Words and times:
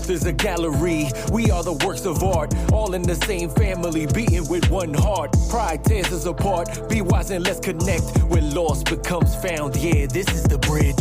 earth 0.00 0.10
is 0.10 0.24
a 0.26 0.32
gallery. 0.32 1.08
We 1.32 1.50
are 1.50 1.62
the 1.62 1.74
works 1.84 2.06
of 2.06 2.22
art, 2.22 2.54
all 2.72 2.94
in 2.94 3.02
the 3.02 3.14
same 3.14 3.50
family, 3.50 4.06
beating 4.06 4.48
with 4.48 4.70
one 4.70 4.94
heart. 4.94 5.34
Pride 5.48 5.84
tears 5.84 6.12
us 6.12 6.24
apart. 6.26 6.88
Be 6.88 7.02
wise 7.02 7.30
and 7.30 7.44
let's 7.44 7.60
connect. 7.60 8.04
Where 8.24 8.42
lost 8.42 8.88
becomes 8.88 9.34
found. 9.36 9.76
Yeah, 9.76 10.06
this 10.06 10.28
is 10.28 10.44
the 10.44 10.58
bridge. 10.58 10.96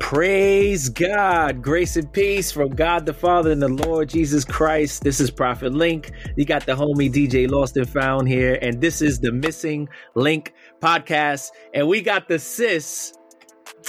Praise 0.00 0.88
God. 0.88 1.62
Grace 1.62 1.96
and 1.96 2.12
peace 2.12 2.52
from 2.52 2.70
God 2.70 3.06
the 3.06 3.12
Father 3.14 3.50
and 3.50 3.62
the 3.62 3.68
Lord 3.68 4.08
Jesus 4.08 4.44
Christ. 4.44 5.02
This 5.02 5.20
is 5.20 5.30
Prophet 5.30 5.72
Link. 5.72 6.12
You 6.36 6.44
got 6.44 6.64
the 6.66 6.72
homie 6.76 7.12
DJ 7.12 7.48
Lost 7.50 7.76
and 7.76 7.88
Found 7.88 8.28
here, 8.28 8.58
and 8.62 8.80
this 8.80 9.02
is 9.02 9.18
the 9.20 9.32
Missing 9.32 9.88
Link 10.14 10.52
podcast. 10.80 11.50
And 11.74 11.88
we 11.88 12.02
got 12.02 12.28
the 12.28 12.38
sis, 12.38 13.12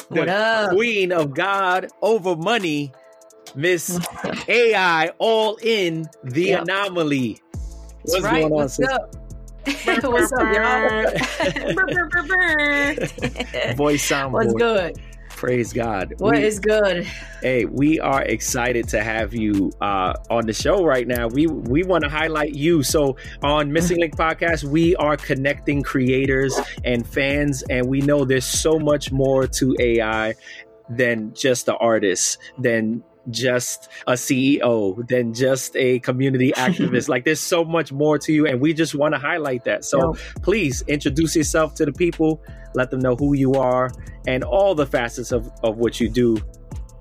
the 0.09 0.21
What 0.21 0.29
up? 0.29 0.71
queen 0.71 1.11
of 1.11 1.33
God 1.35 1.87
over 2.01 2.35
money, 2.35 2.91
Miss 3.57 3.99
AI, 4.47 5.09
all 5.17 5.57
in 5.63 6.05
the 6.23 6.43
Yep. 6.43 6.61
anomaly. 6.63 7.41
That's 7.51 8.13
What's 8.13 8.23
right. 8.23 8.41
going 8.41 8.45
on, 8.45 8.51
What's 8.51 8.75
sis? 8.75 8.87
up? 8.87 9.15
What's 10.05 10.31
up, 10.31 10.53
y'all? 10.53 11.11
Voice 13.75 14.03
sound 14.07 14.33
What's 14.33 14.53
board. 14.53 14.59
good? 14.61 14.97
Praise 15.29 15.73
God. 15.73 16.13
What 16.19 16.35
We- 16.35 16.43
is 16.43 16.59
good? 16.59 17.05
Hey, 17.41 17.65
we 17.65 17.99
are 17.99 18.21
excited 18.23 18.87
to 18.89 19.03
have 19.03 19.33
you 19.35 19.71
uh, 19.81 20.13
on 20.29 20.45
the 20.45 20.53
show 20.53 20.83
right 20.85 21.07
now. 21.07 21.27
We 21.27 21.47
we 21.47 21.83
want 21.83 22.03
to 22.03 22.09
highlight 22.09 22.53
you. 22.55 22.81
So 22.83 23.17
on 23.43 23.71
Missing 23.73 23.99
Link 23.99 24.15
Podcast, 24.15 24.63
we 24.63 24.95
are 24.95 25.17
connecting 25.17 25.83
creators 25.83 26.57
and 26.83 27.05
fans, 27.07 27.63
and 27.69 27.87
we 27.87 28.01
know 28.01 28.23
there's 28.25 28.45
so 28.45 28.79
much 28.79 29.11
more 29.11 29.45
to 29.47 29.75
AI 29.79 30.33
than 30.89 31.33
just 31.33 31.65
the 31.65 31.75
artists, 31.75 32.37
than 32.57 33.03
just 33.29 33.89
a 34.07 34.13
CEO, 34.13 35.07
than 35.07 35.33
just 35.33 35.75
a 35.75 35.99
community 35.99 36.51
activist. 36.55 37.09
like 37.09 37.25
there's 37.25 37.39
so 37.39 37.63
much 37.63 37.91
more 37.91 38.17
to 38.19 38.33
you, 38.33 38.47
and 38.47 38.61
we 38.61 38.73
just 38.73 38.95
want 38.95 39.13
to 39.13 39.19
highlight 39.19 39.63
that. 39.65 39.85
So 39.85 40.15
please 40.41 40.81
introduce 40.83 41.35
yourself 41.35 41.75
to 41.75 41.85
the 41.85 41.93
people, 41.93 42.41
let 42.73 42.91
them 42.91 42.99
know 42.99 43.15
who 43.15 43.33
you 43.33 43.53
are, 43.53 43.91
and 44.27 44.43
all 44.43 44.75
the 44.75 44.85
facets 44.85 45.31
of, 45.31 45.49
of 45.63 45.77
what 45.77 45.99
you 45.99 46.09
do 46.09 46.37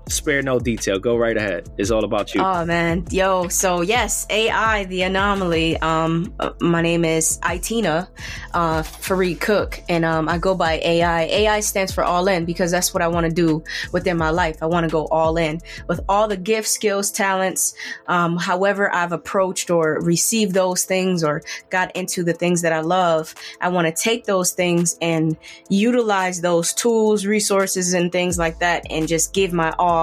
spare 0.09 0.41
no 0.41 0.59
detail. 0.59 0.99
Go 0.99 1.17
right 1.17 1.35
ahead. 1.35 1.69
It's 1.77 1.91
all 1.91 2.03
about 2.03 2.33
you. 2.33 2.41
Oh 2.41 2.65
man, 2.65 3.05
yo. 3.11 3.47
So 3.47 3.81
yes, 3.81 4.25
AI, 4.29 4.85
the 4.85 5.03
anomaly. 5.03 5.77
Um, 5.77 6.33
uh, 6.39 6.51
my 6.61 6.81
name 6.81 7.05
is 7.05 7.39
Itina, 7.39 8.07
uh, 8.53 8.83
Fareed 8.83 9.39
Cook, 9.39 9.81
and 9.89 10.05
um, 10.05 10.29
I 10.29 10.37
go 10.37 10.55
by 10.55 10.79
AI. 10.83 11.23
AI 11.23 11.59
stands 11.59 11.93
for 11.93 12.03
all 12.03 12.27
in 12.27 12.45
because 12.45 12.71
that's 12.71 12.93
what 12.93 13.03
I 13.03 13.07
want 13.07 13.25
to 13.25 13.31
do 13.31 13.63
within 13.91 14.17
my 14.17 14.29
life. 14.29 14.61
I 14.61 14.65
want 14.65 14.85
to 14.85 14.91
go 14.91 15.05
all 15.07 15.37
in 15.37 15.61
with 15.87 16.01
all 16.07 16.27
the 16.27 16.37
gifts, 16.37 16.71
skills, 16.71 17.11
talents. 17.11 17.73
Um, 18.07 18.37
however, 18.37 18.93
I've 18.93 19.11
approached 19.11 19.69
or 19.69 19.99
received 20.01 20.53
those 20.53 20.85
things 20.85 21.23
or 21.23 21.41
got 21.69 21.95
into 21.95 22.23
the 22.23 22.33
things 22.33 22.61
that 22.61 22.73
I 22.73 22.81
love. 22.81 23.33
I 23.61 23.69
want 23.69 23.87
to 23.87 23.93
take 23.93 24.25
those 24.25 24.51
things 24.53 24.97
and 25.01 25.37
utilize 25.69 26.41
those 26.41 26.73
tools, 26.73 27.25
resources, 27.25 27.93
and 27.93 28.11
things 28.11 28.37
like 28.37 28.59
that, 28.59 28.85
and 28.89 29.07
just 29.07 29.33
give 29.33 29.53
my 29.53 29.73
all, 29.77 29.96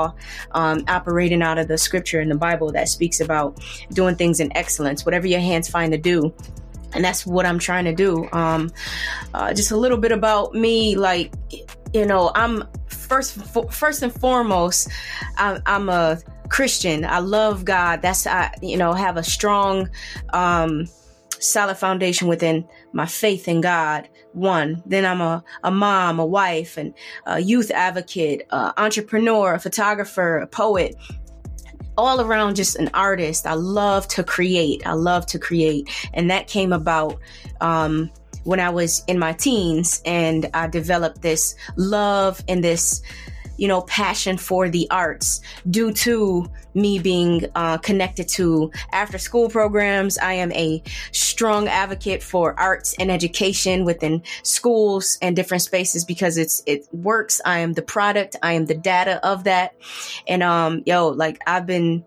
um, 0.52 0.84
operating 0.88 1.42
out 1.42 1.58
of 1.58 1.68
the 1.68 1.78
scripture 1.78 2.20
in 2.20 2.28
the 2.28 2.34
Bible 2.36 2.72
that 2.72 2.88
speaks 2.88 3.20
about 3.20 3.60
doing 3.92 4.16
things 4.16 4.40
in 4.40 4.54
excellence, 4.56 5.04
whatever 5.04 5.26
your 5.26 5.40
hands 5.40 5.68
find 5.68 5.92
to 5.92 5.98
do. 5.98 6.34
And 6.94 7.04
that's 7.04 7.26
what 7.26 7.44
I'm 7.44 7.58
trying 7.58 7.86
to 7.86 7.94
do. 7.94 8.28
Um, 8.32 8.70
uh, 9.34 9.52
just 9.52 9.72
a 9.72 9.76
little 9.76 9.98
bit 9.98 10.12
about 10.12 10.54
me, 10.54 10.96
like, 10.96 11.32
you 11.92 12.06
know, 12.06 12.30
I'm 12.34 12.64
first, 12.86 13.34
first 13.72 14.02
and 14.02 14.12
foremost, 14.12 14.88
I'm, 15.36 15.60
I'm 15.66 15.88
a 15.88 16.18
Christian. 16.48 17.04
I 17.04 17.18
love 17.18 17.64
God. 17.64 18.02
That's 18.02 18.26
I, 18.26 18.54
you 18.62 18.76
know, 18.76 18.92
have 18.92 19.16
a 19.16 19.22
strong, 19.22 19.88
um, 20.32 20.86
solid 21.40 21.76
foundation 21.76 22.28
within 22.28 22.66
my 22.92 23.06
faith 23.06 23.48
in 23.48 23.60
God. 23.60 24.08
One, 24.34 24.82
then 24.84 25.04
I'm 25.06 25.20
a, 25.20 25.42
a 25.62 25.70
mom, 25.70 26.18
a 26.18 26.26
wife, 26.26 26.76
and 26.76 26.92
a 27.26 27.40
youth 27.40 27.70
advocate, 27.70 28.46
uh, 28.50 28.72
entrepreneur, 28.76 29.54
a 29.54 29.60
photographer, 29.60 30.38
a 30.38 30.46
poet, 30.46 30.96
all 31.96 32.20
around 32.20 32.56
just 32.56 32.76
an 32.76 32.90
artist. 32.94 33.46
I 33.46 33.54
love 33.54 34.08
to 34.08 34.24
create. 34.24 34.84
I 34.84 34.92
love 34.92 35.26
to 35.26 35.38
create. 35.38 35.88
And 36.12 36.28
that 36.30 36.48
came 36.48 36.72
about, 36.72 37.20
um, 37.60 38.10
when 38.42 38.60
I 38.60 38.68
was 38.68 39.02
in 39.06 39.18
my 39.18 39.32
teens 39.32 40.02
and 40.04 40.50
I 40.52 40.66
developed 40.66 41.22
this 41.22 41.54
love 41.76 42.42
and 42.48 42.62
this, 42.62 43.00
you 43.56 43.68
know, 43.68 43.82
passion 43.82 44.36
for 44.36 44.68
the 44.68 44.86
arts 44.90 45.40
due 45.70 45.92
to 45.92 46.50
me 46.74 46.98
being 46.98 47.46
uh, 47.54 47.78
connected 47.78 48.28
to 48.28 48.70
after 48.92 49.18
school 49.18 49.48
programs. 49.48 50.18
I 50.18 50.34
am 50.34 50.52
a 50.52 50.82
strong 51.12 51.68
advocate 51.68 52.22
for 52.22 52.58
arts 52.58 52.94
and 52.98 53.10
education 53.10 53.84
within 53.84 54.22
schools 54.42 55.18
and 55.22 55.36
different 55.36 55.62
spaces 55.62 56.04
because 56.04 56.36
it's 56.36 56.62
it 56.66 56.86
works. 56.92 57.40
I 57.44 57.60
am 57.60 57.72
the 57.74 57.82
product. 57.82 58.36
I 58.42 58.52
am 58.54 58.66
the 58.66 58.74
data 58.74 59.24
of 59.26 59.44
that. 59.44 59.74
And 60.26 60.42
um, 60.42 60.82
yo, 60.86 61.08
like 61.08 61.38
I've 61.46 61.66
been 61.66 62.04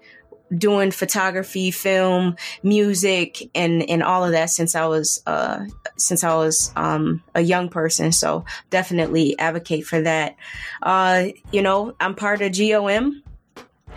doing 0.56 0.92
photography, 0.92 1.72
film, 1.72 2.36
music, 2.64 3.50
and 3.54 3.84
and 3.90 4.04
all 4.04 4.24
of 4.24 4.32
that 4.32 4.50
since 4.50 4.76
I 4.76 4.86
was 4.88 5.22
uh 5.26 5.66
since 5.98 6.24
I 6.24 6.36
was 6.36 6.72
um 6.76 7.24
a 7.36 7.42
young 7.42 7.70
person. 7.70 8.12
So 8.12 8.46
definitely 8.70 9.38
advocate 9.40 9.86
for 9.86 10.02
that. 10.02 10.36
Uh, 10.82 11.28
you 11.52 11.62
know, 11.62 11.96
I'm 12.00 12.16
part 12.16 12.42
of 12.42 12.58
GOM 12.58 13.24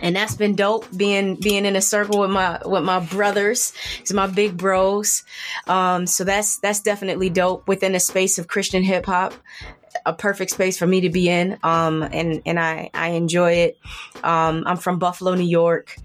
and 0.01 0.15
that's 0.15 0.35
been 0.35 0.55
dope 0.55 0.85
being 0.95 1.35
being 1.35 1.65
in 1.65 1.75
a 1.75 1.81
circle 1.81 2.19
with 2.19 2.31
my 2.31 2.59
with 2.65 2.83
my 2.83 2.99
brothers 2.99 3.73
it's 3.99 4.11
my 4.11 4.27
big 4.27 4.57
bros 4.57 5.23
um 5.67 6.07
so 6.07 6.23
that's 6.23 6.57
that's 6.57 6.81
definitely 6.81 7.29
dope 7.29 7.67
within 7.67 7.93
the 7.93 7.99
space 7.99 8.39
of 8.39 8.47
christian 8.47 8.83
hip-hop 8.83 9.33
a 10.05 10.13
perfect 10.13 10.51
space 10.51 10.77
for 10.77 10.87
me 10.87 11.01
to 11.01 11.09
be 11.09 11.29
in 11.29 11.57
um 11.63 12.01
and 12.01 12.41
and 12.45 12.59
i 12.59 12.89
i 12.93 13.09
enjoy 13.09 13.51
it 13.51 13.77
um 14.23 14.63
i'm 14.65 14.77
from 14.77 14.99
buffalo 14.99 15.35
new 15.35 15.43
york 15.43 15.95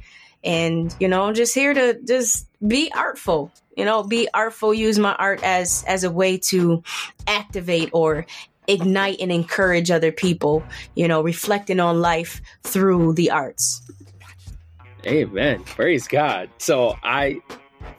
and 0.44 0.94
you 1.00 1.08
know 1.08 1.22
i'm 1.22 1.34
just 1.34 1.54
here 1.54 1.72
to 1.72 1.98
just 2.02 2.46
be 2.66 2.92
artful 2.94 3.50
you 3.76 3.84
know 3.84 4.02
be 4.02 4.28
artful 4.34 4.74
use 4.74 4.98
my 4.98 5.14
art 5.14 5.42
as 5.44 5.84
as 5.86 6.02
a 6.02 6.10
way 6.10 6.36
to 6.36 6.82
activate 7.26 7.90
or 7.92 8.26
ignite 8.68 9.20
and 9.20 9.30
encourage 9.30 9.90
other 9.90 10.10
people 10.10 10.62
you 10.96 11.06
know 11.06 11.22
reflecting 11.22 11.78
on 11.78 12.00
life 12.00 12.40
through 12.64 13.12
the 13.14 13.30
arts 13.30 13.82
Amen. 15.06 15.62
Praise 15.64 16.08
God. 16.08 16.50
So 16.58 16.96
I 17.02 17.40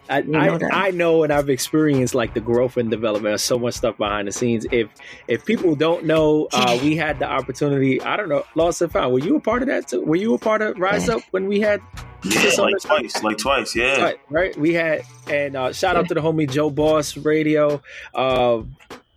I, 0.10 0.20
You 0.20 0.32
know 0.32 0.60
I. 0.72 0.88
I 0.88 0.92
know 0.92 1.24
and 1.24 1.32
I've 1.32 1.50
experienced 1.50 2.16
like 2.16 2.34
the 2.34 2.42
growth 2.42 2.78
and 2.78 2.90
development 2.90 3.34
of 3.34 3.42
so 3.42 3.58
much 3.58 3.76
stuff 3.76 3.98
behind 3.98 4.28
the 4.28 4.32
scenes. 4.32 4.66
If 4.72 4.90
if 5.28 5.46
people 5.46 5.76
don't 5.76 6.06
know, 6.06 6.48
uh, 6.52 6.78
we 6.82 6.96
had 6.96 7.20
the 7.20 7.30
opportunity. 7.30 8.02
I 8.02 8.18
don't 8.18 8.30
know, 8.30 8.44
Lost 8.56 8.82
and 8.82 8.92
Found. 8.92 9.14
Were 9.14 9.20
you 9.20 9.38
a 9.38 9.40
part 9.40 9.62
of 9.62 9.68
that 9.70 9.88
too? 9.88 10.04
Were 10.04 10.16
you 10.16 10.34
a 10.34 10.38
part 10.38 10.62
of 10.62 10.78
Rise 10.78 11.10
Up 11.10 11.22
when 11.32 11.48
we 11.48 11.60
had 11.60 11.82
Yeah, 12.24 12.50
like 12.58 12.80
twice, 12.80 13.24
like 13.24 13.38
twice, 13.38 13.76
yeah. 13.76 14.02
Right, 14.02 14.20
right. 14.30 14.58
We 14.58 14.74
had 14.74 15.04
and 15.28 15.56
uh, 15.56 15.72
shout 15.74 15.96
out 15.96 16.08
to 16.08 16.14
the 16.14 16.22
homie 16.22 16.50
Joe 16.50 16.70
Boss 16.70 17.16
Radio. 17.18 17.82
Uh, 18.14 18.64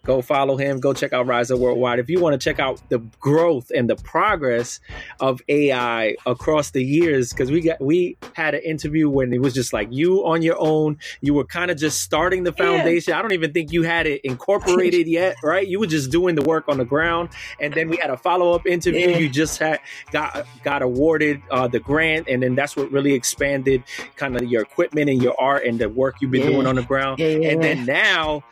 go 0.05 0.23
follow 0.23 0.57
him. 0.57 0.81
Go 0.81 0.93
check 0.93 1.13
out 1.13 1.27
Rise 1.27 1.51
Up 1.51 1.59
Worldwide. 1.59 1.99
If 1.99 2.09
you 2.09 2.21
want 2.21 2.41
to 2.41 2.45
check 2.45 2.59
out 2.59 2.81
the 2.89 2.99
growth 3.21 3.71
and 3.75 3.89
the 3.89 3.97
progress 3.97 4.81
of 5.21 5.41
AI 5.49 6.17
across 6.27 6.71
the 6.71 6.83
years, 6.83 7.31
because 7.33 7.51
we 7.51 7.61
got 7.61 7.81
we 7.81 8.17
had 8.35 8.55
an 8.55 8.63
interview 8.63 9.09
when 9.11 9.33
it 9.33 9.41
was 9.41 9.55
just 9.55 9.73
like 9.73 9.89
you 9.91 10.27
on 10.27 10.43
your 10.43 10.57
own. 10.59 10.99
You 11.21 11.35
were 11.35 11.45
kind 11.45 11.71
of 11.71 11.77
just 11.77 12.01
starting 12.03 12.43
the 12.45 12.55
Yeah. 12.59 12.65
foundation. 12.65 13.15
I 13.15 13.23
don't 13.23 13.33
even 13.33 13.53
think 13.53 13.73
you 13.73 13.83
had 13.83 14.07
it 14.07 14.21
incorporated 14.25 15.07
yet, 15.07 15.37
right? 15.43 15.67
You 15.67 15.81
were 15.81 15.87
just 15.87 16.11
doing 16.11 16.35
the 16.35 16.43
work 16.43 16.65
on 16.69 16.79
the 16.79 16.85
ground, 16.85 17.29
and 17.61 17.73
then 17.75 17.89
we 17.89 17.97
had 17.97 18.11
a 18.11 18.17
follow 18.17 18.53
up 18.53 18.67
interview. 18.67 19.09
Yeah. 19.11 19.19
You 19.19 19.29
just 19.29 19.59
had 19.59 19.81
got 20.13 20.47
got 20.65 20.83
awarded 20.83 21.43
uh, 21.51 21.69
the 21.69 21.81
grant, 21.81 22.29
and 22.29 22.43
then 22.43 22.55
that's 22.55 22.77
what 22.77 22.91
really 22.91 23.13
expanded 23.13 23.83
kind 24.17 24.37
of 24.37 24.45
your 24.45 24.63
equipment 24.63 25.11
and 25.11 25.23
your 25.23 25.39
art 25.41 25.65
and 25.65 25.79
the 25.79 25.89
work 25.89 26.17
you've 26.21 26.31
been 26.31 26.43
Yeah. 26.43 26.51
doing 26.51 26.67
on 26.67 26.77
the 26.77 26.83
ground. 26.83 27.19
Yeah, 27.19 27.29
yeah, 27.29 27.51
And 27.51 27.63
yeah. 27.63 27.75
then 27.75 27.85
now, 27.87 28.43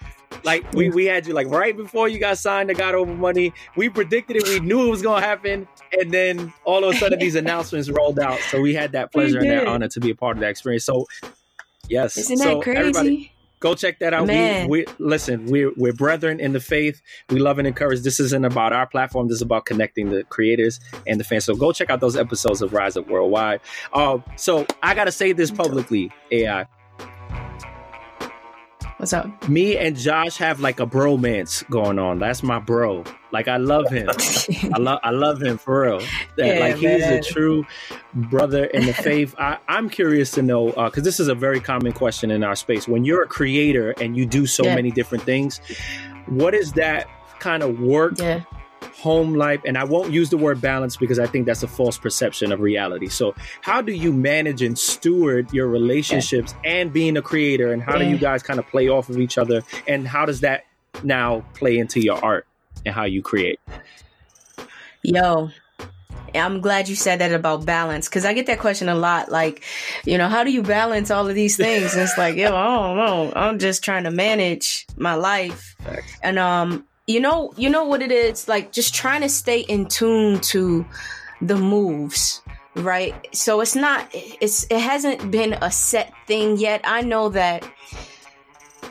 like 0.44 0.70
we, 0.72 0.90
we 0.90 1.04
had 1.04 1.26
you 1.26 1.34
like 1.34 1.48
right 1.48 1.76
before 1.76 2.08
you 2.08 2.18
got 2.18 2.38
signed 2.38 2.68
to 2.68 2.74
God 2.74 2.94
Over 2.94 3.14
Money. 3.14 3.52
We 3.76 3.88
predicted 3.88 4.36
it. 4.36 4.48
We 4.48 4.60
knew 4.60 4.86
it 4.86 4.90
was 4.90 5.02
gonna 5.02 5.24
happen, 5.24 5.68
and 5.98 6.12
then 6.12 6.52
all 6.64 6.84
of 6.84 6.94
a 6.94 6.98
sudden 6.98 7.18
these 7.18 7.34
announcements 7.34 7.90
rolled 7.90 8.18
out. 8.18 8.38
So 8.50 8.60
we 8.60 8.74
had 8.74 8.92
that 8.92 9.12
pleasure 9.12 9.38
and 9.38 9.50
that 9.50 9.66
honor 9.66 9.88
to 9.88 10.00
be 10.00 10.10
a 10.10 10.14
part 10.14 10.36
of 10.36 10.40
that 10.40 10.50
experience. 10.50 10.84
So 10.84 11.06
yes, 11.88 12.16
Isn't 12.16 12.38
so 12.38 12.56
that 12.56 12.62
crazy? 12.62 12.78
everybody 12.78 13.32
go 13.60 13.74
check 13.74 13.98
that 13.98 14.14
out. 14.14 14.22
We, 14.22 14.28
Man. 14.28 14.68
we 14.68 14.86
listen. 14.98 15.46
We're 15.46 15.72
we're 15.76 15.92
brethren 15.92 16.40
in 16.40 16.52
the 16.52 16.60
faith. 16.60 17.00
We 17.30 17.38
love 17.38 17.58
and 17.58 17.66
encourage. 17.66 18.00
This 18.00 18.20
isn't 18.20 18.44
about 18.44 18.72
our 18.72 18.86
platform. 18.86 19.28
This 19.28 19.36
is 19.36 19.42
about 19.42 19.64
connecting 19.66 20.10
the 20.10 20.24
creators 20.24 20.80
and 21.06 21.18
the 21.18 21.24
fans. 21.24 21.44
So 21.44 21.54
go 21.54 21.72
check 21.72 21.90
out 21.90 22.00
those 22.00 22.16
episodes 22.16 22.62
of 22.62 22.72
Rise 22.72 22.96
Up 22.96 23.08
Worldwide. 23.08 23.60
Um, 23.92 24.24
so 24.36 24.66
I 24.82 24.94
gotta 24.94 25.12
say 25.12 25.32
this 25.32 25.50
publicly, 25.50 26.10
AI. 26.30 26.66
What's 28.98 29.12
up? 29.12 29.48
Me 29.48 29.76
and 29.76 29.96
Josh 29.96 30.38
have 30.38 30.58
like 30.58 30.80
a 30.80 30.86
bromance 30.86 31.68
going 31.70 32.00
on. 32.00 32.18
That's 32.18 32.42
my 32.42 32.58
bro. 32.58 33.04
Like 33.30 33.46
I 33.46 33.56
love 33.56 33.88
him. 33.90 34.08
I 34.74 34.78
love 34.78 34.98
I 35.04 35.10
love 35.10 35.40
him 35.40 35.56
for 35.56 35.82
real. 35.82 36.02
Yeah, 36.36 36.58
like 36.58 36.76
he's 36.78 37.04
a 37.04 37.20
true 37.20 37.64
brother 38.12 38.64
in 38.64 38.86
the 38.86 38.92
faith. 38.92 39.36
I, 39.38 39.58
am 39.68 39.88
curious 39.88 40.32
to 40.32 40.42
know 40.42 40.70
because 40.70 40.98
uh, 40.98 41.00
this 41.02 41.20
is 41.20 41.28
a 41.28 41.34
very 41.36 41.60
common 41.60 41.92
question 41.92 42.32
in 42.32 42.42
our 42.42 42.56
space. 42.56 42.88
When 42.88 43.04
you're 43.04 43.22
a 43.22 43.28
creator 43.28 43.92
and 44.00 44.16
you 44.16 44.26
do 44.26 44.46
so 44.46 44.64
yeah. 44.64 44.74
many 44.74 44.90
different 44.90 45.22
things, 45.22 45.60
what 46.26 46.52
is 46.52 46.72
that 46.72 47.06
kind 47.38 47.62
of 47.62 47.78
work? 47.78 48.18
Yeah. 48.18 48.42
Home 48.98 49.34
life, 49.34 49.60
and 49.64 49.78
I 49.78 49.84
won't 49.84 50.12
use 50.12 50.30
the 50.30 50.36
word 50.36 50.60
balance 50.60 50.96
because 50.96 51.18
I 51.18 51.26
think 51.26 51.46
that's 51.46 51.62
a 51.62 51.68
false 51.68 51.98
perception 51.98 52.52
of 52.52 52.60
reality. 52.60 53.08
So, 53.08 53.34
how 53.60 53.80
do 53.80 53.92
you 53.92 54.12
manage 54.12 54.62
and 54.62 54.78
steward 54.78 55.52
your 55.52 55.68
relationships 55.68 56.54
and 56.64 56.92
being 56.92 57.16
a 57.16 57.22
creator, 57.22 57.72
and 57.72 57.82
how 57.82 57.96
do 57.96 58.04
you 58.04 58.18
guys 58.18 58.42
kind 58.42 58.58
of 58.58 58.66
play 58.66 58.88
off 58.88 59.08
of 59.08 59.18
each 59.18 59.38
other, 59.38 59.62
and 59.86 60.06
how 60.06 60.26
does 60.26 60.40
that 60.40 60.64
now 61.02 61.44
play 61.54 61.78
into 61.78 62.00
your 62.00 62.22
art? 62.24 62.44
and 62.84 62.94
how 62.94 63.04
you 63.04 63.22
create? 63.22 63.60
Yo, 65.02 65.50
I'm 66.34 66.60
glad 66.60 66.88
you 66.88 66.96
said 66.96 67.20
that 67.20 67.32
about 67.32 67.64
balance 67.64 68.08
because 68.08 68.24
I 68.24 68.32
get 68.32 68.46
that 68.46 68.58
question 68.58 68.88
a 68.88 68.94
lot. 68.94 69.30
Like, 69.30 69.64
you 70.04 70.18
know, 70.18 70.28
how 70.28 70.44
do 70.44 70.50
you 70.50 70.62
balance 70.62 71.10
all 71.10 71.28
of 71.28 71.34
these 71.34 71.56
things? 71.56 71.94
And 71.94 72.02
it's 72.02 72.18
like, 72.18 72.36
yo, 72.36 72.54
I 72.54 72.64
don't 72.64 72.96
know. 72.96 73.32
I'm 73.34 73.58
just 73.58 73.84
trying 73.84 74.04
to 74.04 74.10
manage 74.10 74.86
my 74.96 75.14
life. 75.14 75.76
And 76.22 76.38
um, 76.38 76.84
you 77.08 77.20
know, 77.20 77.52
you 77.56 77.70
know 77.70 77.84
what 77.84 78.02
it 78.02 78.12
is? 78.12 78.46
Like 78.46 78.70
just 78.70 78.94
trying 78.94 79.22
to 79.22 79.28
stay 79.28 79.60
in 79.60 79.86
tune 79.86 80.38
to 80.40 80.86
the 81.40 81.56
moves. 81.56 82.42
Right. 82.76 83.14
So 83.34 83.60
it's 83.60 83.74
not 83.74 84.08
it's 84.12 84.64
it 84.70 84.78
hasn't 84.78 85.30
been 85.32 85.54
a 85.54 85.70
set 85.70 86.12
thing 86.26 86.58
yet. 86.58 86.82
I 86.84 87.00
know 87.00 87.30
that 87.30 87.68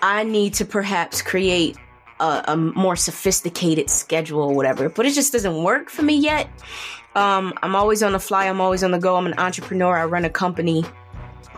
I 0.01 0.23
need 0.23 0.55
to 0.55 0.65
perhaps 0.65 1.21
create 1.21 1.77
a, 2.19 2.43
a 2.47 2.57
more 2.57 2.95
sophisticated 2.95 3.89
schedule 3.89 4.41
or 4.41 4.53
whatever, 4.53 4.89
but 4.89 5.05
it 5.05 5.13
just 5.13 5.31
doesn't 5.31 5.63
work 5.63 5.89
for 5.89 6.01
me 6.01 6.17
yet. 6.17 6.49
Um, 7.15 7.53
I'm 7.61 7.75
always 7.75 8.03
on 8.03 8.11
the 8.13 8.19
fly. 8.19 8.47
I'm 8.47 8.59
always 8.59 8.83
on 8.83 8.91
the 8.91 8.99
go. 8.99 9.15
I'm 9.15 9.27
an 9.27 9.35
entrepreneur. 9.37 9.95
I 9.95 10.05
run 10.05 10.25
a 10.25 10.29
company 10.29 10.83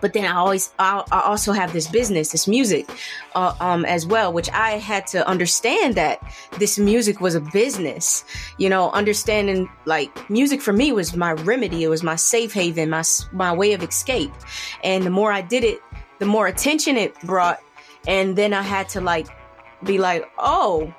but 0.01 0.13
then 0.13 0.25
I 0.25 0.35
always 0.35 0.73
I, 0.79 1.03
also 1.11 1.51
have 1.51 1.73
this 1.73 1.87
business, 1.87 2.31
this 2.31 2.47
music, 2.47 2.89
uh, 3.35 3.55
um, 3.59 3.85
as 3.85 4.05
well, 4.05 4.33
which 4.33 4.49
I 4.51 4.71
had 4.71 5.07
to 5.07 5.27
understand 5.27 5.95
that 5.95 6.21
this 6.57 6.77
music 6.77 7.21
was 7.21 7.35
a 7.35 7.41
business. 7.41 8.23
You 8.57 8.69
know, 8.69 8.91
understanding 8.91 9.69
like 9.85 10.29
music 10.29 10.61
for 10.61 10.73
me 10.73 10.91
was 10.91 11.15
my 11.15 11.33
remedy. 11.33 11.83
It 11.83 11.89
was 11.89 12.03
my 12.03 12.15
safe 12.15 12.53
haven, 12.53 12.89
my 12.89 13.03
my 13.31 13.53
way 13.53 13.73
of 13.73 13.83
escape. 13.83 14.31
And 14.83 15.03
the 15.03 15.09
more 15.09 15.31
I 15.31 15.41
did 15.41 15.63
it, 15.63 15.79
the 16.19 16.25
more 16.25 16.47
attention 16.47 16.97
it 16.97 17.19
brought. 17.21 17.59
And 18.07 18.35
then 18.35 18.53
I 18.53 18.61
had 18.61 18.89
to 18.89 19.01
like 19.01 19.27
be 19.83 19.97
like, 19.97 20.29
oh, 20.37 20.93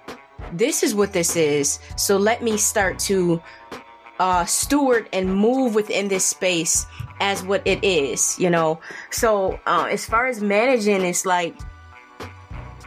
this 0.53 0.83
is 0.83 0.95
what 0.95 1.13
this 1.13 1.37
is. 1.37 1.79
So 1.97 2.17
let 2.17 2.43
me 2.43 2.57
start 2.57 2.99
to 3.01 3.43
uh, 4.19 4.45
steward 4.45 5.09
and 5.13 5.35
move 5.35 5.75
within 5.75 6.09
this 6.09 6.25
space 6.25 6.87
as 7.21 7.43
what 7.43 7.63
it 7.65 7.85
is, 7.85 8.39
you 8.39 8.51
know. 8.51 8.81
So 9.11 9.61
uh, 9.67 9.89
as 9.91 10.07
far 10.07 10.27
as 10.27 10.43
managing, 10.43 11.03
it's 11.03 11.25
like, 11.25 11.55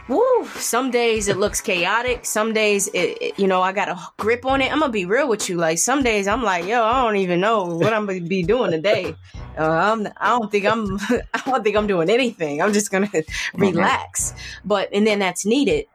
woo. 0.08 0.44
Some 0.56 0.90
days 0.90 1.28
it 1.28 1.36
looks 1.36 1.60
chaotic. 1.60 2.24
Some 2.24 2.52
days, 2.52 2.88
it, 2.88 3.18
it, 3.20 3.38
you 3.38 3.46
know, 3.46 3.62
I 3.62 3.72
got 3.72 3.88
a 3.88 3.98
grip 4.18 4.44
on 4.44 4.60
it. 4.60 4.72
I'm 4.72 4.80
gonna 4.80 4.92
be 4.92 5.06
real 5.06 5.28
with 5.28 5.48
you. 5.48 5.56
Like 5.56 5.78
some 5.78 6.02
days, 6.02 6.26
I'm 6.28 6.42
like, 6.42 6.66
yo, 6.66 6.82
I 6.82 7.02
don't 7.02 7.16
even 7.16 7.40
know 7.40 7.64
what 7.64 7.92
I'm 7.92 8.06
gonna 8.06 8.20
be 8.20 8.42
doing 8.42 8.70
today. 8.70 9.14
Uh, 9.58 9.68
I'm, 9.68 10.08
I 10.16 10.30
don't 10.30 10.50
think 10.50 10.66
I'm, 10.66 10.98
I 11.34 11.42
don't 11.46 11.64
think 11.64 11.76
I'm 11.76 11.86
doing 11.86 12.10
anything. 12.10 12.60
I'm 12.60 12.72
just 12.72 12.90
gonna 12.90 13.10
relax. 13.54 14.32
Mm-hmm. 14.32 14.68
But 14.68 14.88
and 14.92 15.06
then 15.06 15.18
that's 15.18 15.46
needed. 15.46 15.86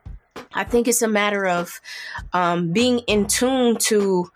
I 0.53 0.63
think 0.63 0.87
it's 0.87 1.01
a 1.01 1.07
matter 1.07 1.45
of 1.45 1.79
um, 2.33 2.71
being 2.71 2.99
in 2.99 3.27
tune 3.27 3.77
to 3.77 4.31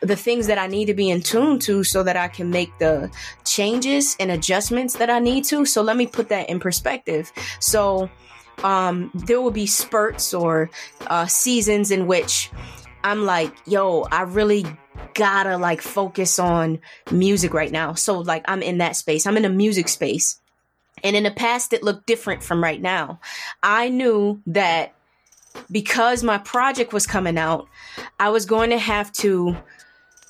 the 0.00 0.16
things 0.16 0.46
that 0.46 0.58
I 0.58 0.66
need 0.66 0.86
to 0.86 0.94
be 0.94 1.10
in 1.10 1.22
tune 1.22 1.58
to 1.60 1.82
so 1.82 2.02
that 2.02 2.16
I 2.16 2.28
can 2.28 2.50
make 2.50 2.76
the 2.78 3.10
changes 3.44 4.16
and 4.20 4.30
adjustments 4.30 4.94
that 4.94 5.10
I 5.10 5.18
need 5.18 5.44
to. 5.44 5.64
So 5.64 5.82
let 5.82 5.96
me 5.96 6.06
put 6.06 6.28
that 6.28 6.48
in 6.48 6.60
perspective. 6.60 7.32
So 7.58 8.08
um, 8.62 9.10
there 9.14 9.40
will 9.40 9.50
be 9.50 9.66
spurts 9.66 10.32
or 10.34 10.70
uh, 11.06 11.26
seasons 11.26 11.90
in 11.90 12.06
which 12.06 12.50
I'm 13.04 13.24
like, 13.24 13.54
yo, 13.66 14.02
I 14.10 14.22
really 14.22 14.66
gotta 15.14 15.56
like 15.56 15.80
focus 15.80 16.38
on 16.38 16.80
music 17.10 17.54
right 17.54 17.70
now. 17.70 17.94
So 17.94 18.20
like 18.20 18.44
I'm 18.48 18.62
in 18.62 18.78
that 18.78 18.96
space. 18.96 19.26
I'm 19.26 19.36
in 19.36 19.44
a 19.44 19.50
music 19.50 19.88
space. 19.88 20.40
And 21.04 21.14
in 21.14 21.22
the 21.22 21.30
past, 21.30 21.72
it 21.72 21.82
looked 21.82 22.06
different 22.06 22.42
from 22.42 22.62
right 22.62 22.80
now. 22.80 23.20
I 23.62 23.88
knew 23.88 24.42
that 24.46 24.94
because 25.70 26.22
my 26.22 26.38
project 26.38 26.92
was 26.92 27.06
coming 27.06 27.38
out, 27.38 27.68
I 28.18 28.30
was 28.30 28.46
going 28.46 28.70
to 28.70 28.78
have 28.78 29.12
to 29.14 29.56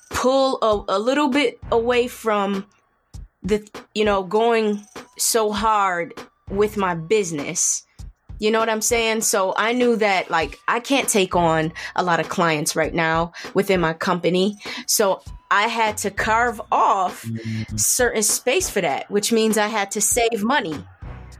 pull 0.09 0.57
a, 0.61 0.97
a 0.97 0.99
little 0.99 1.29
bit 1.29 1.59
away 1.71 2.07
from 2.07 2.65
the, 3.43 3.67
you 3.93 4.03
know, 4.05 4.23
going 4.23 4.83
so 5.17 5.51
hard 5.51 6.13
with 6.49 6.77
my 6.77 6.95
business. 6.95 7.85
You 8.39 8.51
know 8.51 8.59
what 8.59 8.69
I'm 8.69 8.81
saying? 8.81 9.21
So 9.21 9.53
I 9.57 9.73
knew 9.73 9.97
that 9.97 10.29
like 10.29 10.59
I 10.67 10.79
can't 10.79 11.09
take 11.09 11.35
on 11.35 11.73
a 11.95 12.03
lot 12.03 12.19
of 12.19 12.29
clients 12.29 12.75
right 12.75 12.93
now 12.93 13.33
within 13.53 13.81
my 13.81 13.93
company. 13.93 14.57
So 14.87 15.21
I 15.51 15.63
had 15.63 15.97
to 15.97 16.11
carve 16.11 16.61
off 16.71 17.23
mm-hmm. 17.23 17.75
certain 17.75 18.23
space 18.23 18.69
for 18.69 18.81
that, 18.81 19.09
which 19.11 19.31
means 19.31 19.57
I 19.57 19.67
had 19.67 19.91
to 19.91 20.01
save 20.01 20.43
money 20.43 20.85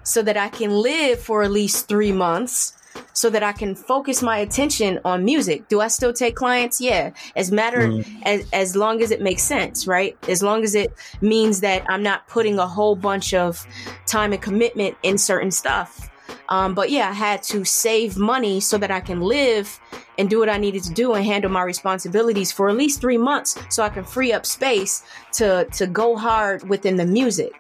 so 0.04 0.22
that 0.24 0.38
I 0.38 0.50
can 0.50 0.72
live 0.72 1.20
for 1.20 1.44
at 1.44 1.52
least 1.52 1.88
three 1.88 2.12
months 2.12 2.74
so 3.14 3.30
that 3.30 3.44
I 3.44 3.52
can 3.52 3.76
focus 3.76 4.22
my 4.22 4.38
attention 4.38 5.00
on 5.04 5.26
music. 5.26 5.68
Do 5.68 5.82
I 5.82 5.88
still 5.88 6.14
take 6.14 6.36
clients? 6.36 6.80
Yeah. 6.80 7.12
As 7.36 7.52
matter 7.52 7.88
mm. 7.88 8.22
as 8.24 8.48
as 8.54 8.76
long 8.76 9.02
as 9.02 9.12
it 9.12 9.22
makes 9.22 9.44
sense, 9.44 9.88
right? 9.88 10.18
As 10.28 10.42
long 10.42 10.64
as 10.64 10.76
it 10.76 10.94
means 11.22 11.62
that 11.62 11.84
I'm 11.90 12.04
not 12.04 12.28
putting 12.28 12.60
a 12.60 12.68
whole 12.68 12.96
bunch 12.96 13.34
of 13.34 13.66
time 14.06 14.34
and 14.34 14.42
commitment 14.42 14.98
in 15.04 15.18
certain 15.18 15.52
stuff. 15.52 16.10
Um, 16.50 16.74
but 16.74 16.90
yeah, 16.90 17.10
I 17.10 17.14
had 17.14 17.44
to 17.44 17.64
save 17.64 18.18
money 18.18 18.60
so 18.60 18.78
that 18.80 18.90
I 18.90 19.00
can 19.00 19.22
live 19.22 19.80
and 20.18 20.30
do 20.30 20.40
what 20.40 20.50
I 20.50 20.58
needed 20.58 20.84
to 20.84 20.94
do 20.94 21.14
and 21.14 21.24
handle 21.24 21.52
my 21.52 21.62
responsibilities 21.62 22.52
for 22.52 22.70
at 22.70 22.76
least 22.76 23.02
three 23.02 23.18
months 23.18 23.58
so 23.70 23.84
I 23.84 23.90
can 23.90 24.04
free 24.04 24.34
up 24.34 24.46
space 24.46 25.04
to 25.34 25.66
to 25.74 25.88
go 25.88 26.18
hard 26.18 26.68
within 26.68 26.98
the 26.98 27.06
music. 27.06 27.54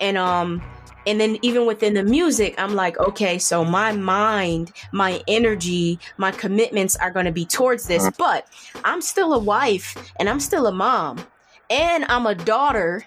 And 0.00 0.18
um 0.18 0.62
and 1.06 1.20
then 1.20 1.38
even 1.42 1.66
within 1.66 1.94
the 1.94 2.02
music 2.02 2.54
i'm 2.58 2.74
like 2.74 2.98
okay 2.98 3.38
so 3.38 3.64
my 3.64 3.92
mind 3.92 4.72
my 4.92 5.22
energy 5.28 5.98
my 6.16 6.30
commitments 6.30 6.96
are 6.96 7.10
going 7.10 7.26
to 7.26 7.32
be 7.32 7.44
towards 7.44 7.86
this 7.86 8.02
uh-huh. 8.02 8.12
but 8.18 8.46
i'm 8.84 9.00
still 9.00 9.32
a 9.32 9.38
wife 9.38 10.12
and 10.18 10.28
i'm 10.28 10.40
still 10.40 10.66
a 10.66 10.72
mom. 10.72 11.24
And 11.70 12.04
i'm 12.08 12.26
a 12.26 12.34
daughter 12.34 13.06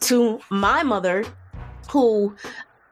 to 0.00 0.40
my 0.50 0.82
mother 0.82 1.24
who 1.90 2.34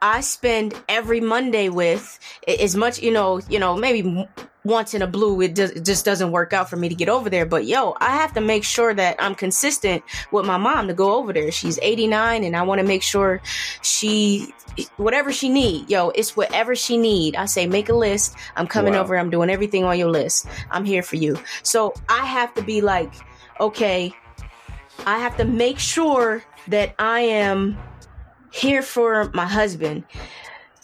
I 0.02 0.20
spend 0.20 0.75
every 0.87 1.20
Monday 1.20 1.70
with 1.70 2.18
as 2.46 2.76
much, 2.76 3.00
you 3.00 3.11
know, 3.11 3.40
you 3.49 3.58
know, 3.58 3.75
maybe 3.75 4.28
once 4.64 4.94
in 4.94 5.02
a 5.02 5.06
blue, 5.06 5.40
it, 5.42 5.54
does, 5.54 5.71
it 5.73 5.85
just 5.85 6.04
doesn't 6.04 6.33
work 6.33 6.52
out 6.52 6.71
for 6.71 6.76
me 6.76 6.88
to 6.88 6.94
get 6.94 7.09
over 7.09 7.28
there. 7.28 7.44
But 7.44 7.66
yo, 7.66 7.94
I 8.00 8.12
have 8.16 8.33
to 8.35 8.40
make 8.40 8.64
sure 8.64 8.94
that 8.94 9.16
I'm 9.18 9.35
consistent 9.35 10.02
with 10.30 10.47
my 10.47 10.56
mom 10.56 10.88
to 10.88 10.94
go 10.94 11.14
over 11.14 11.33
there. 11.33 11.52
She's 11.52 11.78
89 11.83 12.44
and 12.44 12.56
I 12.56 12.62
want 12.62 12.80
to 12.80 12.87
make 12.87 13.02
sure 13.02 13.42
she, 13.83 14.54
whatever 14.97 15.33
she 15.33 15.49
need, 15.49 15.90
yo, 15.90 16.09
it's 16.11 16.37
whatever 16.37 16.75
she 16.75 16.97
need. 16.97 17.37
I 17.37 17.44
say, 17.44 17.66
make 17.66 17.88
a 17.88 17.94
list. 17.94 18.37
I'm 18.56 18.66
coming 18.66 18.94
wow. 18.94 19.00
over. 19.00 19.18
I'm 19.18 19.30
doing 19.30 19.50
everything 19.50 19.85
on 19.85 19.99
your 19.99 20.11
list. 20.11 20.47
I'm 20.71 20.85
here 20.85 21.02
for 21.02 21.16
you. 21.16 21.38
So 21.62 21.94
I 22.09 22.25
have 22.25 22.54
to 22.54 22.62
be 22.62 22.80
like, 22.80 23.12
okay, 23.61 24.12
I 25.06 25.18
have 25.18 25.37
to 25.37 25.44
make 25.44 25.78
sure 25.78 26.42
that 26.68 26.94
I 26.99 27.21
am 27.21 27.76
here 28.50 28.83
for 28.83 29.30
my 29.35 29.47
husband, 29.47 30.04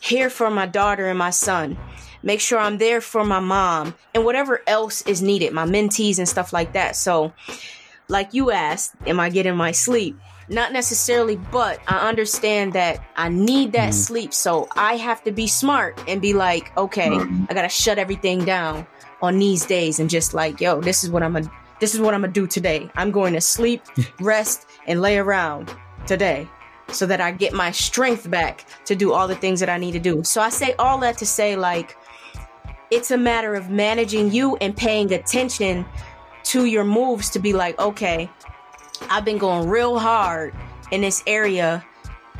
here 0.00 0.28
for 0.28 0.50
my 0.50 0.66
daughter 0.66 1.06
and 1.06 1.18
my 1.18 1.30
son. 1.30 1.78
Make 2.22 2.40
sure 2.40 2.58
I'm 2.58 2.78
there 2.78 3.00
for 3.00 3.24
my 3.24 3.40
mom 3.40 3.94
and 4.14 4.24
whatever 4.24 4.62
else 4.66 5.02
is 5.02 5.22
needed, 5.22 5.52
my 5.52 5.64
mentees 5.64 6.18
and 6.18 6.28
stuff 6.28 6.52
like 6.52 6.72
that. 6.74 6.96
So, 6.96 7.32
like 8.08 8.34
you 8.34 8.50
asked, 8.50 8.94
am 9.06 9.20
I 9.20 9.30
getting 9.30 9.56
my 9.56 9.72
sleep? 9.72 10.18
Not 10.48 10.72
necessarily, 10.72 11.36
but 11.36 11.78
I 11.86 12.08
understand 12.08 12.72
that 12.72 13.02
I 13.16 13.28
need 13.28 13.72
that 13.72 13.90
mm. 13.90 13.94
sleep. 13.94 14.34
So 14.34 14.68
I 14.74 14.96
have 14.96 15.22
to 15.24 15.30
be 15.30 15.46
smart 15.46 16.02
and 16.08 16.20
be 16.20 16.34
like, 16.34 16.76
okay, 16.76 17.08
mm. 17.08 17.46
I 17.48 17.54
gotta 17.54 17.68
shut 17.68 17.98
everything 17.98 18.44
down 18.44 18.86
on 19.22 19.38
these 19.38 19.64
days 19.64 20.00
and 20.00 20.10
just 20.10 20.34
like, 20.34 20.60
yo, 20.60 20.80
this 20.80 21.04
is 21.04 21.10
what 21.10 21.22
I'm 21.22 21.34
gonna 21.34 21.50
this 21.78 21.94
is 21.94 22.00
what 22.00 22.14
I'm 22.14 22.20
gonna 22.20 22.32
do 22.32 22.46
today. 22.46 22.90
I'm 22.96 23.10
going 23.10 23.32
to 23.34 23.40
sleep, 23.40 23.82
rest, 24.20 24.66
and 24.86 25.00
lay 25.00 25.18
around 25.18 25.74
today 26.06 26.48
so 26.92 27.06
that 27.06 27.20
I 27.20 27.30
get 27.30 27.52
my 27.52 27.70
strength 27.70 28.30
back 28.30 28.66
to 28.84 28.94
do 28.94 29.12
all 29.12 29.28
the 29.28 29.36
things 29.36 29.60
that 29.60 29.68
I 29.68 29.78
need 29.78 29.92
to 29.92 30.00
do. 30.00 30.22
So 30.24 30.40
I 30.40 30.48
say 30.48 30.74
all 30.78 30.98
that 30.98 31.18
to 31.18 31.26
say, 31.26 31.56
like, 31.56 31.96
it's 32.90 33.10
a 33.10 33.16
matter 33.16 33.54
of 33.54 33.70
managing 33.70 34.32
you 34.32 34.56
and 34.56 34.76
paying 34.76 35.12
attention 35.12 35.86
to 36.44 36.64
your 36.64 36.84
moves 36.84 37.30
to 37.30 37.38
be 37.38 37.52
like, 37.52 37.78
okay, 37.78 38.28
I've 39.08 39.24
been 39.24 39.38
going 39.38 39.68
real 39.68 39.98
hard 39.98 40.54
in 40.90 41.00
this 41.00 41.22
area 41.26 41.84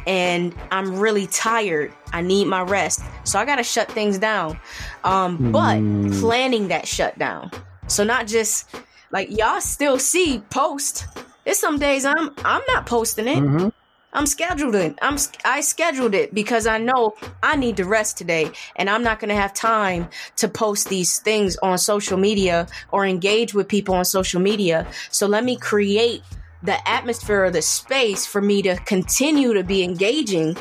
and 0.07 0.55
I'm 0.71 0.99
really 0.99 1.27
tired. 1.27 1.93
I 2.13 2.23
need 2.23 2.47
my 2.47 2.63
rest. 2.63 3.03
So 3.25 3.39
I 3.39 3.45
got 3.45 3.57
to 3.57 3.63
shut 3.63 3.91
things 3.91 4.19
down. 4.19 4.59
Um, 5.05 5.53
but 5.53 5.79
mm. 5.79 6.19
planning 6.21 6.69
that 6.69 6.89
shutdown. 6.89 7.51
So 7.87 8.05
not 8.05 8.27
just 8.27 8.75
like 9.13 9.31
y'all 9.37 9.61
still 9.61 9.99
see 9.99 10.43
post. 10.51 11.07
There's 11.45 11.59
some 11.59 11.79
days 11.79 12.05
I'm 12.05 12.31
I'm 12.45 12.63
not 12.69 12.87
posting 12.87 13.29
it. 13.29 13.39
Mm-hmm. 13.39 13.69
I'm 14.13 14.27
scheduled 14.27 14.75
it. 14.75 14.99
I'm 15.01 15.17
I 15.45 15.61
scheduled 15.61 16.15
it 16.15 16.35
because 16.35 16.67
I 16.67 16.79
know 16.79 17.15
I 17.43 17.57
need 17.57 17.77
to 17.77 17.85
rest 17.85 18.19
today 18.19 18.51
and 18.77 18.91
I'm 18.91 19.03
not 19.03 19.21
going 19.21 19.29
to 19.29 19.41
have 19.41 19.55
time 19.55 20.09
to 20.37 20.49
post 20.49 20.89
these 20.89 21.19
things 21.21 21.57
on 21.59 21.79
social 21.79 22.19
media 22.19 22.67
or 22.91 23.07
engage 23.07 23.55
with 23.55 23.69
people 23.69 23.95
on 23.95 24.05
social 24.05 24.41
media. 24.41 24.87
So 25.11 25.27
let 25.27 25.45
me 25.45 25.57
create 25.57 26.23
the 26.63 26.89
atmosphere 26.89 27.45
or 27.45 27.51
the 27.51 27.63
space 27.63 28.27
for 28.27 28.43
me 28.43 28.63
to 28.63 28.77
continue 28.77 29.55
to 29.55 29.65
be 29.65 29.83
engaging 29.83 30.57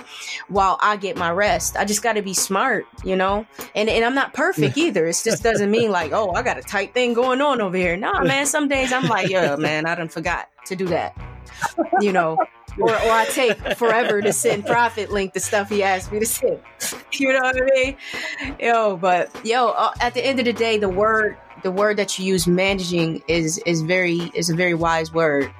while 0.47 0.77
I 0.81 0.95
get 0.95 1.17
my 1.17 1.31
rest. 1.31 1.75
I 1.75 1.85
just 1.85 2.01
got 2.01 2.13
to 2.13 2.21
be 2.21 2.33
smart, 2.33 2.85
you 3.03 3.15
know? 3.15 3.45
And 3.75 3.89
and 3.89 4.05
I'm 4.05 4.15
not 4.15 4.33
perfect 4.33 4.77
either. 4.77 5.07
It 5.07 5.21
just 5.23 5.43
doesn't 5.43 5.71
mean 5.71 5.91
like, 5.91 6.11
"Oh, 6.13 6.31
I 6.31 6.41
got 6.43 6.57
a 6.57 6.61
tight 6.61 6.93
thing 6.93 7.13
going 7.13 7.41
on 7.41 7.61
over 7.61 7.75
here." 7.75 7.97
Nah, 7.97 8.23
man, 8.23 8.45
some 8.45 8.67
days 8.67 8.93
I'm 8.93 9.07
like, 9.07 9.29
"Yeah, 9.29 9.55
man, 9.55 9.85
I 9.85 9.95
done 9.95 10.09
forgot 10.09 10.49
to 10.67 10.75
do 10.75 10.85
that." 10.87 11.17
You 11.99 12.13
know, 12.13 12.37
or, 12.77 12.89
or 12.89 13.11
I 13.11 13.25
take 13.25 13.57
forever 13.77 14.21
to 14.21 14.33
send 14.33 14.65
Prophet 14.65 15.11
Link 15.11 15.33
the 15.33 15.39
stuff 15.39 15.69
he 15.69 15.83
asked 15.83 16.11
me 16.11 16.19
to 16.19 16.25
send. 16.25 16.59
You 17.11 17.33
know 17.33 17.41
what 17.41 17.57
I 17.57 17.65
mean? 17.75 17.97
Yo, 18.59 18.95
but 18.95 19.29
yo, 19.45 19.69
uh, 19.69 19.91
at 19.99 20.13
the 20.13 20.25
end 20.25 20.39
of 20.39 20.45
the 20.45 20.53
day, 20.53 20.77
the 20.77 20.87
word 20.87 21.37
the 21.63 21.71
word 21.71 21.97
that 21.97 22.17
you 22.17 22.25
use 22.25 22.47
managing 22.47 23.21
is 23.27 23.57
is 23.65 23.81
very 23.81 24.31
is 24.33 24.49
a 24.49 24.55
very 24.55 24.73
wise 24.73 25.11
word. 25.13 25.51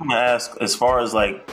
I'm 0.00 0.08
gonna 0.08 0.20
ask 0.20 0.54
as 0.60 0.74
far 0.74 0.98
as 0.98 1.14
like 1.14 1.48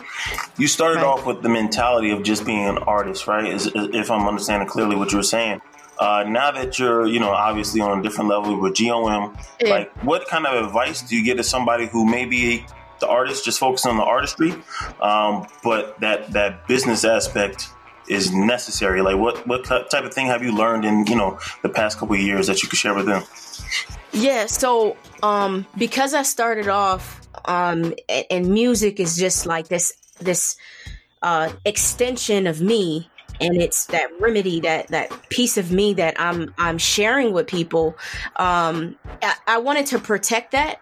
you 0.57 0.67
started 0.67 0.97
right. 0.97 1.05
off 1.05 1.25
with 1.25 1.41
the 1.43 1.49
mentality 1.49 2.09
of 2.09 2.23
just 2.23 2.45
being 2.45 2.67
an 2.67 2.79
artist, 2.79 3.27
right? 3.27 3.53
Is, 3.53 3.71
if 3.73 4.11
I'm 4.11 4.27
understanding 4.27 4.67
clearly 4.67 4.95
what 4.95 5.11
you 5.11 5.17
were 5.17 5.23
saying. 5.23 5.61
Uh, 5.99 6.23
now 6.27 6.49
that 6.49 6.79
you're, 6.79 7.05
you 7.05 7.19
know, 7.19 7.29
obviously 7.29 7.79
on 7.79 7.99
a 7.99 8.01
different 8.01 8.27
level 8.27 8.59
with 8.59 8.75
GOM, 8.75 9.37
yeah. 9.59 9.69
like 9.69 10.03
what 10.03 10.27
kind 10.27 10.47
of 10.47 10.65
advice 10.65 11.03
do 11.03 11.15
you 11.15 11.23
get 11.23 11.37
to 11.37 11.43
somebody 11.43 11.85
who 11.85 12.09
maybe 12.09 12.65
the 13.01 13.07
artist, 13.07 13.43
just 13.43 13.59
focusing 13.59 13.91
on 13.91 13.97
the 13.97 14.03
artistry, 14.03 14.53
um, 15.01 15.47
but 15.63 15.99
that 15.99 16.31
that 16.31 16.67
business 16.67 17.03
aspect 17.03 17.69
is 18.07 18.33
necessary. 18.33 19.01
Like, 19.01 19.17
what 19.17 19.45
what 19.47 19.65
type 19.65 20.03
of 20.05 20.13
thing 20.13 20.27
have 20.27 20.43
you 20.43 20.55
learned 20.55 20.85
in 20.85 21.05
you 21.07 21.15
know 21.15 21.39
the 21.61 21.69
past 21.69 21.97
couple 21.97 22.15
of 22.15 22.21
years 22.21 22.47
that 22.47 22.63
you 22.63 22.69
could 22.69 22.79
share 22.79 22.93
with 22.93 23.05
them? 23.05 23.23
Yeah, 24.13 24.45
so 24.45 24.97
um, 25.23 25.65
because 25.77 26.13
I 26.13 26.23
started 26.23 26.67
off, 26.67 27.21
um, 27.45 27.93
and 28.29 28.47
music 28.47 28.99
is 28.99 29.17
just 29.17 29.45
like 29.45 29.67
this 29.67 29.93
this 30.19 30.55
uh, 31.21 31.51
extension 31.65 32.47
of 32.47 32.61
me 32.61 33.09
and 33.39 33.61
it's 33.61 33.85
that 33.87 34.09
remedy 34.19 34.59
that 34.59 34.87
that 34.89 35.29
piece 35.29 35.57
of 35.57 35.71
me 35.71 35.93
that 35.93 36.19
i'm 36.19 36.53
i'm 36.57 36.77
sharing 36.77 37.33
with 37.33 37.47
people 37.47 37.97
um 38.35 38.95
I, 39.21 39.35
I, 39.47 39.57
wanted 39.57 39.87
to 39.87 39.99
protect 39.99 40.51
that 40.51 40.79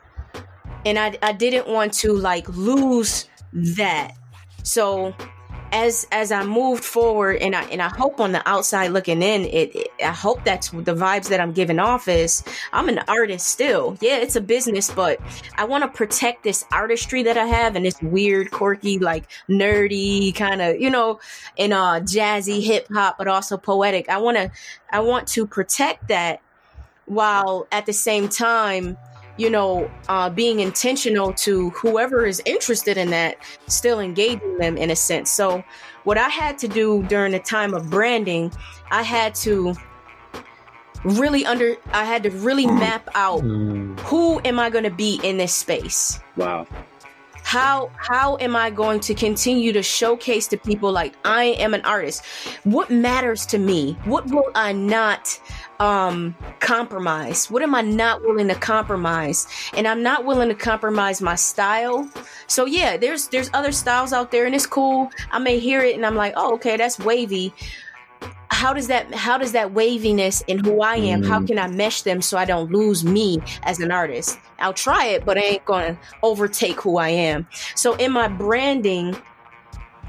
and 0.86 0.98
I, 0.98 1.18
I 1.22 1.34
didn't 1.34 1.68
want 1.68 1.94
to 1.96 2.14
like 2.14 2.48
lose 2.50 3.30
that 3.54 4.14
so 4.64 5.14
as 5.72 6.08
as 6.12 6.32
I 6.32 6.44
moved 6.44 6.84
forward 6.84 7.38
and 7.38 7.56
I 7.56 7.64
and 7.66 7.82
I 7.82 7.90
hope 7.90 8.20
on 8.20 8.32
the 8.32 8.48
outside 8.48 8.92
looking 8.92 9.22
in 9.22 9.46
it, 9.46 9.76
it, 9.76 9.92
I 10.04 10.12
hope 10.12 10.44
that's 10.44 10.70
the 10.70 10.96
vibes 10.96 11.30
that 11.30 11.40
I'm 11.40 11.52
giving 11.52 11.80
off 11.80 12.08
is 12.08 12.44
I'm 12.74 12.90
an 12.90 13.00
artist 13.08 13.48
still. 13.48 13.98
Yeah, 14.02 14.18
it's 14.18 14.36
a 14.36 14.42
business, 14.42 14.90
but 14.90 15.20
I 15.58 15.66
want 15.66 15.84
to 15.84 15.88
protect 15.88 16.44
this 16.44 16.66
artistry 16.72 17.24
that 17.24 17.38
I 17.38 17.46
have 17.46 17.76
and 17.76 17.86
this 17.86 18.02
weird, 18.02 18.52
quirky, 18.52 19.00
like 19.00 19.26
nerdy 19.50 20.34
kind 20.36 20.62
of, 20.62 20.80
you 20.80 20.90
know, 20.90 21.20
and 21.58 21.74
uh 21.74 22.00
jazzy 22.02 22.64
hip 22.64 22.88
hop 22.92 23.18
but 23.18 23.28
also 23.28 23.58
poetic. 23.58 24.10
I 24.10 24.18
want 24.18 24.38
to 24.38 24.52
I 24.92 25.02
want 25.02 25.28
to 25.30 25.46
protect 25.46 26.08
that 26.08 26.42
while 27.06 27.68
at 27.72 27.86
the 27.86 27.94
same 27.94 28.30
time 28.30 28.98
you 29.40 29.50
know, 29.50 29.90
uh, 30.10 30.30
being 30.30 30.60
intentional 30.60 31.32
to 31.32 31.70
whoever 31.70 32.26
is 32.26 32.42
interested 32.46 32.98
in 32.98 33.10
that, 33.12 33.38
still 33.68 34.00
engaging 34.00 34.58
them 34.58 34.78
in 34.78 34.92
a 34.92 34.96
sense. 34.96 35.32
So, 35.32 35.64
what 36.04 36.18
I 36.18 36.28
had 36.28 36.58
to 36.60 36.68
do 36.68 37.04
during 37.04 37.32
the 37.32 37.40
time 37.40 37.74
of 37.74 37.90
branding, 37.90 38.52
I 38.92 39.02
had 39.02 39.34
to 39.36 39.74
really 41.06 41.46
under, 41.46 41.78
I 41.94 42.04
had 42.04 42.24
to 42.24 42.32
really 42.32 42.66
map 42.66 43.10
out 43.16 43.42
mm. 43.42 43.98
who 44.02 44.42
am 44.44 44.60
I 44.60 44.70
going 44.70 44.84
to 44.84 44.92
be 44.92 45.22
in 45.24 45.38
this 45.38 45.54
space. 45.56 46.20
Wow 46.36 46.68
how 47.50 47.90
how 47.96 48.38
am 48.42 48.56
i 48.56 48.70
going 48.70 49.00
to 49.00 49.16
continue 49.16 49.74
to 49.74 49.82
showcase 49.82 50.46
to 50.46 50.56
people 50.56 50.92
like 50.92 51.16
i 51.26 51.46
am 51.46 51.74
an 51.74 51.82
artist? 51.82 52.24
What 52.64 52.92
matters 52.92 53.44
to 53.48 53.58
me? 53.58 53.94
What 54.06 54.28
will 54.28 54.52
i 54.54 54.72
not 54.72 55.42
um 55.80 56.36
compromise? 56.60 57.50
What 57.50 57.64
am 57.64 57.74
i 57.74 57.82
not 57.82 58.22
willing 58.22 58.50
to 58.50 58.54
compromise? 58.54 59.48
And 59.74 59.88
i'm 59.88 60.04
not 60.04 60.26
willing 60.26 60.50
to 60.50 60.54
compromise 60.54 61.24
my 61.24 61.34
style. 61.34 62.08
So 62.46 62.66
yeah 62.66 62.98
there's 62.98 63.30
there's 63.30 63.50
other 63.56 63.72
styles 63.72 64.14
out 64.14 64.30
there 64.30 64.46
and 64.46 64.54
it's 64.54 64.68
cool. 64.68 65.10
I 65.32 65.40
may 65.40 65.58
hear 65.58 65.82
it 65.82 65.96
and 65.96 66.06
i'm 66.06 66.16
like 66.16 66.34
oh 66.36 66.54
okay 66.54 66.78
that's 66.78 67.00
wavy 67.00 67.52
how 68.60 68.74
does 68.74 68.88
that 68.88 69.14
how 69.14 69.38
does 69.38 69.54
that 69.54 69.72
waviness 69.72 70.42
in 70.48 70.60
who 70.60 70.82
I 70.82 70.96
am, 70.98 71.22
mm. 71.22 71.28
how 71.28 71.46
can 71.46 71.58
I 71.58 71.68
mesh 71.68 72.02
them 72.02 72.22
so 72.22 72.38
I 72.38 72.44
don't 72.44 72.70
lose 72.72 73.06
me 73.06 73.42
as 73.64 73.80
an 73.80 73.92
artist? 73.92 74.38
I'll 74.60 74.74
try 74.74 75.06
it, 75.06 75.26
but 75.26 75.38
I 75.38 75.42
ain't 75.42 75.66
gonna 75.66 75.98
overtake 76.24 76.82
who 76.82 76.98
I 76.98 77.10
am. 77.10 77.48
So 77.76 77.96
in 77.96 78.12
my 78.12 78.28
branding, 78.28 79.16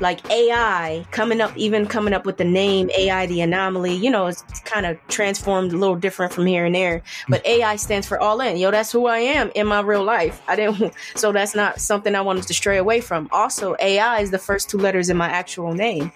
like 0.01 0.29
AI 0.31 1.07
coming 1.13 1.41
up, 1.41 1.57
even 1.57 1.87
coming 1.87 2.13
up 2.13 2.27
with 2.27 2.39
the 2.39 2.45
name 2.45 2.91
AI, 2.99 3.27
the 3.27 3.41
anomaly, 3.43 3.95
you 3.95 4.11
know, 4.11 4.27
it's 4.27 4.43
kind 4.65 4.87
of 4.87 4.99
transformed 5.09 5.73
a 5.73 5.77
little 5.77 5.95
different 5.95 6.33
from 6.33 6.47
here 6.47 6.65
and 6.65 6.75
there. 6.75 7.03
But 7.29 7.47
AI 7.47 7.77
stands 7.77 8.09
for 8.09 8.19
all 8.19 8.41
in. 8.41 8.57
Yo, 8.57 8.71
that's 8.71 8.91
who 8.91 9.07
I 9.07 9.19
am 9.19 9.53
in 9.55 9.67
my 9.67 9.81
real 9.81 10.03
life. 10.03 10.43
I 10.49 10.57
didn't, 10.57 10.95
so 11.15 11.31
that's 11.33 11.55
not 11.55 11.81
something 11.81 12.15
I 12.15 12.21
wanted 12.23 12.49
to 12.49 12.55
stray 12.55 12.79
away 12.79 13.01
from. 13.01 13.29
Also, 13.31 13.77
AI 13.79 14.21
is 14.21 14.31
the 14.31 14.39
first 14.39 14.71
two 14.71 14.79
letters 14.79 15.11
in 15.11 15.17
my 15.17 15.29
actual 15.29 15.73
name 15.73 16.11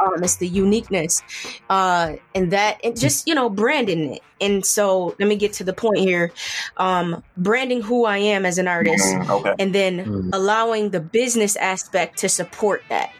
um, 0.00 0.22
it's 0.22 0.36
the 0.36 0.48
uniqueness, 0.48 1.22
uh, 1.70 2.14
and 2.34 2.50
that, 2.52 2.80
and 2.84 2.98
just 2.98 3.26
you 3.26 3.34
know, 3.34 3.48
branding 3.48 4.14
it. 4.14 4.22
And 4.40 4.64
so, 4.64 5.14
let 5.18 5.28
me 5.28 5.36
get 5.36 5.52
to 5.54 5.64
the 5.64 5.72
point 5.72 5.98
here: 5.98 6.32
um, 6.76 7.22
branding 7.36 7.82
who 7.82 8.04
I 8.04 8.18
am 8.18 8.44
as 8.44 8.58
an 8.58 8.68
artist, 8.68 9.04
mm, 9.04 9.28
okay. 9.28 9.54
and 9.58 9.74
then 9.74 10.04
mm. 10.04 10.30
allowing 10.32 10.90
the 10.90 11.00
business 11.00 11.56
aspect 11.56 12.18
to 12.18 12.28
support 12.28 12.82
that. 12.88 13.12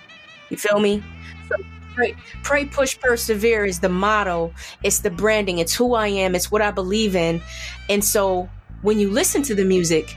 You 0.50 0.56
feel 0.56 0.80
me? 0.80 1.02
So 1.48 1.56
pray, 1.94 2.14
pray, 2.42 2.64
push, 2.66 2.98
persevere 2.98 3.64
is 3.64 3.80
the 3.80 3.88
motto. 3.88 4.52
It's 4.82 5.00
the 5.00 5.10
branding. 5.10 5.58
It's 5.58 5.74
who 5.74 5.94
I 5.94 6.08
am. 6.08 6.34
It's 6.34 6.50
what 6.50 6.62
I 6.62 6.70
believe 6.70 7.16
in. 7.16 7.40
And 7.88 8.04
so, 8.04 8.48
when 8.82 8.98
you 8.98 9.10
listen 9.10 9.42
to 9.44 9.54
the 9.54 9.64
music, 9.64 10.16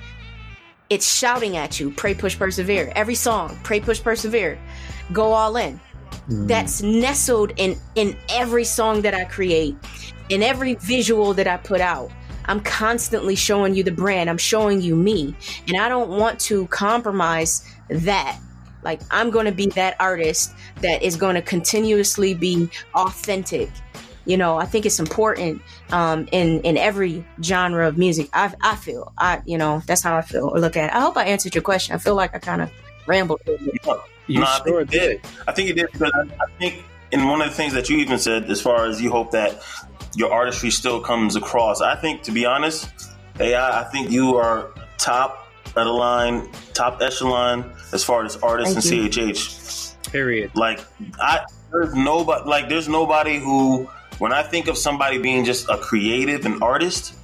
it's 0.89 1.15
shouting 1.15 1.57
at 1.57 1.79
you 1.79 1.91
pray 1.91 2.13
push 2.13 2.37
persevere 2.37 2.91
every 2.95 3.15
song 3.15 3.57
pray 3.63 3.79
push 3.79 4.01
persevere 4.01 4.57
go 5.11 5.31
all 5.31 5.57
in 5.57 5.79
mm. 6.29 6.47
that's 6.47 6.81
nestled 6.81 7.53
in 7.57 7.77
in 7.95 8.15
every 8.29 8.63
song 8.63 9.01
that 9.01 9.13
I 9.13 9.25
create, 9.25 9.75
in 10.29 10.43
every 10.43 10.75
visual 10.75 11.33
that 11.33 11.47
I 11.47 11.57
put 11.57 11.81
out. 11.81 12.11
I'm 12.47 12.59
constantly 12.61 13.35
showing 13.35 13.73
you 13.73 13.83
the 13.83 13.91
brand. 13.91 14.29
I'm 14.29 14.37
showing 14.37 14.81
you 14.81 14.95
me. 14.95 15.35
And 15.67 15.77
I 15.77 15.89
don't 15.89 16.09
want 16.09 16.39
to 16.41 16.67
compromise 16.67 17.67
that. 17.89 18.39
Like 18.83 19.01
I'm 19.09 19.31
going 19.31 19.45
to 19.47 19.51
be 19.51 19.67
that 19.67 19.95
artist 19.99 20.53
that 20.81 21.01
is 21.01 21.15
going 21.15 21.35
to 21.35 21.41
continuously 21.41 22.35
be 22.35 22.69
authentic. 22.93 23.69
You 24.25 24.37
know, 24.37 24.57
I 24.57 24.65
think 24.65 24.85
it's 24.85 24.99
important 24.99 25.61
um, 25.91 26.27
in 26.31 26.61
in 26.61 26.77
every 26.77 27.25
genre 27.41 27.87
of 27.87 27.97
music. 27.97 28.29
I 28.33 28.53
I 28.61 28.75
feel 28.75 29.11
I 29.17 29.41
you 29.45 29.57
know 29.57 29.81
that's 29.87 30.01
how 30.01 30.15
I 30.15 30.21
feel 30.21 30.49
or 30.49 30.59
look 30.59 30.77
at 30.77 30.89
it. 30.89 30.95
I 30.95 30.99
hope 30.99 31.17
I 31.17 31.25
answered 31.25 31.55
your 31.55 31.63
question. 31.63 31.95
I 31.95 31.97
feel 31.97 32.15
like 32.15 32.35
I 32.35 32.39
kind 32.39 32.61
of 32.61 32.71
rambled. 33.07 33.41
You 34.27 34.39
no, 34.39 34.45
sure 34.65 34.81
I 34.81 34.85
think 34.85 34.89
did. 34.89 35.21
I 35.47 35.51
think 35.51 35.67
you 35.67 35.73
did 35.73 35.91
because 35.91 36.11
I, 36.15 36.45
think 36.57 36.83
in 37.11 37.27
one 37.27 37.41
of 37.41 37.49
the 37.49 37.55
things 37.55 37.73
that 37.73 37.89
you 37.89 37.97
even 37.97 38.17
said, 38.17 38.49
as 38.49 38.61
far 38.61 38.87
as 38.87 39.01
you 39.01 39.11
hope 39.11 39.31
that 39.31 39.61
your 40.15 40.31
artistry 40.31 40.71
still 40.71 41.01
comes 41.01 41.35
across. 41.35 41.81
I 41.81 41.95
think, 41.95 42.23
to 42.23 42.31
be 42.31 42.45
honest, 42.45 42.89
AI, 43.39 43.81
I 43.81 43.83
think 43.85 44.11
you 44.11 44.35
are 44.35 44.71
top 44.97 45.47
of 45.67 45.73
the 45.73 45.85
line, 45.85 46.49
top 46.73 47.01
echelon 47.01 47.71
as 47.91 48.03
far 48.03 48.23
as 48.23 48.37
artists 48.37 48.89
Thank 48.89 49.03
and. 49.03 49.11
CHH. 49.11 50.11
Period. 50.11 50.51
Like 50.55 50.79
I, 51.19 51.45
there's 51.71 51.93
nobody. 51.93 52.49
Like 52.49 52.69
there's 52.69 52.87
nobody 52.87 53.37
who, 53.37 53.89
when 54.19 54.31
I 54.31 54.43
think 54.43 54.67
of 54.67 54.77
somebody 54.77 55.17
being 55.17 55.43
just 55.43 55.67
a 55.69 55.77
creative 55.77 56.45
and 56.45 56.63
artist, 56.63 57.15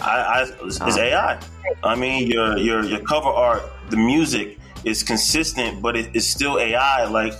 I, 0.00 0.46
I 0.60 0.66
is 0.66 0.80
oh. 0.80 0.98
AI. 0.98 1.40
I 1.82 1.94
mean, 1.94 2.28
your 2.28 2.56
your 2.56 2.84
your 2.84 3.00
cover 3.00 3.28
art, 3.28 3.62
the 3.90 3.96
music, 3.96 4.58
is 4.84 5.02
consistent, 5.02 5.82
but 5.82 5.96
it, 5.96 6.10
it's 6.14 6.26
still 6.26 6.58
AI. 6.58 7.04
Like 7.04 7.34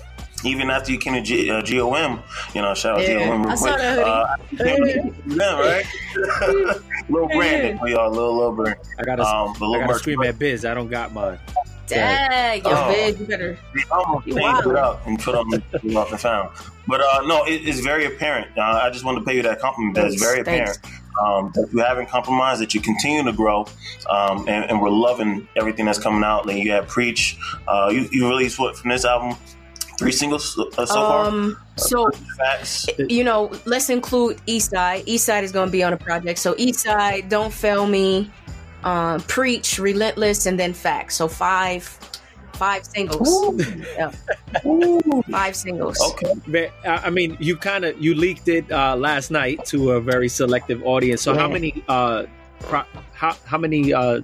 even 0.44 0.70
after 0.70 0.92
you 0.92 0.98
came 0.98 1.14
to 1.14 1.20
G, 1.20 1.50
uh, 1.50 1.62
GOM, 1.62 2.22
you 2.54 2.62
know, 2.62 2.74
shout 2.74 2.98
out 2.98 3.08
yeah. 3.08 3.26
GOM 3.26 3.42
real 3.44 3.56
quick. 3.56 3.74
Uh, 3.74 4.36
yeah, 4.52 5.60
right? 5.60 5.86
little 7.08 7.28
Brandon, 7.28 7.78
we 7.82 7.94
are 7.94 8.08
little 8.08 8.36
little 8.36 8.52
Brandon. 8.52 8.84
I 8.98 9.02
gotta, 9.04 9.22
um, 9.22 9.54
I 9.62 9.86
gotta 9.86 9.98
scream 9.98 10.22
at 10.22 10.38
Biz. 10.38 10.64
I 10.64 10.74
don't 10.74 10.88
got 10.88 11.12
mine. 11.12 11.38
Dang, 11.86 12.62
yo, 12.62 12.70
oh, 12.70 12.92
Biz, 12.92 13.20
you 13.20 13.26
better. 13.26 13.58
He 13.74 13.82
almost 13.90 14.24
cleaned 14.24 14.66
it 14.66 14.76
up 14.76 15.06
and 15.06 15.18
put 15.18 15.34
on 15.34 15.48
the 15.50 15.96
off 15.96 16.10
and 16.10 16.20
found. 16.20 16.50
But 16.86 17.00
uh, 17.00 17.22
no, 17.26 17.44
it, 17.44 17.68
it's 17.68 17.80
very 17.80 18.06
apparent. 18.06 18.56
Uh, 18.56 18.80
I 18.82 18.90
just 18.90 19.04
wanted 19.04 19.20
to 19.20 19.26
pay 19.26 19.36
you 19.36 19.42
that 19.42 19.60
compliment. 19.60 19.94
That's 19.94 20.20
very 20.20 20.40
apparent 20.40 20.78
um, 21.20 21.52
that 21.54 21.68
you 21.72 21.80
haven't 21.80 22.08
compromised, 22.08 22.60
that 22.60 22.74
you 22.74 22.80
continue 22.80 23.22
to 23.24 23.32
grow, 23.32 23.66
um, 24.10 24.48
and, 24.48 24.70
and, 24.70 24.80
we're 24.80 24.90
loving 24.90 25.46
everything 25.56 25.86
that's 25.86 25.98
coming 25.98 26.24
out. 26.24 26.46
Like 26.46 26.62
you 26.62 26.72
have 26.72 26.88
Preach, 26.88 27.36
uh, 27.68 27.90
you, 27.92 28.08
you 28.10 28.28
released 28.28 28.58
what 28.58 28.76
from 28.76 28.90
this 28.90 29.04
album? 29.04 29.36
Three 29.98 30.12
singles 30.12 30.58
uh, 30.78 30.86
so 30.86 31.00
um, 31.00 31.54
far. 31.54 31.62
So, 31.76 32.10
Facts. 32.36 32.88
you 32.98 33.24
know, 33.24 33.50
let's 33.66 33.88
include 33.88 34.40
East 34.46 34.70
Side. 34.70 35.04
East 35.06 35.26
Side 35.26 35.44
is 35.44 35.52
going 35.52 35.68
to 35.68 35.72
be 35.72 35.82
on 35.82 35.92
a 35.92 35.96
project. 35.96 36.38
So 36.38 36.54
East 36.58 36.80
Side, 36.80 37.28
Don't 37.28 37.52
Fail 37.52 37.86
Me, 37.86 38.30
uh, 38.84 39.18
Preach, 39.28 39.78
Relentless, 39.78 40.46
and 40.46 40.58
then 40.58 40.72
Facts. 40.72 41.16
So 41.16 41.28
five 41.28 41.98
five 42.62 42.84
singles. 42.84 43.28
Yeah. 43.96 44.12
five 45.30 45.56
singles. 45.56 45.98
Okay. 46.12 46.70
I 46.86 47.10
mean, 47.10 47.36
you 47.40 47.56
kind 47.56 47.84
of 47.84 48.00
you 48.00 48.14
leaked 48.14 48.46
it 48.46 48.70
uh, 48.70 48.94
last 48.94 49.32
night 49.32 49.64
to 49.66 49.92
a 49.92 50.00
very 50.00 50.28
selective 50.28 50.80
audience. 50.84 51.22
So 51.22 51.32
yeah. 51.32 51.40
how 51.40 51.48
many 51.48 51.82
uh, 51.88 52.26
pro- 52.60 52.86
how 53.14 53.36
how 53.44 53.58
many 53.58 53.92
uh, 53.92 54.20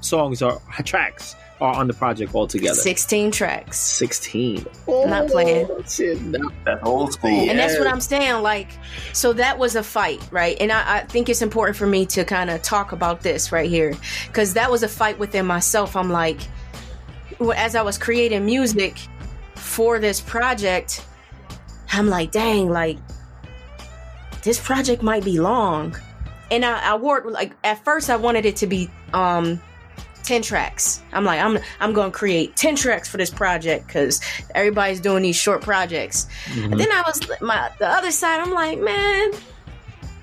songs 0.00 0.42
or 0.42 0.60
tracks 0.84 1.36
are 1.60 1.76
on 1.76 1.86
the 1.86 1.94
project 1.94 2.34
altogether? 2.34 2.74
Sixteen 2.74 3.30
tracks. 3.30 3.78
Sixteen. 3.78 4.66
Oh, 4.88 5.06
Not 5.06 5.28
playing. 5.28 5.68
That 5.68 6.80
old 6.82 7.12
school. 7.12 7.30
And 7.30 7.56
that's 7.56 7.78
what 7.78 7.86
I'm 7.86 8.00
saying. 8.00 8.42
Like, 8.42 8.70
so 9.12 9.32
that 9.34 9.60
was 9.60 9.76
a 9.76 9.84
fight, 9.84 10.20
right? 10.32 10.56
And 10.60 10.72
I, 10.72 10.96
I 10.96 11.00
think 11.04 11.28
it's 11.28 11.42
important 11.42 11.76
for 11.76 11.86
me 11.86 12.04
to 12.06 12.24
kind 12.24 12.50
of 12.50 12.62
talk 12.62 12.90
about 12.90 13.20
this 13.20 13.52
right 13.52 13.70
here 13.70 13.94
because 14.26 14.54
that 14.54 14.72
was 14.72 14.82
a 14.82 14.88
fight 14.88 15.20
within 15.20 15.46
myself. 15.46 15.94
I'm 15.94 16.10
like 16.10 16.40
as 17.54 17.74
I 17.74 17.82
was 17.82 17.96
creating 17.96 18.44
music 18.44 18.96
for 19.54 19.98
this 19.98 20.20
project, 20.20 21.04
I'm 21.92 22.08
like, 22.08 22.30
dang, 22.30 22.68
like 22.68 22.98
this 24.42 24.58
project 24.60 25.02
might 25.02 25.24
be 25.24 25.40
long. 25.40 25.96
And 26.50 26.64
I, 26.64 26.92
I 26.92 26.96
worked 26.96 27.26
like 27.26 27.52
at 27.64 27.82
first 27.84 28.10
I 28.10 28.16
wanted 28.16 28.44
it 28.44 28.56
to 28.56 28.66
be 28.66 28.90
um 29.12 29.60
10 30.24 30.42
tracks. 30.42 31.02
I'm 31.12 31.24
like, 31.24 31.40
I'm 31.40 31.58
I'm 31.80 31.92
gonna 31.92 32.12
create 32.12 32.56
10 32.56 32.76
tracks 32.76 33.08
for 33.08 33.16
this 33.16 33.30
project 33.30 33.86
because 33.86 34.20
everybody's 34.54 35.00
doing 35.00 35.22
these 35.22 35.36
short 35.36 35.62
projects. 35.62 36.26
Mm-hmm. 36.46 36.72
And 36.72 36.80
then 36.80 36.92
I 36.92 37.02
was 37.06 37.20
my 37.40 37.70
the 37.78 37.88
other 37.88 38.10
side, 38.10 38.40
I'm 38.40 38.52
like, 38.52 38.78
man, 38.80 39.32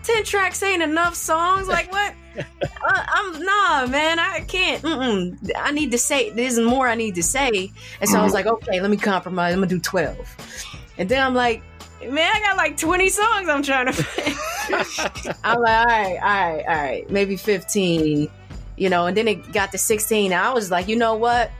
10 0.04 0.24
tracks 0.24 0.62
ain't 0.64 0.84
enough 0.84 1.16
songs. 1.16 1.68
Like 1.68 1.92
what? 1.92 2.14
Uh, 2.38 3.06
I'm 3.08 3.44
nah, 3.44 3.88
man. 3.88 4.20
I 4.20 4.42
can't. 4.48 4.82
Mm-mm. 4.84 5.52
I 5.56 5.72
need 5.72 5.92
to 5.92 5.98
say 5.98 6.30
there's 6.30 6.60
more 6.60 6.88
I 6.88 6.96
need 6.96 7.16
to 7.16 7.24
say, 7.24 7.72
and 8.02 8.10
so 8.10 8.20
I 8.20 8.24
was 8.24 8.34
like, 8.34 8.46
okay, 8.46 8.80
let 8.80 8.92
me 8.92 8.98
compromise. 8.98 9.54
I'm 9.54 9.60
gonna 9.60 9.68
do 9.68 9.80
twelve, 9.80 10.18
and 10.98 11.10
then 11.10 11.26
I'm 11.26 11.34
like, 11.34 11.62
man, 12.02 12.32
I 12.34 12.40
got 12.40 12.58
like 12.58 12.78
twenty 12.78 13.10
songs 13.10 13.50
I'm 13.50 13.64
trying 13.64 13.88
to. 13.94 14.06
I'm 15.44 15.60
like, 15.62 15.88
all 15.88 15.88
right, 15.88 16.18
all 16.22 16.56
right, 16.56 16.66
all 16.68 16.76
right, 16.76 17.10
maybe 17.10 17.36
fifteen, 17.36 18.30
you 18.76 18.90
know, 18.90 19.08
and 19.08 19.16
then 19.16 19.28
it 19.28 19.52
got 19.52 19.72
to 19.72 19.78
sixteen. 19.78 20.34
I 20.34 20.54
was 20.54 20.72
like, 20.72 20.88
you 20.88 20.96
know 20.96 21.16
what? 21.16 21.52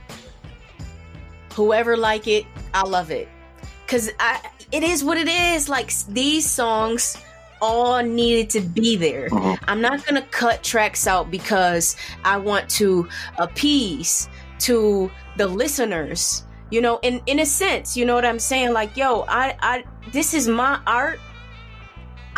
Whoever 1.54 1.96
like 1.96 2.28
it, 2.28 2.46
I 2.72 2.86
love 2.86 3.10
it, 3.10 3.28
cause 3.86 4.10
I 4.20 4.40
it 4.70 4.82
is 4.82 5.02
what 5.02 5.16
it 5.16 5.28
is. 5.28 5.68
Like 5.68 5.92
these 6.06 6.48
songs 6.48 7.16
all 7.60 8.02
needed 8.02 8.50
to 8.50 8.60
be 8.60 8.96
there. 8.96 9.28
Mm-hmm. 9.28 9.64
I'm 9.68 9.80
not 9.80 10.04
going 10.06 10.20
to 10.20 10.28
cut 10.28 10.62
tracks 10.62 11.06
out 11.06 11.30
because 11.30 11.96
I 12.24 12.36
want 12.36 12.68
to 12.70 13.08
appease 13.38 14.28
to 14.60 15.10
the 15.36 15.46
listeners. 15.46 16.44
You 16.70 16.82
know, 16.82 16.98
in 17.02 17.22
in 17.26 17.38
a 17.38 17.46
sense, 17.46 17.96
you 17.96 18.04
know 18.04 18.14
what 18.14 18.26
I'm 18.26 18.38
saying? 18.38 18.72
Like, 18.72 18.96
yo, 18.96 19.24
I 19.26 19.56
I 19.60 19.84
this 20.12 20.34
is 20.34 20.48
my 20.48 20.80
art. 20.86 21.18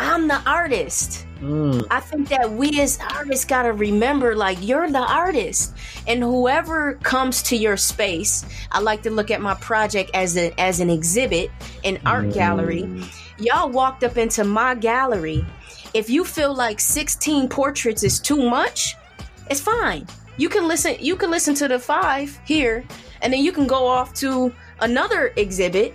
I'm 0.01 0.27
the 0.27 0.41
artist. 0.49 1.25
Mm. 1.39 1.87
I 1.89 1.99
think 1.99 2.29
that 2.29 2.51
we 2.51 2.81
as 2.81 2.99
artists 3.15 3.45
got 3.45 3.63
to 3.63 3.73
remember 3.73 4.35
like 4.35 4.57
you're 4.61 4.89
the 4.89 4.99
artist 4.99 5.73
and 6.07 6.21
whoever 6.21 6.93
comes 7.01 7.41
to 7.43 7.55
your 7.55 7.77
space, 7.77 8.45
I 8.71 8.79
like 8.79 9.01
to 9.03 9.09
look 9.09 9.31
at 9.31 9.41
my 9.41 9.55
project 9.55 10.11
as 10.13 10.37
a 10.37 10.53
as 10.59 10.79
an 10.79 10.89
exhibit, 10.89 11.49
an 11.83 11.99
art 12.05 12.25
mm. 12.25 12.33
gallery 12.33 13.03
y'all 13.41 13.69
walked 13.69 14.03
up 14.03 14.17
into 14.17 14.43
my 14.43 14.75
gallery. 14.75 15.45
If 15.93 16.09
you 16.09 16.23
feel 16.23 16.53
like 16.53 16.79
16 16.79 17.49
portraits 17.49 18.03
is 18.03 18.19
too 18.19 18.49
much, 18.49 18.95
it's 19.49 19.59
fine. 19.59 20.07
You 20.37 20.47
can 20.47 20.67
listen 20.67 20.95
you 20.99 21.15
can 21.15 21.29
listen 21.29 21.53
to 21.55 21.67
the 21.67 21.79
5 21.79 22.39
here 22.45 22.85
and 23.21 23.33
then 23.33 23.43
you 23.43 23.51
can 23.51 23.67
go 23.67 23.85
off 23.85 24.13
to 24.15 24.53
another 24.79 25.33
exhibit 25.35 25.93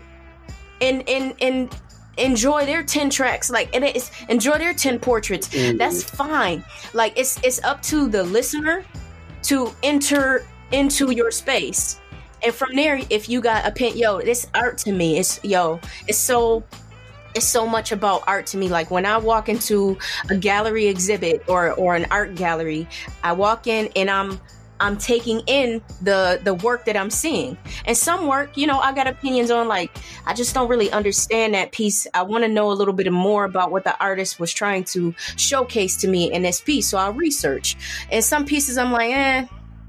and 0.80 1.08
and 1.08 1.34
and 1.40 1.74
enjoy 2.16 2.64
their 2.64 2.82
10 2.82 3.10
tracks 3.10 3.50
like 3.50 3.74
and 3.74 3.84
it's 3.84 4.10
enjoy 4.28 4.58
their 4.58 4.74
10 4.74 4.98
portraits 4.98 5.48
mm-hmm. 5.48 5.76
that's 5.76 6.02
fine 6.02 6.64
like 6.94 7.12
it's 7.18 7.38
it's 7.44 7.62
up 7.64 7.82
to 7.82 8.08
the 8.08 8.22
listener 8.22 8.84
to 9.42 9.72
enter 9.82 10.44
into 10.72 11.10
your 11.12 11.30
space 11.30 12.00
and 12.42 12.54
from 12.54 12.74
there 12.74 13.00
if 13.10 13.28
you 13.28 13.40
got 13.40 13.66
a 13.66 13.70
pen 13.70 13.96
yo 13.96 14.20
this 14.20 14.46
art 14.54 14.78
to 14.78 14.92
me 14.92 15.18
it's 15.18 15.42
yo 15.44 15.78
it's 16.08 16.18
so 16.18 16.64
it's 17.36 17.46
so 17.46 17.66
much 17.66 17.92
about 17.92 18.24
art 18.26 18.46
to 18.46 18.56
me. 18.56 18.68
Like 18.68 18.90
when 18.90 19.04
I 19.04 19.18
walk 19.18 19.50
into 19.50 19.98
a 20.30 20.36
gallery 20.36 20.86
exhibit 20.86 21.44
or 21.48 21.72
or 21.72 21.94
an 21.94 22.06
art 22.10 22.34
gallery, 22.34 22.88
I 23.22 23.32
walk 23.32 23.66
in 23.66 23.90
and 23.94 24.10
I'm 24.10 24.40
I'm 24.80 24.96
taking 24.96 25.40
in 25.46 25.82
the 26.02 26.40
the 26.42 26.54
work 26.54 26.84
that 26.86 26.96
I'm 26.96 27.10
seeing. 27.10 27.56
And 27.84 27.96
some 27.96 28.26
work, 28.26 28.56
you 28.56 28.66
know, 28.66 28.78
I 28.78 28.92
got 28.92 29.06
opinions 29.06 29.50
on 29.50 29.68
like 29.68 29.96
I 30.26 30.34
just 30.34 30.54
don't 30.54 30.68
really 30.68 30.90
understand 30.90 31.54
that 31.54 31.72
piece. 31.72 32.06
I 32.14 32.22
want 32.22 32.44
to 32.44 32.48
know 32.48 32.70
a 32.70 32.74
little 32.74 32.94
bit 32.94 33.10
more 33.12 33.44
about 33.44 33.70
what 33.70 33.84
the 33.84 33.98
artist 34.00 34.38
was 34.40 34.52
trying 34.52 34.84
to 34.84 35.14
showcase 35.36 35.96
to 35.98 36.08
me 36.08 36.32
in 36.32 36.42
this 36.42 36.60
piece. 36.60 36.88
So 36.88 36.98
I'll 36.98 37.12
research. 37.12 37.76
And 38.10 38.22
some 38.22 38.44
pieces 38.44 38.78
I'm 38.78 38.92
like, 38.92 39.12
eh, 39.12 39.46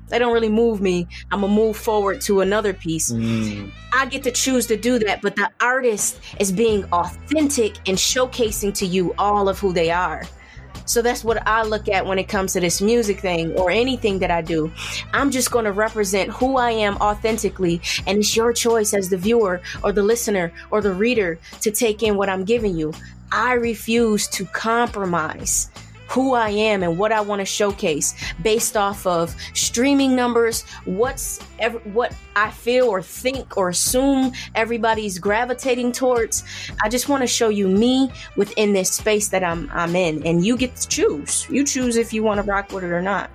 they 0.10 0.20
don't 0.20 0.34
really 0.34 0.50
move 0.50 0.82
me. 0.82 1.08
I'm 1.32 1.42
gonna 1.42 1.54
move 1.54 1.76
forward 1.76 2.22
to 2.22 2.42
another 2.42 2.74
piece. 2.74 3.12
Mm. 3.12 3.72
I 3.94 4.06
get 4.06 4.24
to 4.24 4.32
choose 4.32 4.66
to 4.68 4.78
do 4.78 5.00
that, 5.00 5.22
but 5.22 5.36
the 5.36 5.50
artist 5.60 6.20
is 6.40 6.52
being 6.52 6.86
authentic 6.92 7.78
and 7.88 7.98
showcasing 7.98 8.74
to 8.76 8.86
you 8.86 9.14
all 9.18 9.50
of 9.50 9.60
who 9.60 9.74
they 9.74 9.92
are. 9.92 10.24
So 10.88 11.02
that's 11.02 11.24
what 11.24 11.46
I 11.46 11.64
look 11.64 11.90
at 11.90 12.06
when 12.06 12.18
it 12.18 12.28
comes 12.28 12.54
to 12.54 12.60
this 12.60 12.82
music 12.82 13.20
thing 13.20 13.52
or 13.54 13.70
anything 13.70 14.20
that 14.20 14.32
I 14.32 14.42
do. 14.42 14.72
I'm 15.14 15.30
just 15.30 15.52
going 15.52 15.66
to 15.66 15.72
represent 15.72 16.32
who 16.32 16.58
I 16.58 16.72
am 16.72 16.96
authentically, 16.98 17.82
and 18.08 18.20
it's 18.20 18.36
your 18.36 18.54
choice 18.54 18.94
as 18.94 19.10
the 19.10 19.18
viewer 19.18 19.62
or 19.84 19.92
the 19.92 20.02
listener 20.02 20.52
or 20.72 20.82
the 20.82 20.94
reader 20.94 21.40
to 21.62 21.72
take 21.72 22.02
in 22.02 22.16
what 22.16 22.30
I'm 22.30 22.46
giving 22.46 22.76
you. 22.76 22.94
I 23.32 23.54
refuse 23.54 24.28
to 24.30 24.46
compromise 24.46 25.70
who 26.08 26.34
I 26.34 26.50
am 26.50 26.84
and 26.84 26.98
what 26.98 27.12
I 27.12 27.22
want 27.22 27.40
to 27.40 27.46
showcase 27.46 28.16
based 28.42 28.78
off 28.78 29.06
of 29.06 29.36
streaming 29.54 30.16
numbers, 30.16 30.64
what's 30.86 31.40
ever, 31.60 31.80
what 31.80 32.16
I 32.36 32.52
feel 32.52 32.88
or 32.88 33.02
think 33.02 33.58
or 33.58 33.70
assume 33.70 34.32
everybody's 34.56 35.20
gravitating 35.20 35.92
towards. 35.92 36.44
I 36.84 36.90
just 36.90 37.10
want 37.10 37.22
to 37.22 37.28
show 37.28 37.50
you 37.50 37.68
me 37.68 38.12
within 38.36 38.74
this 38.74 38.92
space 38.92 39.30
that 39.30 39.44
I'm 39.44 39.70
I'm 39.74 39.96
in, 39.96 40.26
and 40.26 40.46
you 40.46 40.58
get 40.58 40.76
to 40.78 40.88
choose. 40.88 41.48
You 41.50 41.64
choose 41.64 41.98
if 41.98 42.14
you 42.14 42.24
want 42.24 42.38
to 42.40 42.44
rock 42.44 42.72
with 42.72 42.84
it 42.84 42.92
or 42.92 43.02
not. 43.02 43.30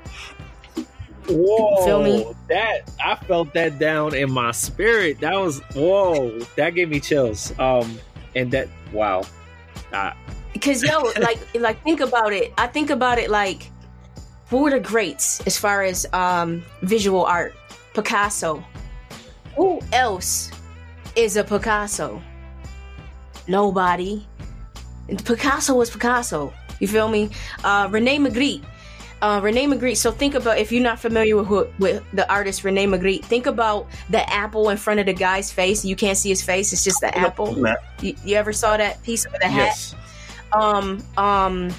Whoa, 1.28 1.84
feel 1.84 2.02
me? 2.02 2.26
That 2.48 2.90
I 3.04 3.14
felt 3.14 3.52
that 3.54 3.78
down 3.78 4.14
in 4.14 4.30
my 4.32 4.50
spirit. 4.52 5.20
That 5.20 5.34
was 5.34 5.60
whoa. 5.74 6.38
That 6.56 6.70
gave 6.70 6.88
me 6.88 7.00
chills. 7.00 7.56
Um, 7.58 7.98
and 8.34 8.50
that 8.52 8.68
wow. 8.92 9.22
I, 9.92 10.14
because 10.52 10.82
yo, 10.82 11.00
like 11.20 11.38
like 11.54 11.82
think 11.82 12.00
about 12.00 12.32
it. 12.32 12.52
I 12.58 12.66
think 12.66 12.90
about 12.90 13.18
it 13.18 13.30
like 13.30 13.70
who 14.48 14.58
were 14.58 14.70
the 14.70 14.80
greats 14.80 15.40
as 15.46 15.56
far 15.56 15.82
as 15.82 16.06
um 16.12 16.62
visual 16.82 17.24
art? 17.24 17.54
Picasso. 17.94 18.64
Who 19.56 19.80
else 19.92 20.50
is 21.16 21.36
a 21.36 21.44
Picasso? 21.44 22.22
Nobody. 23.48 24.26
Picasso 25.24 25.74
was 25.74 25.90
Picasso. 25.90 26.52
You 26.80 26.88
feel 26.88 27.08
me? 27.08 27.30
Uh, 27.62 27.88
Rene 27.90 28.18
Magritte. 28.18 28.62
Uh, 29.20 29.40
Rene 29.42 29.66
Magritte. 29.66 29.98
So 29.98 30.10
think 30.10 30.34
about 30.34 30.58
if 30.58 30.72
you're 30.72 30.82
not 30.82 30.98
familiar 30.98 31.36
with 31.36 31.46
who, 31.46 31.66
with 31.78 32.02
the 32.12 32.30
artist 32.32 32.64
Rene 32.64 32.86
Magritte. 32.86 33.24
Think 33.24 33.46
about 33.46 33.86
the 34.10 34.28
apple 34.32 34.70
in 34.70 34.76
front 34.76 35.00
of 35.00 35.06
the 35.06 35.12
guy's 35.12 35.52
face. 35.52 35.84
You 35.84 35.96
can't 35.96 36.16
see 36.16 36.30
his 36.30 36.42
face. 36.42 36.72
It's 36.72 36.82
just 36.82 37.00
the 37.00 37.16
apple. 37.16 37.56
You, 38.00 38.14
you 38.24 38.36
ever 38.36 38.52
saw 38.52 38.76
that 38.76 39.02
piece 39.02 39.26
of 39.26 39.32
the 39.32 39.48
hat? 39.48 39.66
Yes 39.66 39.94
um 40.54 41.02
um 41.16 41.72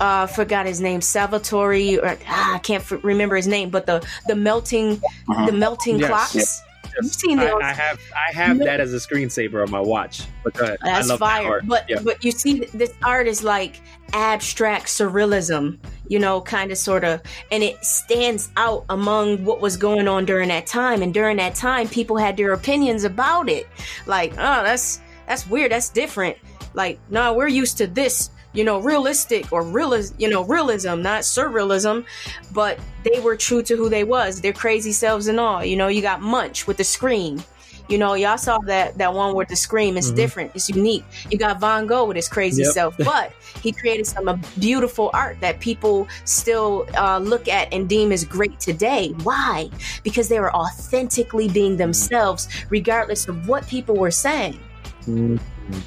uh 0.00 0.26
forgot 0.26 0.66
his 0.66 0.80
name 0.80 1.00
salvatore 1.00 1.98
or 2.02 2.18
ah, 2.26 2.54
i 2.54 2.58
can't 2.58 2.82
f- 2.82 3.02
remember 3.04 3.36
his 3.36 3.46
name 3.48 3.70
but 3.70 3.86
the 3.86 4.06
the 4.26 4.34
melting 4.34 5.00
uh-huh. 5.28 5.46
the 5.46 5.52
melting 5.52 5.98
yes, 5.98 6.08
clocks 6.08 6.34
yes. 6.34 6.62
You've 7.02 7.12
seen 7.12 7.38
those? 7.38 7.60
I, 7.62 7.70
I, 7.70 7.72
have 7.72 8.00
I 8.28 8.32
have 8.32 8.58
that 8.58 8.80
as 8.80 8.92
a 8.92 8.96
screensaver 8.96 9.62
on 9.62 9.70
my 9.70 9.80
watch. 9.80 10.22
But. 10.42 10.78
That's 10.82 11.12
fire. 11.16 11.60
That 11.60 11.68
but 11.68 11.84
yeah. 11.88 12.00
but 12.02 12.24
you 12.24 12.32
see, 12.32 12.64
this 12.74 12.92
art 13.04 13.26
is 13.26 13.44
like 13.44 13.80
abstract 14.12 14.86
surrealism, 14.86 15.78
you 16.08 16.18
know, 16.18 16.40
kind 16.40 16.72
of 16.72 16.78
sort 16.78 17.04
of, 17.04 17.22
and 17.50 17.62
it 17.62 17.84
stands 17.84 18.50
out 18.56 18.84
among 18.88 19.44
what 19.44 19.60
was 19.60 19.76
going 19.76 20.08
on 20.08 20.24
during 20.24 20.48
that 20.48 20.66
time. 20.66 21.02
And 21.02 21.12
during 21.14 21.36
that 21.36 21.54
time, 21.54 21.88
people 21.88 22.16
had 22.16 22.36
their 22.36 22.52
opinions 22.52 23.04
about 23.04 23.48
it. 23.48 23.68
Like, 24.06 24.32
oh, 24.32 24.62
that's 24.64 25.00
that's 25.26 25.46
weird. 25.46 25.72
That's 25.72 25.90
different. 25.90 26.36
Like, 26.74 26.98
no, 27.10 27.24
nah, 27.24 27.32
we're 27.32 27.48
used 27.48 27.78
to 27.78 27.86
this 27.86 28.30
you 28.52 28.64
know, 28.64 28.80
realistic 28.80 29.52
or 29.52 29.62
realis, 29.62 30.12
you 30.18 30.28
know, 30.28 30.42
realism, 30.44 31.02
not 31.02 31.22
surrealism, 31.22 32.04
but 32.52 32.78
they 33.04 33.20
were 33.20 33.36
true 33.36 33.62
to 33.62 33.76
who 33.76 33.88
they 33.88 34.04
was, 34.04 34.40
their 34.40 34.52
crazy 34.52 34.92
selves 34.92 35.26
and 35.26 35.38
all. 35.38 35.64
You 35.64 35.76
know, 35.76 35.88
you 35.88 36.02
got 36.02 36.22
Munch 36.22 36.66
with 36.66 36.76
the 36.76 36.84
scream. 36.84 37.42
You 37.88 37.96
know, 37.96 38.14
y'all 38.14 38.36
saw 38.36 38.58
that 38.66 38.98
that 38.98 39.14
one 39.14 39.34
with 39.34 39.48
the 39.48 39.56
scream. 39.56 39.96
It's 39.96 40.08
mm-hmm. 40.08 40.16
different. 40.16 40.52
It's 40.54 40.68
unique. 40.68 41.04
You 41.30 41.38
got 41.38 41.58
Van 41.58 41.86
Gogh 41.86 42.04
with 42.04 42.16
his 42.16 42.28
crazy 42.28 42.62
yep. 42.62 42.72
self, 42.72 42.96
but 42.98 43.32
he 43.62 43.72
created 43.72 44.06
some 44.06 44.28
uh, 44.28 44.36
beautiful 44.58 45.10
art 45.14 45.40
that 45.40 45.60
people 45.60 46.06
still 46.24 46.86
uh, 46.96 47.18
look 47.18 47.48
at 47.48 47.72
and 47.72 47.88
deem 47.88 48.12
as 48.12 48.24
great 48.24 48.60
today. 48.60 49.14
Why? 49.22 49.70
Because 50.02 50.28
they 50.28 50.38
were 50.38 50.54
authentically 50.54 51.48
being 51.48 51.76
themselves, 51.76 52.48
regardless 52.68 53.26
of 53.26 53.48
what 53.48 53.66
people 53.68 53.96
were 53.96 54.10
saying, 54.10 54.60
mm-hmm. 55.02 55.36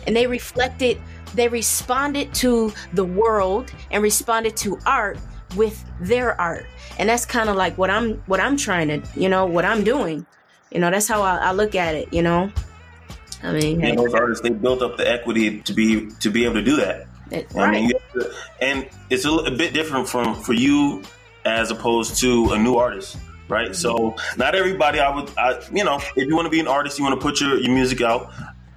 And 0.08 0.16
they 0.16 0.28
reflected. 0.28 1.00
They 1.34 1.48
responded 1.48 2.34
to 2.36 2.74
the 2.94 3.06
world 3.06 3.72
and 3.90 4.04
responded 4.04 4.58
to 4.58 4.78
art 4.86 5.18
with 5.56 5.84
their 6.00 6.40
art 6.40 6.66
and 6.98 7.10
that's 7.10 7.26
kind 7.26 7.50
of 7.50 7.58
like 7.58 7.78
what 7.78 7.90
i'm 7.90 8.14
what 8.26 8.40
i'm 8.40 8.56
trying 8.56 8.88
to 8.88 9.02
you 9.20 9.28
know 9.28 9.46
what 9.46 9.66
i'm 9.66 9.84
doing 9.84 10.26
you 10.72 10.80
know, 10.80 10.90
that's 10.90 11.08
how 11.08 11.22
I, 11.22 11.38
I 11.38 11.52
look 11.52 11.76
at 11.76 11.96
it. 11.96 12.12
You 12.14 12.22
know, 12.22 12.52
I 13.44 13.52
mean, 13.52 13.80
yeah, 13.82 13.96
those 13.96 14.14
artists 14.14 14.42
they 14.42 14.50
built 14.50 14.82
up 14.82 14.98
the 14.98 15.10
equity 15.10 15.62
to 15.62 15.74
be 15.74 16.10
to 16.22 16.30
be 16.32 16.46
able 16.46 16.56
to 16.56 16.64
do 16.64 16.78
that. 16.78 17.08
It, 17.30 17.54
I 17.56 17.60
right. 17.60 17.72
mean, 17.72 17.92
to, 18.14 18.34
and 18.62 18.90
it's 19.10 19.26
a, 19.26 19.32
a, 19.32 19.52
bit 19.52 19.74
different 19.74 20.08
from 20.08 20.36
for 20.36 20.54
you 20.54 21.02
as 21.46 21.72
opposed 21.72 22.18
to 22.20 22.52
a 22.52 22.58
new 22.58 22.76
artist, 22.76 23.18
right? 23.48 23.72
Mm-hmm. 23.72 23.74
So 23.74 24.16
not 24.38 24.56
everybody. 24.56 25.00
I 25.00 25.14
would, 25.14 25.30
I, 25.38 25.62
you 25.74 25.84
know, 25.84 25.98
if 25.98 26.28
you 26.28 26.36
want 26.36 26.46
to 26.46 26.50
be 26.50 26.60
an 26.60 26.68
artist, 26.68 26.98
you 26.98 27.06
want 27.06 27.20
to 27.20 27.26
put 27.26 27.40
your, 27.40 27.58
your 27.58 27.74
music 27.74 28.02
out. 28.02 28.32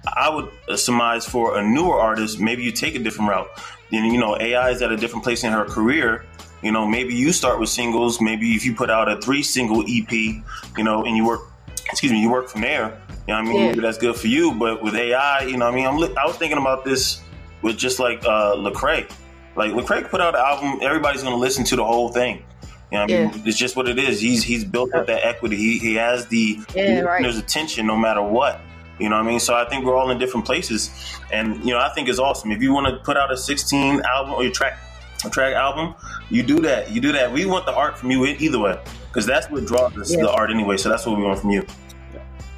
I 0.07 0.29
would 0.29 0.79
surmise 0.79 1.25
for 1.25 1.57
a 1.57 1.63
newer 1.63 1.99
artist, 1.99 2.39
maybe 2.39 2.63
you 2.63 2.71
take 2.71 2.95
a 2.95 2.99
different 2.99 3.29
route. 3.29 3.49
And, 3.91 4.11
you 4.11 4.19
know, 4.19 4.37
AI 4.39 4.71
is 4.71 4.81
at 4.81 4.91
a 4.91 4.97
different 4.97 5.23
place 5.23 5.43
in 5.43 5.51
her 5.51 5.65
career. 5.65 6.25
You 6.61 6.71
know, 6.71 6.85
maybe 6.85 7.13
you 7.13 7.31
start 7.31 7.59
with 7.59 7.69
singles. 7.69 8.19
Maybe 8.19 8.55
if 8.55 8.65
you 8.65 8.73
put 8.73 8.89
out 8.89 9.07
a 9.09 9.21
three 9.21 9.43
single 9.43 9.81
EP, 9.81 10.11
you 10.11 10.83
know, 10.83 11.05
and 11.05 11.15
you 11.15 11.25
work 11.25 11.41
excuse 11.89 12.11
me, 12.11 12.19
you 12.19 12.29
work 12.29 12.49
from 12.49 12.61
there. 12.61 13.01
You 13.27 13.33
know 13.33 13.39
what 13.39 13.39
I 13.39 13.41
mean? 13.43 13.55
Yeah. 13.55 13.67
Maybe 13.69 13.81
that's 13.81 13.97
good 13.97 14.15
for 14.15 14.27
you, 14.27 14.53
but 14.53 14.83
with 14.83 14.95
AI, 14.95 15.41
you 15.45 15.57
know 15.57 15.65
what 15.65 15.73
I 15.73 15.75
mean? 15.75 15.87
I'm 15.87 15.97
li- 15.97 16.15
I 16.17 16.25
was 16.25 16.37
thinking 16.37 16.57
about 16.57 16.83
this 16.85 17.21
with 17.61 17.77
just 17.77 17.99
like 17.99 18.23
uh 18.25 18.55
Lecrae. 18.55 19.09
Like 19.55 19.71
Lecrae 19.71 20.09
put 20.09 20.21
out 20.21 20.35
an 20.35 20.41
album, 20.41 20.79
everybody's 20.81 21.23
gonna 21.23 21.35
listen 21.35 21.63
to 21.65 21.75
the 21.75 21.85
whole 21.85 22.09
thing. 22.09 22.43
You 22.91 22.99
know 22.99 23.01
what 23.01 23.11
I 23.11 23.13
mean? 23.13 23.31
Yeah. 23.33 23.41
It's 23.45 23.57
just 23.57 23.75
what 23.75 23.87
it 23.87 23.97
is. 23.97 24.19
He's 24.19 24.43
he's 24.43 24.63
built 24.63 24.93
up 24.93 25.07
that 25.07 25.25
equity. 25.25 25.57
He 25.57 25.79
he 25.79 25.95
has 25.95 26.27
the 26.27 26.59
yeah, 26.75 27.01
right. 27.01 27.25
attention 27.25 27.87
no 27.87 27.97
matter 27.97 28.21
what. 28.21 28.61
You 28.99 29.09
know 29.09 29.17
what 29.17 29.25
I 29.25 29.27
mean? 29.27 29.39
So 29.39 29.53
I 29.55 29.67
think 29.67 29.85
we're 29.85 29.95
all 29.95 30.09
in 30.09 30.17
different 30.17 30.45
places. 30.45 30.89
And 31.31 31.57
you 31.65 31.73
know, 31.73 31.79
I 31.79 31.89
think 31.89 32.07
it's 32.07 32.19
awesome. 32.19 32.51
If 32.51 32.61
you 32.61 32.73
want 32.73 32.87
to 32.87 32.97
put 33.03 33.17
out 33.17 33.31
a 33.31 33.37
16 33.37 34.01
album 34.01 34.33
or 34.33 34.43
your 34.43 34.51
track 34.51 34.79
a 35.23 35.29
track 35.29 35.53
album, 35.53 35.95
you 36.29 36.43
do 36.43 36.59
that. 36.61 36.91
You 36.91 37.01
do 37.01 37.11
that. 37.13 37.31
We 37.31 37.45
want 37.45 37.65
the 37.65 37.73
art 37.73 37.97
from 37.97 38.11
you 38.11 38.25
either 38.25 38.59
way 38.59 38.79
because 39.07 39.25
that's 39.25 39.49
what 39.49 39.65
draws 39.65 39.97
us 39.97 40.13
yeah. 40.13 40.21
the 40.21 40.31
art 40.31 40.51
anyway. 40.51 40.77
So 40.77 40.89
that's 40.89 41.05
what 41.05 41.17
we 41.17 41.23
want 41.23 41.39
from 41.39 41.51
you. 41.51 41.65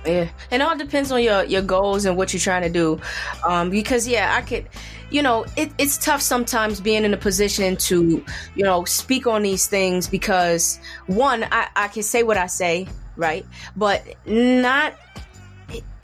Yeah, 0.06 0.30
and 0.52 0.62
it 0.62 0.66
all 0.66 0.78
depends 0.78 1.12
on 1.12 1.22
your 1.22 1.44
your 1.44 1.62
goals 1.62 2.06
and 2.06 2.16
what 2.16 2.34
you're 2.34 2.40
trying 2.40 2.62
to 2.62 2.70
do. 2.70 3.00
Um, 3.46 3.70
because 3.70 4.08
yeah, 4.08 4.36
I 4.38 4.42
could, 4.42 4.68
you 5.10 5.22
know, 5.22 5.46
it, 5.58 5.72
it's 5.78 5.98
tough 5.98 6.22
sometimes 6.22 6.80
being 6.80 7.04
in 7.04 7.14
a 7.14 7.18
position 7.18 7.76
to, 7.78 8.24
you 8.56 8.64
know, 8.64 8.86
speak 8.86 9.28
on 9.28 9.42
these 9.42 9.68
things 9.68 10.08
because 10.08 10.80
one, 11.08 11.44
I, 11.52 11.68
I 11.76 11.88
can 11.90 12.04
say 12.04 12.24
what 12.24 12.38
I 12.38 12.48
say, 12.48 12.88
right, 13.18 13.46
but 13.76 14.04
not 14.26 14.94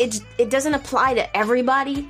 it, 0.04 0.20
it 0.38 0.50
doesn't 0.50 0.74
apply 0.74 1.13
to 1.16 1.38
everybody. 1.38 2.10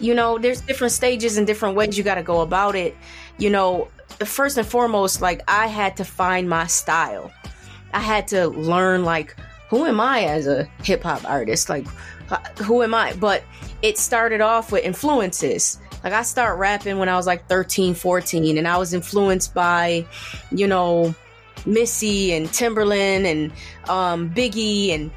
You 0.00 0.14
know, 0.14 0.38
there's 0.38 0.60
different 0.60 0.92
stages 0.92 1.38
and 1.38 1.46
different 1.46 1.76
ways 1.76 1.96
you 1.96 2.04
got 2.04 2.16
to 2.16 2.22
go 2.22 2.40
about 2.40 2.74
it. 2.74 2.96
You 3.38 3.50
know, 3.50 3.88
first 4.24 4.58
and 4.58 4.66
foremost, 4.66 5.22
like 5.22 5.42
I 5.48 5.68
had 5.68 5.96
to 5.98 6.04
find 6.04 6.48
my 6.48 6.66
style. 6.66 7.30
I 7.94 8.00
had 8.00 8.28
to 8.28 8.48
learn 8.48 9.04
like 9.04 9.36
who 9.68 9.84
am 9.84 10.00
I 10.00 10.24
as 10.24 10.46
a 10.46 10.64
hip 10.82 11.02
hop 11.02 11.24
artist? 11.24 11.68
Like 11.68 11.86
who 12.58 12.82
am 12.82 12.94
I? 12.94 13.14
But 13.14 13.42
it 13.82 13.98
started 13.98 14.40
off 14.40 14.72
with 14.72 14.84
influences. 14.84 15.78
Like 16.04 16.12
I 16.12 16.22
started 16.22 16.58
rapping 16.58 16.98
when 16.98 17.08
I 17.08 17.16
was 17.16 17.26
like 17.26 17.48
13, 17.48 17.94
14 17.94 18.58
and 18.58 18.68
I 18.68 18.76
was 18.76 18.92
influenced 18.92 19.54
by, 19.54 20.04
you 20.50 20.66
know, 20.66 21.14
Missy 21.64 22.32
and 22.32 22.52
Timberland 22.52 23.26
and 23.26 23.52
um, 23.88 24.30
Biggie 24.30 24.90
and 24.94 25.10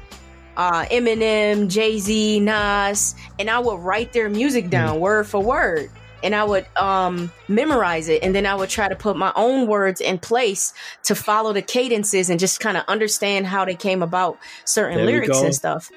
uh, 0.60 0.84
Eminem, 0.90 1.68
Jay 1.68 1.98
Z, 1.98 2.38
Nas, 2.40 3.14
and 3.38 3.48
I 3.48 3.58
would 3.58 3.80
write 3.80 4.12
their 4.12 4.28
music 4.28 4.68
down 4.68 4.96
mm. 4.96 5.00
word 5.00 5.26
for 5.26 5.42
word 5.42 5.90
and 6.22 6.34
I 6.34 6.44
would 6.44 6.66
um, 6.76 7.32
memorize 7.48 8.10
it, 8.10 8.22
and 8.22 8.34
then 8.34 8.44
I 8.44 8.54
would 8.54 8.68
try 8.68 8.88
to 8.88 8.94
put 8.94 9.16
my 9.16 9.32
own 9.36 9.66
words 9.66 10.02
in 10.02 10.18
place 10.18 10.74
to 11.04 11.14
follow 11.14 11.54
the 11.54 11.62
cadences 11.62 12.28
and 12.28 12.38
just 12.38 12.60
kind 12.60 12.76
of 12.76 12.84
understand 12.88 13.46
how 13.46 13.64
they 13.64 13.74
came 13.74 14.02
about 14.02 14.38
certain 14.66 14.98
their 14.98 15.06
lyrics 15.06 15.40
and 15.40 15.54
stuff. 15.54 15.90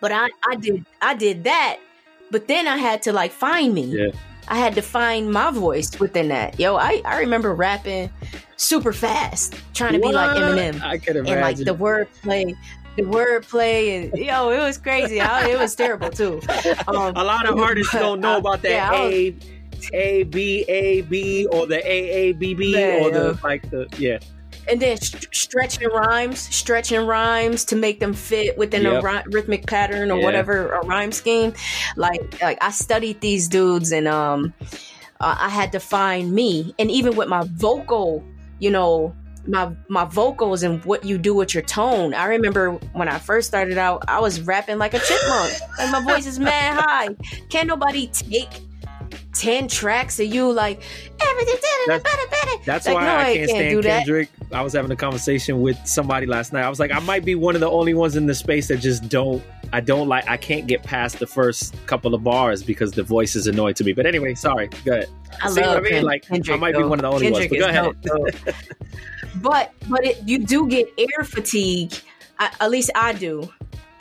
But 0.00 0.10
I, 0.10 0.30
I 0.50 0.56
did, 0.56 0.84
I 1.00 1.14
did 1.14 1.44
that, 1.44 1.78
but 2.32 2.48
then 2.48 2.66
I 2.66 2.76
had 2.76 3.02
to 3.02 3.12
like 3.12 3.30
find 3.30 3.72
me. 3.72 3.84
Yeah. 3.84 4.10
I 4.48 4.58
had 4.58 4.74
to 4.74 4.82
find 4.82 5.30
my 5.30 5.52
voice 5.52 5.96
within 6.00 6.26
that. 6.28 6.58
Yo, 6.58 6.74
I, 6.74 7.00
I 7.04 7.20
remember 7.20 7.54
rapping 7.54 8.10
super 8.56 8.92
fast, 8.92 9.54
trying 9.74 9.92
to 9.92 10.00
what? 10.00 10.08
be 10.08 10.14
like 10.14 10.36
Eminem. 10.36 10.82
I 10.82 10.98
could 10.98 11.14
imagine. 11.14 11.34
And 11.34 11.40
like 11.40 11.56
the 11.58 11.76
wordplay, 11.76 12.56
the 12.96 13.02
wordplay 13.02 14.12
and 14.12 14.18
yo, 14.18 14.50
it 14.50 14.58
was 14.58 14.78
crazy. 14.78 15.20
I, 15.20 15.48
it 15.48 15.58
was 15.58 15.74
terrible 15.74 16.10
too. 16.10 16.40
Um, 16.86 17.16
a 17.16 17.24
lot 17.24 17.48
of 17.48 17.58
artists 17.58 17.92
don't 17.92 18.20
know 18.20 18.38
about 18.38 18.62
that 18.62 18.70
yeah, 18.70 19.02
A 19.02 19.36
A 19.92 20.22
B 20.24 20.64
A 20.68 21.02
B 21.02 21.46
or 21.46 21.66
the 21.66 21.78
A 21.78 22.10
A 22.10 22.32
B 22.32 22.54
B 22.54 22.74
or 22.76 23.10
the 23.10 23.38
like 23.42 23.70
the 23.70 23.88
yeah. 23.98 24.18
And 24.68 24.80
then 24.80 24.96
st- 24.96 25.34
stretching 25.34 25.88
rhymes, 25.88 26.38
stretching 26.38 27.04
rhymes 27.04 27.64
to 27.64 27.76
make 27.76 27.98
them 27.98 28.14
fit 28.14 28.56
within 28.56 28.82
yep. 28.82 29.02
a 29.02 29.04
ry- 29.04 29.24
rhythmic 29.26 29.66
pattern 29.66 30.12
or 30.12 30.18
yeah. 30.18 30.24
whatever 30.24 30.68
a 30.68 30.86
rhyme 30.86 31.10
scheme. 31.12 31.52
Like 31.96 32.40
like 32.40 32.58
I 32.62 32.70
studied 32.70 33.20
these 33.20 33.48
dudes 33.48 33.90
and 33.90 34.06
um 34.06 34.54
I 35.20 35.48
had 35.48 35.72
to 35.72 35.80
find 35.80 36.32
me 36.32 36.74
and 36.78 36.90
even 36.90 37.16
with 37.16 37.28
my 37.28 37.44
vocal, 37.46 38.24
you 38.58 38.70
know, 38.70 39.14
my 39.46 39.72
my 39.88 40.04
vocals 40.04 40.62
and 40.62 40.84
what 40.84 41.04
you 41.04 41.18
do 41.18 41.34
with 41.34 41.54
your 41.54 41.62
tone. 41.62 42.14
I 42.14 42.26
remember 42.26 42.72
when 42.92 43.08
I 43.08 43.18
first 43.18 43.48
started 43.48 43.78
out, 43.78 44.04
I 44.08 44.20
was 44.20 44.40
rapping 44.40 44.78
like 44.78 44.94
a 44.94 45.00
chipmunk. 45.00 45.52
like 45.78 45.90
my 45.90 46.02
voice 46.02 46.26
is 46.26 46.38
mad 46.38 46.80
high. 46.80 47.08
Can't 47.48 47.68
nobody 47.68 48.06
take 48.08 48.48
10 49.34 49.68
tracks 49.68 50.20
of 50.20 50.26
you 50.26 50.50
like 50.52 50.82
everything 51.20 51.56
that's, 51.86 52.04
that's 52.66 52.86
like, 52.86 52.94
why 52.94 53.04
no, 53.04 53.16
I 53.16 53.24
can't, 53.24 53.36
can't 53.36 53.50
stand 53.50 53.82
Kendrick. 53.82 54.28
That. 54.50 54.58
I 54.58 54.62
was 54.62 54.72
having 54.72 54.90
a 54.90 54.96
conversation 54.96 55.60
with 55.60 55.78
somebody 55.86 56.26
last 56.26 56.52
night. 56.52 56.62
I 56.62 56.68
was 56.68 56.78
like, 56.78 56.92
I 56.92 56.98
might 57.00 57.24
be 57.24 57.34
one 57.34 57.54
of 57.54 57.60
the 57.60 57.70
only 57.70 57.94
ones 57.94 58.16
in 58.16 58.26
the 58.26 58.34
space 58.34 58.68
that 58.68 58.78
just 58.78 59.08
don't 59.08 59.42
I 59.72 59.80
don't 59.80 60.08
like 60.08 60.28
I 60.28 60.36
can't 60.36 60.66
get 60.66 60.82
past 60.82 61.18
the 61.18 61.26
first 61.26 61.74
couple 61.86 62.14
of 62.14 62.22
bars 62.22 62.62
because 62.62 62.92
the 62.92 63.02
voice 63.02 63.34
is 63.34 63.46
annoying 63.46 63.74
to 63.74 63.84
me. 63.84 63.92
But 63.92 64.06
anyway, 64.06 64.34
sorry. 64.34 64.68
Go 64.84 64.92
ahead. 64.92 65.08
I 65.42 65.50
See 65.50 65.60
love 65.60 65.82
what 65.82 65.86
I 65.86 65.90
mean? 65.90 66.04
Like 66.04 66.22
Kendrick, 66.22 66.56
I 66.56 66.60
might 66.60 66.76
be 66.76 66.82
one 66.82 66.98
of 66.98 67.02
the 67.02 67.10
only 67.10 67.30
Kendrick 67.30 67.50
ones. 67.50 67.96
But 68.02 68.04
go 68.04 68.24
ahead. 68.24 68.54
but 69.36 69.72
but 69.88 70.04
it, 70.04 70.28
you 70.28 70.38
do 70.38 70.68
get 70.68 70.88
ear 70.98 71.24
fatigue. 71.24 71.94
I, 72.38 72.52
at 72.60 72.70
least 72.70 72.90
I 72.94 73.14
do. 73.14 73.50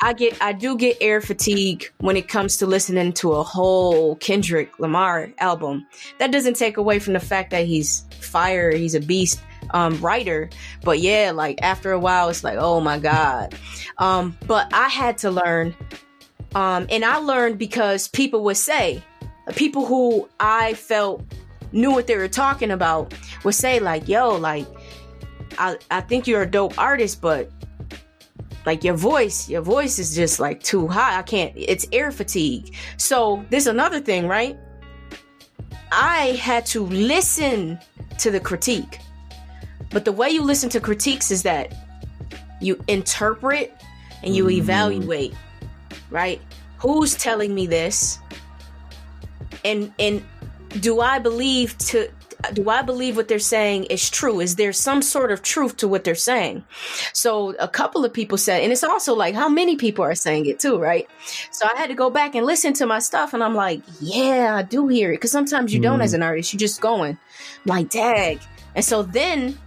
I 0.01 0.13
get 0.13 0.41
I 0.41 0.51
do 0.51 0.75
get 0.75 1.01
ear 1.01 1.21
fatigue 1.21 1.89
when 1.99 2.17
it 2.17 2.27
comes 2.27 2.57
to 2.57 2.65
listening 2.65 3.13
to 3.13 3.33
a 3.33 3.43
whole 3.43 4.15
Kendrick 4.17 4.77
Lamar 4.79 5.31
album. 5.37 5.87
That 6.17 6.31
doesn't 6.31 6.55
take 6.55 6.77
away 6.77 6.99
from 6.99 7.13
the 7.13 7.19
fact 7.19 7.51
that 7.51 7.65
he's 7.65 8.03
fire, 8.19 8.71
he's 8.71 8.95
a 8.95 8.99
beast 8.99 9.39
um, 9.73 9.99
writer. 9.99 10.49
But 10.83 10.99
yeah, 10.99 11.31
like 11.33 11.59
after 11.61 11.91
a 11.91 11.99
while, 11.99 12.29
it's 12.29 12.43
like, 12.43 12.57
oh 12.59 12.79
my 12.79 12.99
god. 12.99 13.55
Um, 13.97 14.37
but 14.47 14.71
I 14.73 14.89
had 14.89 15.17
to 15.19 15.31
learn, 15.31 15.75
um, 16.55 16.87
and 16.89 17.03
I 17.03 17.17
learned 17.17 17.57
because 17.57 18.07
people 18.07 18.43
would 18.45 18.57
say, 18.57 19.03
people 19.55 19.85
who 19.85 20.29
I 20.39 20.73
felt 20.73 21.23
knew 21.71 21.91
what 21.91 22.07
they 22.07 22.17
were 22.17 22.27
talking 22.27 22.71
about 22.71 23.13
would 23.43 23.55
say 23.55 23.79
like, 23.79 24.07
yo, 24.07 24.35
like 24.35 24.67
I 25.57 25.77
I 25.89 26.01
think 26.01 26.27
you're 26.27 26.43
a 26.43 26.49
dope 26.49 26.77
artist, 26.77 27.21
but 27.21 27.51
like 28.65 28.83
your 28.83 28.93
voice 28.93 29.49
your 29.49 29.61
voice 29.61 29.99
is 29.99 30.15
just 30.15 30.39
like 30.39 30.61
too 30.61 30.87
high 30.87 31.17
i 31.17 31.21
can't 31.21 31.53
it's 31.55 31.87
ear 31.91 32.11
fatigue 32.11 32.75
so 32.97 33.43
this 33.49 33.65
another 33.65 33.99
thing 33.99 34.27
right 34.27 34.57
i 35.91 36.27
had 36.39 36.65
to 36.65 36.85
listen 36.85 37.79
to 38.17 38.31
the 38.31 38.39
critique 38.39 38.99
but 39.91 40.05
the 40.05 40.11
way 40.11 40.29
you 40.29 40.41
listen 40.41 40.69
to 40.69 40.79
critiques 40.79 41.31
is 41.31 41.43
that 41.43 41.73
you 42.59 42.81
interpret 42.87 43.73
and 44.23 44.35
you 44.35 44.45
mm. 44.45 44.51
evaluate 44.51 45.33
right 46.09 46.41
who's 46.77 47.15
telling 47.15 47.53
me 47.53 47.65
this 47.65 48.19
and 49.65 49.93
and 49.99 50.23
do 50.79 51.01
i 51.01 51.19
believe 51.19 51.77
to 51.77 52.09
do 52.53 52.69
I 52.69 52.81
believe 52.81 53.15
what 53.15 53.27
they're 53.27 53.39
saying 53.39 53.85
is 53.85 54.09
true? 54.09 54.39
Is 54.39 54.55
there 54.55 54.73
some 54.73 55.01
sort 55.01 55.31
of 55.31 55.41
truth 55.41 55.77
to 55.77 55.87
what 55.87 56.03
they're 56.03 56.15
saying? 56.15 56.63
So 57.13 57.55
a 57.59 57.67
couple 57.67 58.03
of 58.05 58.13
people 58.13 58.37
said, 58.37 58.63
and 58.63 58.71
it's 58.71 58.83
also 58.83 59.13
like 59.13 59.35
how 59.35 59.49
many 59.49 59.75
people 59.75 60.03
are 60.03 60.15
saying 60.15 60.45
it 60.45 60.59
too, 60.59 60.77
right? 60.77 61.07
So 61.51 61.67
I 61.71 61.77
had 61.77 61.87
to 61.87 61.93
go 61.93 62.09
back 62.09 62.35
and 62.35 62.45
listen 62.45 62.73
to 62.73 62.85
my 62.85 62.99
stuff, 62.99 63.33
and 63.33 63.43
I'm 63.43 63.55
like, 63.55 63.81
yeah, 63.99 64.55
I 64.55 64.63
do 64.63 64.87
hear 64.87 65.11
it 65.11 65.17
because 65.17 65.31
sometimes 65.31 65.73
you 65.73 65.79
mm. 65.79 65.83
don't 65.83 66.01
as 66.01 66.13
an 66.13 66.23
artist, 66.23 66.53
you're 66.53 66.59
just 66.59 66.81
going 66.81 67.17
I'm 67.65 67.69
like, 67.69 67.89
dag. 67.89 68.39
And 68.75 68.83
so 68.83 69.03
then, 69.03 69.57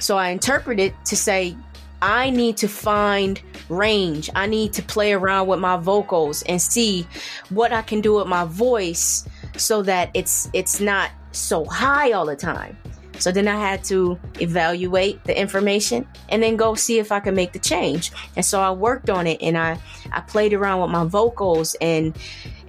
so 0.00 0.16
I 0.16 0.30
interpret 0.30 0.78
it 0.80 0.94
to 1.06 1.16
say, 1.16 1.56
I 2.00 2.30
need 2.30 2.56
to 2.58 2.68
find 2.68 3.40
range. 3.68 4.30
I 4.34 4.46
need 4.46 4.72
to 4.74 4.82
play 4.82 5.12
around 5.12 5.48
with 5.48 5.58
my 5.58 5.76
vocals 5.76 6.42
and 6.42 6.60
see 6.62 7.06
what 7.50 7.72
I 7.72 7.82
can 7.82 8.00
do 8.00 8.14
with 8.14 8.26
my 8.26 8.44
voice 8.44 9.28
so 9.56 9.82
that 9.82 10.10
it's 10.14 10.48
it's 10.52 10.80
not 10.80 11.10
so 11.32 11.64
high 11.64 12.12
all 12.12 12.26
the 12.26 12.36
time. 12.36 12.76
So 13.18 13.32
then 13.32 13.48
I 13.48 13.56
had 13.56 13.82
to 13.84 14.18
evaluate 14.40 15.24
the 15.24 15.38
information 15.38 16.06
and 16.28 16.40
then 16.40 16.56
go 16.56 16.74
see 16.76 17.00
if 17.00 17.10
I 17.10 17.18
could 17.18 17.34
make 17.34 17.52
the 17.52 17.58
change. 17.58 18.12
And 18.36 18.44
so 18.44 18.60
I 18.60 18.70
worked 18.70 19.10
on 19.10 19.26
it 19.26 19.42
and 19.42 19.58
I 19.58 19.78
I 20.12 20.20
played 20.20 20.52
around 20.52 20.82
with 20.82 20.90
my 20.90 21.04
vocals 21.04 21.74
and 21.80 22.16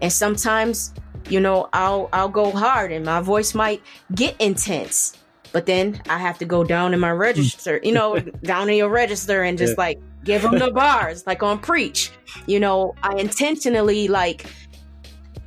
and 0.01 0.11
sometimes 0.11 0.91
you 1.29 1.39
know 1.39 1.69
I'll 1.71 2.09
I'll 2.13 2.29
go 2.29 2.51
hard 2.51 2.91
and 2.91 3.05
my 3.05 3.21
voice 3.21 3.53
might 3.53 3.83
get 4.15 4.35
intense. 4.39 5.15
But 5.51 5.65
then 5.65 6.01
I 6.09 6.17
have 6.17 6.37
to 6.39 6.45
go 6.45 6.63
down 6.63 6.93
in 6.93 6.99
my 6.99 7.11
register, 7.11 7.79
you 7.83 7.91
know, 7.91 8.19
down 8.43 8.69
in 8.69 8.77
your 8.77 8.89
register 8.89 9.43
and 9.43 9.57
just 9.57 9.71
yeah. 9.71 9.83
like 9.83 10.01
give 10.23 10.41
them 10.41 10.59
the 10.59 10.71
bars 10.71 11.25
like 11.25 11.43
on 11.43 11.59
preach. 11.59 12.11
You 12.45 12.59
know, 12.59 12.95
I 13.01 13.15
intentionally 13.15 14.07
like 14.07 14.45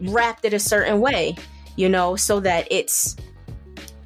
rapped 0.00 0.44
it 0.44 0.52
a 0.52 0.58
certain 0.58 1.00
way, 1.00 1.36
you 1.76 1.88
know, 1.88 2.16
so 2.16 2.40
that 2.40 2.66
it's 2.70 3.16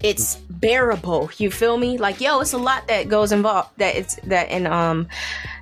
it's 0.03 0.37
bearable. 0.37 1.31
You 1.39 1.51
feel 1.51 1.79
me? 1.79 1.99
Like, 1.99 2.21
yo, 2.21 2.41
it's 2.41 2.53
a 2.53 2.59
lot 2.59 2.87
that 2.89 3.09
goes 3.09 3.33
involved 3.33 3.71
that 3.79 3.97
it's 3.97 4.17
that 4.25 4.49
and 4.51 4.67
um 4.67 5.09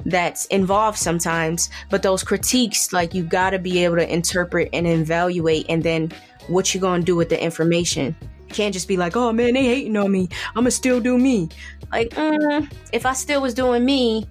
that's 0.05 0.47
involved 0.47 0.99
sometimes. 0.99 1.71
But 1.91 2.03
those 2.03 2.23
critiques, 2.23 2.93
like 2.93 3.15
you 3.15 3.23
gotta 3.23 3.59
be 3.59 3.85
able 3.85 3.97
to 3.97 4.13
interpret 4.13 4.71
and 4.73 4.87
evaluate 4.87 5.67
and 5.69 5.83
then 5.83 6.13
what 6.49 6.75
you 6.75 6.81
gonna 6.81 7.03
do 7.03 7.17
with 7.17 7.29
the 7.29 7.43
information. 7.43 8.17
Can't 8.55 8.73
just 8.73 8.87
be 8.87 8.97
like, 8.97 9.17
oh 9.17 9.33
man, 9.33 9.55
they 9.55 9.65
hating 9.65 9.97
on 9.97 10.11
me. 10.13 10.29
I'ma 10.55 10.71
still 10.71 11.01
do 11.01 11.19
me. 11.19 11.49
Like, 11.91 12.11
mm, 12.11 12.73
if 12.93 13.05
I 13.05 13.13
still 13.13 13.43
was 13.43 13.53
doing 13.53 13.85
me, 13.85 14.27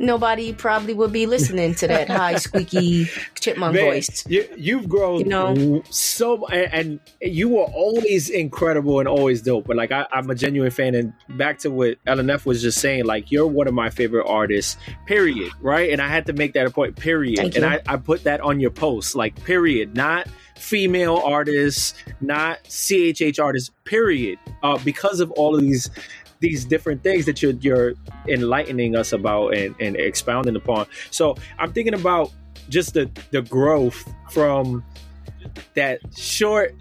nobody 0.00 0.52
probably 0.54 0.94
would 0.94 1.12
be 1.12 1.26
listening 1.26 1.74
to 1.74 1.86
that 1.86 2.08
high 2.08 2.36
squeaky 2.36 3.06
chipmunk 3.38 3.74
Man, 3.74 3.84
voice. 3.84 4.24
You, 4.26 4.78
have 4.78 4.88
grown 4.88 5.20
you 5.20 5.26
know? 5.26 5.82
so, 5.90 6.46
and, 6.46 6.72
and, 6.72 7.00
you 7.20 7.50
were 7.50 7.64
always 7.64 8.30
incredible 8.30 8.98
and 8.98 9.06
always 9.06 9.42
dope. 9.42 9.66
But 9.66 9.76
like, 9.76 9.92
I, 9.92 10.06
am 10.12 10.30
a 10.30 10.34
genuine 10.34 10.70
fan. 10.70 10.94
And 10.94 11.12
back 11.36 11.58
to 11.60 11.70
what 11.70 12.02
LNF 12.06 12.46
was 12.46 12.62
just 12.62 12.80
saying, 12.80 13.04
like, 13.04 13.30
you're 13.30 13.46
one 13.46 13.68
of 13.68 13.74
my 13.74 13.90
favorite 13.90 14.26
artists, 14.26 14.78
period. 15.06 15.52
Right. 15.60 15.90
And 15.90 16.00
I 16.00 16.08
had 16.08 16.26
to 16.26 16.32
make 16.32 16.54
that 16.54 16.66
a 16.66 16.70
point, 16.70 16.96
period. 16.96 17.56
And 17.56 17.64
I, 17.64 17.80
I 17.86 17.96
put 17.96 18.24
that 18.24 18.40
on 18.40 18.58
your 18.58 18.70
post, 18.70 19.14
like, 19.14 19.44
period. 19.44 19.94
Not 19.94 20.26
female 20.60 21.16
artists, 21.24 21.94
not 22.20 22.62
CHH 22.64 23.42
artists, 23.42 23.70
period. 23.84 24.38
Uh, 24.62 24.78
because 24.84 25.20
of 25.20 25.30
all 25.32 25.54
of 25.54 25.60
these 25.60 25.90
these 26.40 26.64
different 26.64 27.02
things 27.02 27.26
that 27.26 27.42
you're 27.42 27.52
you're 27.60 27.94
enlightening 28.28 28.96
us 28.96 29.12
about 29.12 29.54
and, 29.54 29.74
and 29.80 29.96
expounding 29.96 30.56
upon. 30.56 30.86
So 31.10 31.36
I'm 31.58 31.72
thinking 31.72 31.94
about 31.94 32.32
just 32.68 32.94
the 32.94 33.10
the 33.30 33.42
growth 33.42 34.10
from 34.30 34.84
that 35.74 36.00
short 36.16 36.74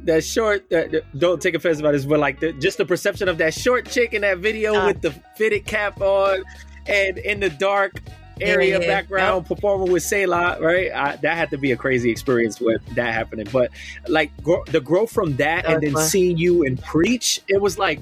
that 0.00 0.24
short 0.24 0.72
uh, 0.72 0.84
don't 1.18 1.42
take 1.42 1.54
offense 1.54 1.78
about 1.78 1.92
this 1.92 2.04
but 2.04 2.18
like 2.18 2.40
the, 2.40 2.52
just 2.54 2.78
the 2.78 2.84
perception 2.84 3.28
of 3.28 3.38
that 3.38 3.52
short 3.52 3.86
chick 3.86 4.14
in 4.14 4.22
that 4.22 4.38
video 4.38 4.74
uh, 4.74 4.86
with 4.86 5.02
the 5.02 5.10
fitted 5.36 5.66
cap 5.66 6.00
on 6.00 6.42
and 6.86 7.18
in 7.18 7.38
the 7.38 7.50
dark 7.50 8.00
area 8.42 8.78
yeah, 8.78 8.84
yeah, 8.84 8.86
background 8.86 9.46
yep. 9.48 9.56
performing 9.56 9.92
with 9.92 10.02
Selah, 10.02 10.58
right? 10.60 10.92
I, 10.92 11.16
that 11.16 11.36
had 11.36 11.50
to 11.50 11.58
be 11.58 11.72
a 11.72 11.76
crazy 11.76 12.10
experience 12.10 12.60
with 12.60 12.84
that 12.94 13.12
happening. 13.14 13.46
But 13.52 13.70
like 14.08 14.30
gro- 14.42 14.64
the 14.66 14.80
growth 14.80 15.12
from 15.12 15.36
that, 15.36 15.66
and 15.66 15.82
then 15.82 15.92
fun. 15.92 16.04
seeing 16.04 16.38
you 16.38 16.64
and 16.64 16.82
preach, 16.82 17.40
it 17.48 17.60
was 17.60 17.78
like 17.78 18.00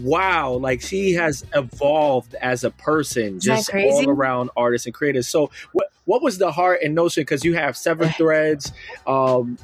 wow, 0.00 0.52
like 0.52 0.80
she 0.80 1.12
has 1.12 1.44
evolved 1.54 2.34
as 2.36 2.64
a 2.64 2.70
person, 2.70 3.40
just 3.40 3.72
all 3.72 4.08
around 4.08 4.50
artist 4.56 4.86
and 4.86 4.94
creators. 4.94 5.28
So 5.28 5.50
what 5.72 5.92
what 6.04 6.22
was 6.22 6.38
the 6.38 6.50
heart 6.50 6.80
and 6.82 6.94
notion? 6.94 7.22
Because 7.22 7.44
you 7.44 7.54
have 7.54 7.76
severed 7.76 8.14
threads. 8.16 8.72
Um, 9.06 9.58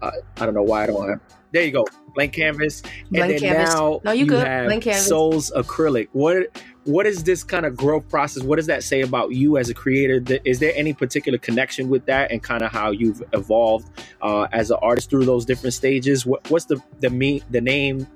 I, 0.00 0.10
I 0.36 0.44
don't 0.44 0.54
know 0.54 0.62
why 0.62 0.84
I 0.84 0.86
don't 0.86 1.08
have. 1.08 1.20
There 1.52 1.62
you 1.62 1.70
go, 1.70 1.86
blank 2.14 2.32
canvas, 2.32 2.80
blank 2.80 2.94
and 3.12 3.30
then 3.30 3.38
canvas. 3.38 3.74
now 3.74 4.00
no, 4.04 4.12
you, 4.12 4.24
you 4.24 4.32
have 4.32 4.66
blank 4.66 4.84
canvas. 4.84 5.06
Souls 5.06 5.52
acrylic. 5.54 6.08
What 6.12 6.62
what 6.84 7.06
is 7.06 7.22
this 7.24 7.44
kind 7.44 7.64
of 7.64 7.76
growth 7.76 8.08
process? 8.08 8.42
What 8.42 8.56
does 8.56 8.66
that 8.66 8.82
say 8.82 9.02
about 9.02 9.32
you 9.32 9.56
as 9.56 9.70
a 9.70 9.74
creator? 9.74 10.22
Is 10.44 10.58
there 10.58 10.72
any 10.74 10.92
particular 10.92 11.38
connection 11.38 11.88
with 11.88 12.06
that 12.06 12.30
and 12.32 12.42
kind 12.42 12.62
of 12.62 12.72
how 12.72 12.90
you've 12.90 13.22
evolved 13.32 13.88
uh, 14.20 14.48
as 14.52 14.70
an 14.70 14.78
artist 14.82 15.10
through 15.10 15.24
those 15.24 15.44
different 15.44 15.74
stages? 15.74 16.26
What, 16.26 16.48
what's 16.50 16.64
the 16.64 16.82
the 17.00 17.10
me 17.10 17.42
the 17.50 17.60
name 17.60 18.06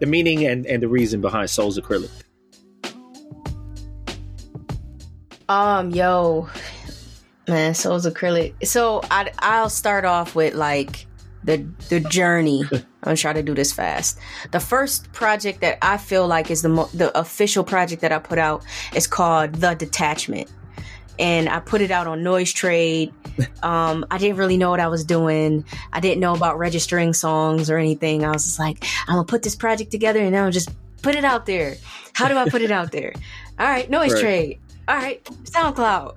the 0.00 0.06
meaning 0.06 0.46
and, 0.46 0.66
and 0.66 0.82
the 0.82 0.88
reason 0.88 1.20
behind 1.20 1.50
Souls 1.50 1.78
Acrylic? 1.78 2.10
Um, 5.48 5.90
yo, 5.90 6.48
man, 7.46 7.74
Souls 7.74 8.06
Acrylic. 8.06 8.66
So 8.66 9.00
I 9.10 9.30
I'll 9.38 9.70
start 9.70 10.04
off 10.04 10.34
with 10.34 10.54
like 10.54 11.06
the 11.46 11.66
the 11.88 12.00
journey. 12.00 12.64
I'm 12.70 12.84
gonna 13.02 13.16
try 13.16 13.32
to 13.32 13.42
do 13.42 13.54
this 13.54 13.72
fast. 13.72 14.18
The 14.50 14.60
first 14.60 15.10
project 15.12 15.60
that 15.62 15.78
I 15.80 15.96
feel 15.96 16.26
like 16.26 16.50
is 16.50 16.62
the 16.62 16.68
mo- 16.68 16.90
the 16.92 17.16
official 17.18 17.64
project 17.64 18.02
that 18.02 18.12
I 18.12 18.18
put 18.18 18.38
out 18.38 18.64
is 18.94 19.06
called 19.06 19.54
The 19.54 19.74
Detachment, 19.74 20.50
and 21.18 21.48
I 21.48 21.60
put 21.60 21.80
it 21.80 21.90
out 21.90 22.06
on 22.06 22.22
NoiseTrade. 22.22 23.12
Um, 23.62 24.06
I 24.10 24.16
didn't 24.16 24.38
really 24.38 24.56
know 24.56 24.70
what 24.70 24.80
I 24.80 24.88
was 24.88 25.04
doing. 25.04 25.62
I 25.92 26.00
didn't 26.00 26.20
know 26.20 26.34
about 26.34 26.56
registering 26.56 27.12
songs 27.12 27.68
or 27.68 27.76
anything. 27.76 28.24
I 28.24 28.30
was 28.30 28.44
just 28.44 28.58
like, 28.58 28.86
I'm 29.06 29.16
gonna 29.16 29.26
put 29.26 29.42
this 29.42 29.54
project 29.54 29.90
together 29.90 30.20
and 30.20 30.34
I'll 30.34 30.50
just 30.50 30.70
put 31.02 31.14
it 31.14 31.24
out 31.24 31.44
there. 31.44 31.76
How 32.14 32.28
do 32.28 32.36
I 32.38 32.48
put 32.48 32.62
it 32.62 32.70
out 32.70 32.92
there? 32.92 33.12
All 33.58 33.66
right, 33.66 33.90
Noise 33.90 34.14
right. 34.14 34.20
Trade 34.22 34.60
all 34.88 34.96
right, 34.96 35.24
SoundCloud, 35.24 36.14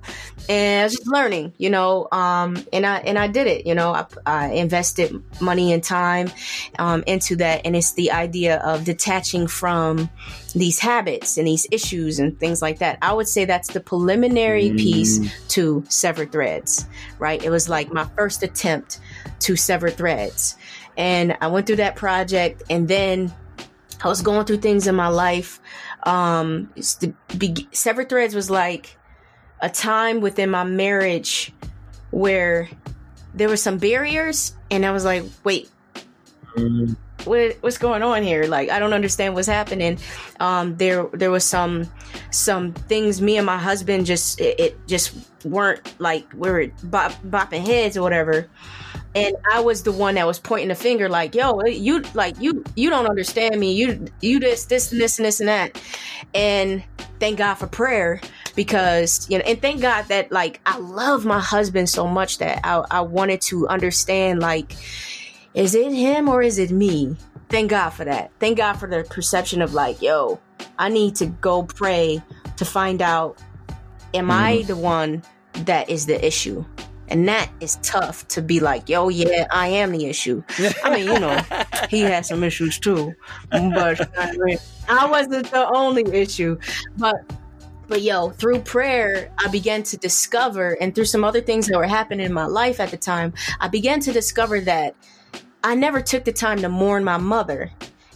and 0.48 0.80
I 0.80 0.84
was 0.84 0.92
just 0.92 1.06
learning, 1.08 1.54
you 1.58 1.70
know, 1.70 2.06
um, 2.12 2.64
and 2.72 2.86
I 2.86 2.98
and 2.98 3.18
I 3.18 3.26
did 3.26 3.48
it, 3.48 3.66
you 3.66 3.74
know, 3.74 3.92
I, 3.92 4.06
I 4.26 4.46
invested 4.52 5.20
money 5.40 5.72
and 5.72 5.82
time 5.82 6.30
um, 6.78 7.02
into 7.06 7.34
that, 7.36 7.62
and 7.64 7.74
it's 7.74 7.94
the 7.94 8.12
idea 8.12 8.58
of 8.58 8.84
detaching 8.84 9.48
from 9.48 10.08
these 10.54 10.78
habits 10.78 11.36
and 11.36 11.48
these 11.48 11.66
issues 11.72 12.20
and 12.20 12.38
things 12.38 12.62
like 12.62 12.78
that. 12.78 12.98
I 13.02 13.12
would 13.12 13.28
say 13.28 13.44
that's 13.44 13.72
the 13.72 13.80
preliminary 13.80 14.70
mm. 14.70 14.78
piece 14.78 15.18
to 15.48 15.84
sever 15.88 16.24
threads, 16.24 16.86
right? 17.18 17.42
It 17.42 17.50
was 17.50 17.68
like 17.68 17.92
my 17.92 18.04
first 18.16 18.44
attempt 18.44 19.00
to 19.40 19.56
sever 19.56 19.90
threads, 19.90 20.56
and 20.96 21.36
I 21.40 21.48
went 21.48 21.66
through 21.66 21.76
that 21.76 21.96
project, 21.96 22.62
and 22.70 22.86
then 22.86 23.32
I 24.02 24.08
was 24.08 24.22
going 24.22 24.46
through 24.46 24.58
things 24.58 24.86
in 24.86 24.94
my 24.94 25.08
life 25.08 25.60
um, 26.04 26.70
the 26.74 27.14
be- 27.36 27.68
severed 27.72 28.08
threads 28.08 28.34
was 28.34 28.50
like 28.50 28.96
a 29.60 29.68
time 29.68 30.20
within 30.20 30.50
my 30.50 30.64
marriage 30.64 31.52
where 32.10 32.68
there 33.34 33.48
were 33.48 33.56
some 33.56 33.78
barriers, 33.78 34.56
and 34.70 34.84
I 34.84 34.90
was 34.92 35.04
like, 35.04 35.24
wait. 35.44 35.70
What, 37.24 37.58
what's 37.60 37.76
going 37.76 38.02
on 38.02 38.22
here? 38.22 38.44
Like 38.44 38.70
I 38.70 38.78
don't 38.78 38.94
understand 38.94 39.34
what's 39.34 39.46
happening. 39.46 39.98
Um, 40.40 40.76
there 40.78 41.04
there 41.12 41.30
was 41.30 41.44
some 41.44 41.86
some 42.30 42.72
things 42.72 43.20
me 43.20 43.36
and 43.36 43.44
my 43.44 43.58
husband 43.58 44.06
just 44.06 44.40
it, 44.40 44.58
it 44.58 44.86
just 44.88 45.14
weren't 45.44 46.00
like 46.00 46.26
we 46.32 46.50
were 46.50 46.66
bop, 46.82 47.12
bopping 47.22 47.64
heads 47.64 47.96
or 47.96 48.02
whatever 48.02 48.48
and 49.14 49.36
I 49.52 49.60
was 49.60 49.82
the 49.82 49.92
one 49.92 50.14
that 50.14 50.26
was 50.26 50.38
pointing 50.38 50.68
the 50.68 50.74
finger, 50.74 51.08
like, 51.08 51.34
"Yo, 51.34 51.60
you 51.64 52.02
like 52.14 52.40
you 52.40 52.64
you 52.76 52.90
don't 52.90 53.06
understand 53.06 53.58
me. 53.58 53.72
You 53.72 54.06
you 54.20 54.38
this 54.38 54.64
this 54.66 54.92
and 54.92 55.00
this 55.00 55.18
and 55.18 55.26
this 55.26 55.40
and 55.40 55.48
that." 55.48 55.80
And 56.34 56.84
thank 57.18 57.38
God 57.38 57.54
for 57.54 57.66
prayer 57.66 58.20
because 58.54 59.28
you 59.28 59.38
know, 59.38 59.44
and 59.44 59.60
thank 59.60 59.80
God 59.80 60.06
that 60.08 60.30
like 60.30 60.60
I 60.64 60.78
love 60.78 61.24
my 61.24 61.40
husband 61.40 61.88
so 61.88 62.06
much 62.06 62.38
that 62.38 62.60
I 62.64 62.84
I 62.90 63.00
wanted 63.00 63.40
to 63.42 63.66
understand 63.68 64.40
like, 64.40 64.76
is 65.54 65.74
it 65.74 65.92
him 65.92 66.28
or 66.28 66.42
is 66.42 66.58
it 66.58 66.70
me? 66.70 67.16
Thank 67.48 67.70
God 67.70 67.90
for 67.90 68.04
that. 68.04 68.30
Thank 68.38 68.58
God 68.58 68.74
for 68.74 68.88
the 68.88 69.02
perception 69.02 69.60
of 69.60 69.74
like, 69.74 70.00
yo, 70.00 70.40
I 70.78 70.88
need 70.88 71.16
to 71.16 71.26
go 71.26 71.64
pray 71.64 72.22
to 72.56 72.64
find 72.64 73.02
out, 73.02 73.42
am 74.14 74.28
mm. 74.28 74.32
I 74.32 74.62
the 74.62 74.76
one 74.76 75.22
that 75.64 75.90
is 75.90 76.06
the 76.06 76.24
issue? 76.24 76.64
And 77.10 77.26
that 77.28 77.50
is 77.60 77.76
tough 77.82 78.26
to 78.28 78.40
be 78.40 78.60
like, 78.60 78.88
yo, 78.88 79.08
yeah, 79.08 79.46
I 79.50 79.66
am 79.68 79.90
the 79.90 80.06
issue. 80.06 80.42
I 80.84 80.94
mean, 80.94 81.06
you 81.06 81.18
know, 81.18 81.40
he 81.88 82.00
had 82.02 82.24
some 82.24 82.44
issues 82.44 82.78
too, 82.78 83.14
but 83.50 84.08
I, 84.18 84.32
mean, 84.36 84.58
I 84.88 85.06
wasn't 85.06 85.50
the 85.50 85.68
only 85.74 86.04
issue. 86.12 86.58
But 86.96 87.16
but 87.88 88.02
yo, 88.02 88.30
through 88.30 88.60
prayer, 88.60 89.32
I 89.44 89.48
began 89.48 89.82
to 89.82 89.96
discover, 89.96 90.76
and 90.80 90.94
through 90.94 91.06
some 91.06 91.24
other 91.24 91.40
things 91.40 91.66
that 91.66 91.76
were 91.76 91.88
happening 91.88 92.24
in 92.24 92.32
my 92.32 92.46
life 92.46 92.78
at 92.78 92.92
the 92.92 92.96
time, 92.96 93.34
I 93.58 93.66
began 93.66 93.98
to 94.00 94.12
discover 94.12 94.60
that 94.60 94.94
I 95.64 95.74
never 95.74 96.00
took 96.00 96.24
the 96.24 96.32
time 96.32 96.58
to 96.58 96.68
mourn 96.68 97.02
my 97.02 97.16
mother. 97.16 97.70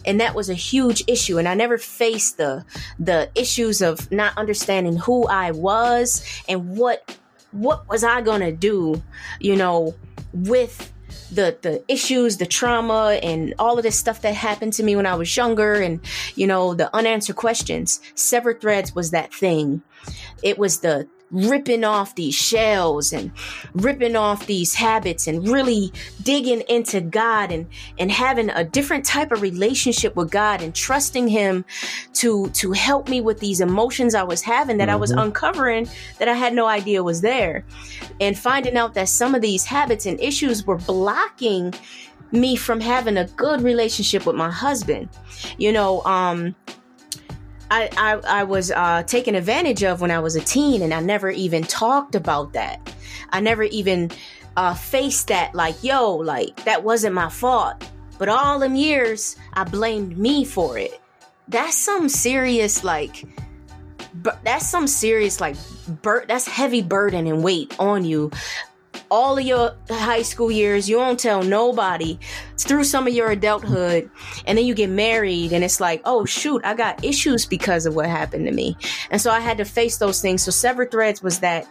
and 0.05 0.21
that 0.21 0.35
was 0.35 0.49
a 0.49 0.53
huge 0.53 1.03
issue 1.07 1.39
and 1.39 1.47
i 1.47 1.55
never 1.55 1.79
faced 1.79 2.37
the 2.37 2.63
the 2.99 3.27
issues 3.33 3.81
of 3.81 4.11
not 4.11 4.37
understanding 4.37 4.95
who 4.95 5.25
i 5.27 5.49
was 5.49 6.23
and 6.47 6.77
what 6.77 7.17
what 7.55 7.87
was 7.89 8.03
i 8.03 8.21
gonna 8.21 8.51
do 8.51 9.01
you 9.39 9.55
know 9.55 9.95
with 10.33 10.91
the 11.31 11.57
the 11.61 11.83
issues 11.87 12.37
the 12.37 12.45
trauma 12.45 13.19
and 13.23 13.53
all 13.57 13.77
of 13.77 13.83
this 13.83 13.97
stuff 13.97 14.21
that 14.21 14.35
happened 14.35 14.73
to 14.73 14.83
me 14.83 14.95
when 14.95 15.05
i 15.05 15.15
was 15.15 15.35
younger 15.35 15.73
and 15.75 15.99
you 16.35 16.45
know 16.45 16.73
the 16.73 16.93
unanswered 16.95 17.35
questions? 17.35 18.01
Severed 18.15 18.61
threads 18.61 18.93
was 18.93 19.11
that 19.11 19.33
thing. 19.33 19.81
It 20.43 20.57
was 20.57 20.79
the 20.79 21.07
ripping 21.31 21.83
off 21.83 22.15
these 22.15 22.35
shells 22.35 23.11
and 23.11 23.31
ripping 23.73 24.15
off 24.15 24.45
these 24.45 24.73
habits 24.75 25.27
and 25.27 25.47
really 25.47 25.91
digging 26.23 26.61
into 26.61 27.01
God 27.01 27.51
and 27.51 27.67
and 27.97 28.11
having 28.11 28.49
a 28.51 28.63
different 28.63 29.05
type 29.05 29.31
of 29.31 29.41
relationship 29.41 30.15
with 30.15 30.29
God 30.29 30.61
and 30.61 30.73
trusting 30.73 31.27
him 31.27 31.65
to 32.13 32.49
to 32.51 32.71
help 32.71 33.09
me 33.09 33.21
with 33.21 33.39
these 33.39 33.59
emotions 33.59 34.13
I 34.13 34.23
was 34.23 34.41
having 34.41 34.77
that 34.77 34.87
mm-hmm. 34.87 34.93
I 34.93 34.99
was 34.99 35.11
mm-hmm. 35.11 35.21
uncovering 35.21 35.89
that 36.19 36.27
I 36.27 36.33
had 36.33 36.53
no 36.53 36.67
idea 36.67 37.03
was 37.03 37.21
there 37.21 37.65
and 38.21 38.37
finding 38.37 38.77
out 38.77 38.93
that 38.93 39.09
some 39.09 39.33
of 39.33 39.41
these 39.41 39.65
habits 39.65 40.05
and 40.05 40.19
issues 40.19 40.65
were 40.65 40.77
blocking 40.77 41.73
me 42.31 42.55
from 42.55 42.79
having 42.79 43.17
a 43.17 43.25
good 43.25 43.61
relationship 43.61 44.25
with 44.25 44.35
my 44.35 44.51
husband 44.51 45.09
you 45.57 45.71
know 45.71 46.03
um 46.05 46.55
I, 47.71 47.89
I, 47.97 48.41
I 48.41 48.43
was 48.43 48.71
uh, 48.71 49.03
taken 49.03 49.35
advantage 49.35 49.83
of 49.83 50.01
when 50.01 50.11
I 50.11 50.19
was 50.19 50.35
a 50.35 50.41
teen, 50.41 50.81
and 50.81 50.93
I 50.93 50.99
never 50.99 51.29
even 51.29 51.63
talked 51.63 52.15
about 52.15 52.53
that. 52.53 52.93
I 53.31 53.39
never 53.39 53.63
even 53.63 54.11
uh, 54.55 54.73
faced 54.73 55.27
that, 55.29 55.55
like, 55.55 55.83
yo, 55.83 56.15
like, 56.15 56.63
that 56.65 56.83
wasn't 56.83 57.15
my 57.15 57.29
fault. 57.29 57.89
But 58.17 58.29
all 58.29 58.59
them 58.59 58.75
years, 58.75 59.35
I 59.53 59.63
blamed 59.63 60.17
me 60.17 60.45
for 60.45 60.77
it. 60.77 61.01
That's 61.47 61.77
some 61.77 62.07
serious, 62.07 62.83
like, 62.83 63.25
that's 64.43 64.67
some 64.67 64.87
serious, 64.87 65.41
like, 65.41 65.55
bur- 66.01 66.25
that's 66.27 66.47
heavy 66.47 66.81
burden 66.81 67.27
and 67.27 67.43
weight 67.43 67.75
on 67.79 68.05
you 68.05 68.31
all 69.15 69.37
of 69.37 69.45
your 69.45 69.73
high 69.89 70.21
school 70.21 70.51
years, 70.51 70.89
you 70.89 70.97
don't 70.97 71.17
tell 71.17 71.41
nobody 71.41 72.19
through 72.57 72.83
some 72.83 73.07
of 73.07 73.13
your 73.13 73.31
adulthood, 73.31 74.09
and 74.45 74.57
then 74.57 74.65
you 74.65 74.73
get 74.73 74.89
married, 74.89 75.53
and 75.53 75.63
it's 75.63 75.79
like, 75.79 76.01
oh 76.03 76.25
shoot, 76.25 76.61
I 76.65 76.73
got 76.73 77.01
issues 77.01 77.45
because 77.45 77.85
of 77.85 77.95
what 77.95 78.07
happened 78.07 78.45
to 78.45 78.51
me. 78.51 78.75
And 79.11 79.21
so 79.21 79.31
I 79.31 79.39
had 79.39 79.57
to 79.59 79.65
face 79.65 79.97
those 79.97 80.21
things. 80.21 80.43
So 80.43 80.51
Severed 80.51 80.91
Threads 80.91 81.23
was 81.23 81.39
that 81.39 81.65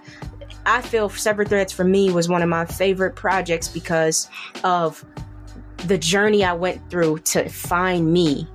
I 0.64 0.80
feel 0.80 1.10
Severed 1.10 1.48
Threads 1.50 1.70
for 1.70 1.84
me 1.84 2.10
was 2.10 2.30
one 2.30 2.40
of 2.40 2.48
my 2.48 2.64
favorite 2.64 3.14
projects 3.14 3.68
because 3.68 4.26
of 4.64 5.04
the 5.86 5.98
journey 5.98 6.44
I 6.44 6.54
went 6.54 6.88
through 6.88 7.18
to 7.18 7.50
find 7.50 8.10
me 8.10 8.48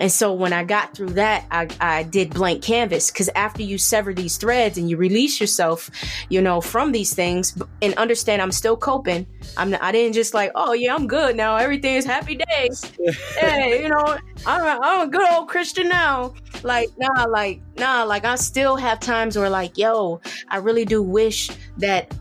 and 0.00 0.10
so 0.10 0.32
when 0.32 0.54
I 0.54 0.64
got 0.64 0.94
through 0.96 1.10
that, 1.10 1.44
I, 1.50 1.68
I 1.78 2.02
did 2.04 2.32
blank 2.32 2.62
canvas 2.62 3.10
because 3.10 3.28
after 3.34 3.62
you 3.62 3.76
sever 3.76 4.14
these 4.14 4.38
threads 4.38 4.78
and 4.78 4.88
you 4.88 4.96
release 4.96 5.38
yourself, 5.38 5.90
you 6.30 6.40
know, 6.40 6.62
from 6.62 6.92
these 6.92 7.14
things 7.14 7.56
and 7.82 7.92
understand 7.94 8.40
I'm 8.40 8.50
still 8.50 8.78
coping. 8.78 9.26
I'm 9.58 9.70
not, 9.70 9.82
I 9.82 9.92
didn't 9.92 10.14
just 10.14 10.32
like, 10.32 10.52
oh 10.54 10.72
yeah, 10.72 10.94
I'm 10.94 11.06
good 11.06 11.36
now. 11.36 11.56
Everything 11.56 11.96
is 11.96 12.06
happy 12.06 12.40
days. 12.48 12.82
hey, 13.38 13.82
you 13.82 13.90
know, 13.90 14.18
I'm 14.46 14.62
a, 14.62 14.80
I'm 14.82 15.08
a 15.08 15.10
good 15.10 15.30
old 15.32 15.48
Christian 15.48 15.88
now. 15.88 16.32
Like, 16.62 16.88
nah, 16.96 17.24
like, 17.24 17.60
nah, 17.76 18.04
like 18.04 18.24
I 18.24 18.36
still 18.36 18.76
have 18.76 19.00
times 19.00 19.36
where 19.36 19.50
like, 19.50 19.76
yo, 19.76 20.22
I 20.48 20.56
really 20.56 20.86
do 20.86 21.02
wish 21.02 21.50
that 21.76 22.14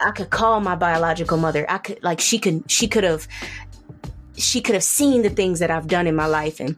I 0.00 0.10
could 0.12 0.30
call 0.30 0.60
my 0.60 0.74
biological 0.74 1.38
mother. 1.38 1.66
I 1.68 1.78
could 1.78 2.02
like 2.02 2.20
she 2.20 2.38
could 2.38 2.70
she 2.70 2.86
could 2.86 3.04
have 3.04 3.26
she 4.38 4.60
could 4.60 4.74
have 4.74 4.84
seen 4.84 5.22
the 5.22 5.30
things 5.30 5.58
that 5.60 5.70
I've 5.70 5.86
done 5.86 6.06
in 6.06 6.14
my 6.14 6.26
life 6.26 6.60
and 6.60 6.76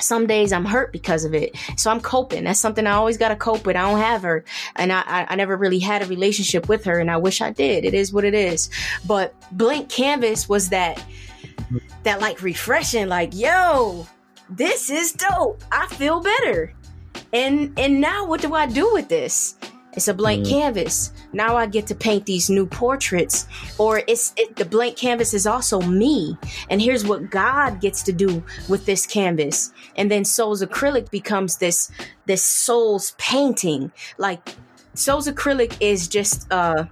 some 0.00 0.26
days 0.26 0.52
I'm 0.52 0.64
hurt 0.64 0.92
because 0.92 1.24
of 1.24 1.34
it. 1.34 1.56
So 1.76 1.90
I'm 1.90 2.00
coping. 2.00 2.44
That's 2.44 2.60
something 2.60 2.86
I 2.86 2.92
always 2.92 3.16
got 3.16 3.28
to 3.28 3.36
cope 3.36 3.66
with. 3.66 3.76
I 3.76 3.90
don't 3.90 4.00
have 4.00 4.22
her 4.22 4.44
and 4.76 4.92
I, 4.92 5.26
I, 5.28 5.34
never 5.36 5.56
really 5.56 5.78
had 5.78 6.02
a 6.02 6.06
relationship 6.06 6.68
with 6.68 6.84
her 6.84 6.98
and 6.98 7.10
I 7.10 7.16
wish 7.16 7.40
I 7.40 7.50
did. 7.50 7.84
It 7.84 7.94
is 7.94 8.12
what 8.12 8.24
it 8.24 8.34
is. 8.34 8.70
But 9.06 9.34
blank 9.52 9.88
canvas 9.88 10.48
was 10.48 10.68
that, 10.70 11.04
that 12.04 12.20
like 12.20 12.42
refreshing, 12.42 13.08
like, 13.08 13.34
yo, 13.34 14.06
this 14.48 14.90
is 14.90 15.12
dope. 15.12 15.62
I 15.72 15.86
feel 15.88 16.20
better. 16.20 16.72
And, 17.32 17.76
and 17.78 18.00
now 18.00 18.26
what 18.26 18.40
do 18.40 18.54
I 18.54 18.66
do 18.66 18.92
with 18.92 19.08
this? 19.08 19.56
It's 19.98 20.06
a 20.06 20.14
blank 20.14 20.46
mm. 20.46 20.50
canvas. 20.50 21.12
Now 21.32 21.56
I 21.56 21.66
get 21.66 21.88
to 21.88 21.94
paint 21.96 22.24
these 22.24 22.48
new 22.48 22.66
portraits, 22.66 23.48
or 23.78 24.02
it's 24.06 24.32
it, 24.36 24.54
the 24.54 24.64
blank 24.64 24.96
canvas 24.96 25.34
is 25.34 25.44
also 25.44 25.80
me. 25.80 26.38
And 26.70 26.80
here's 26.80 27.04
what 27.04 27.30
God 27.30 27.80
gets 27.80 28.04
to 28.04 28.12
do 28.12 28.44
with 28.68 28.86
this 28.86 29.06
canvas. 29.06 29.72
And 29.96 30.08
then 30.08 30.24
Souls 30.24 30.62
acrylic 30.62 31.10
becomes 31.10 31.56
this 31.56 31.90
this 32.26 32.46
Souls 32.46 33.16
painting. 33.18 33.90
Like 34.18 34.54
Souls 34.94 35.26
acrylic 35.26 35.76
is 35.80 36.06
just 36.06 36.46
uh, 36.52 36.84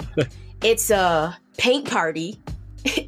it's 0.64 0.90
a 0.90 1.38
paint 1.58 1.88
party 1.88 2.40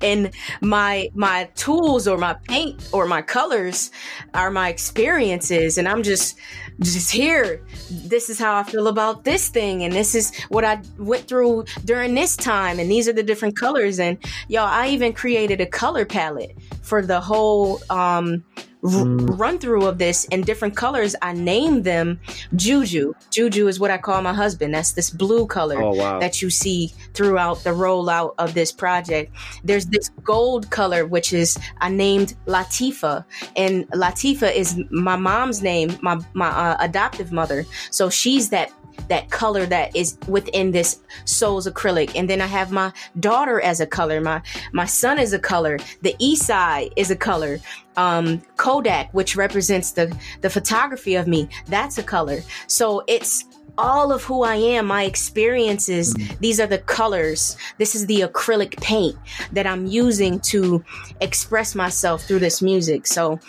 and 0.02 0.30
my 0.60 1.08
my 1.14 1.48
tools 1.54 2.06
or 2.06 2.16
my 2.18 2.34
paint 2.48 2.88
or 2.92 3.06
my 3.06 3.22
colors 3.22 3.90
are 4.34 4.50
my 4.50 4.68
experiences. 4.68 5.78
And 5.78 5.88
i'm 5.88 6.02
just 6.02 6.38
just 6.80 7.10
here. 7.10 7.64
This 7.90 8.28
is 8.28 8.38
how 8.38 8.56
i 8.56 8.62
feel 8.62 8.88
about 8.88 9.24
this 9.24 9.48
thing. 9.48 9.84
And 9.84 9.92
this 9.92 10.14
is 10.14 10.34
what 10.48 10.64
i 10.64 10.80
went 10.98 11.28
through 11.28 11.64
during 11.84 12.14
this 12.14 12.36
time. 12.36 12.78
And 12.78 12.90
these 12.90 13.08
are 13.08 13.12
the 13.12 13.22
different 13.22 13.56
colors. 13.56 13.98
And 13.98 14.18
y'all 14.48 14.66
i 14.66 14.88
even 14.88 15.12
created 15.12 15.60
a 15.60 15.66
color 15.66 16.04
palette 16.04 16.56
for 16.82 17.02
the 17.02 17.20
whole 17.20 17.80
um 17.90 18.44
mm. 18.84 19.38
run 19.38 19.58
through 19.58 19.86
of 19.86 19.98
this 19.98 20.24
in 20.26 20.42
different 20.42 20.76
colors. 20.76 21.16
I 21.22 21.32
named 21.32 21.84
them 21.84 22.20
Juju. 22.54 23.14
Juju 23.30 23.68
is 23.68 23.80
what 23.80 23.90
I 23.90 23.98
call 23.98 24.20
my 24.22 24.32
husband. 24.32 24.74
That's 24.74 24.92
this 24.92 25.10
blue 25.10 25.46
color 25.46 25.82
oh, 25.82 25.94
wow. 25.94 26.20
that 26.20 26.42
you 26.42 26.50
see 26.50 26.92
throughout 27.14 27.64
the 27.64 27.70
rollout 27.70 28.34
of 28.38 28.54
this 28.54 28.70
project. 28.72 29.32
There's 29.62 29.86
this 29.86 30.10
gold 30.22 30.70
color, 30.70 31.06
which 31.06 31.32
is 31.32 31.58
I 31.80 31.88
named 31.88 32.34
Latifa, 32.46 33.24
and 33.56 33.88
Latifa 33.90 34.54
is 34.54 34.80
my 34.90 35.16
mom's 35.16 35.62
name, 35.62 35.98
my 36.02 36.20
my 36.34 36.48
uh, 36.48 36.76
adoptive 36.80 37.32
mother. 37.32 37.64
So 37.90 38.10
she's 38.10 38.50
that 38.50 38.72
that 39.08 39.30
color 39.30 39.66
that 39.66 39.94
is 39.94 40.18
within 40.28 40.70
this 40.70 41.00
souls 41.24 41.66
acrylic 41.66 42.12
and 42.14 42.28
then 42.28 42.40
i 42.40 42.46
have 42.46 42.72
my 42.72 42.92
daughter 43.20 43.60
as 43.60 43.80
a 43.80 43.86
color 43.86 44.20
my 44.20 44.40
my 44.72 44.84
son 44.84 45.18
is 45.18 45.32
a 45.32 45.38
color 45.38 45.78
the 46.02 46.14
east 46.18 46.46
side 46.46 46.92
is 46.96 47.10
a 47.10 47.16
color 47.16 47.58
um, 47.96 48.42
kodak 48.56 49.12
which 49.14 49.36
represents 49.36 49.92
the 49.92 50.16
the 50.40 50.50
photography 50.50 51.14
of 51.14 51.26
me 51.26 51.48
that's 51.66 51.98
a 51.98 52.02
color 52.02 52.40
so 52.66 53.02
it's 53.06 53.44
all 53.76 54.12
of 54.12 54.22
who 54.22 54.42
I 54.42 54.56
am, 54.56 54.86
my 54.86 55.04
experiences, 55.04 56.14
mm-hmm. 56.14 56.34
these 56.40 56.60
are 56.60 56.66
the 56.66 56.78
colors. 56.78 57.56
This 57.78 57.94
is 57.94 58.06
the 58.06 58.20
acrylic 58.20 58.80
paint 58.80 59.16
that 59.52 59.66
I'm 59.66 59.86
using 59.86 60.40
to 60.40 60.84
express 61.20 61.74
myself 61.74 62.22
through 62.22 62.38
this 62.38 62.62
music. 62.62 63.06
So 63.06 63.40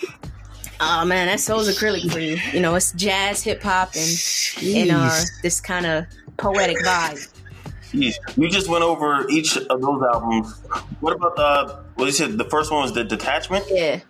Oh 0.88 1.04
man, 1.04 1.26
that 1.28 1.40
soul's 1.40 1.68
acrylic 1.68 2.12
for 2.12 2.20
you. 2.20 2.38
You 2.54 2.62
know, 2.62 2.76
it's 2.76 2.92
jazz, 2.92 3.42
hip 3.42 3.64
hop, 3.64 3.96
and 3.96 4.64
and 4.64 4.92
uh, 4.92 5.20
this 5.42 5.60
kind 5.60 5.86
of 5.88 6.06
poetic 6.38 6.78
vibe. 6.78 7.28
Jeez. 7.92 8.16
You 8.38 8.50
just 8.50 8.70
went 8.70 8.84
over 8.84 9.28
each 9.30 9.58
of 9.58 9.82
those 9.82 10.04
albums. 10.14 10.62
What 11.00 11.14
about 11.14 11.36
the? 11.36 11.84
What 11.96 12.06
you 12.06 12.12
said? 12.12 12.38
The 12.38 12.46
first 12.46 12.72
one 12.72 12.84
was 12.84 12.94
the 12.94 13.04
detachment. 13.04 13.66
Yeah. 13.68 14.02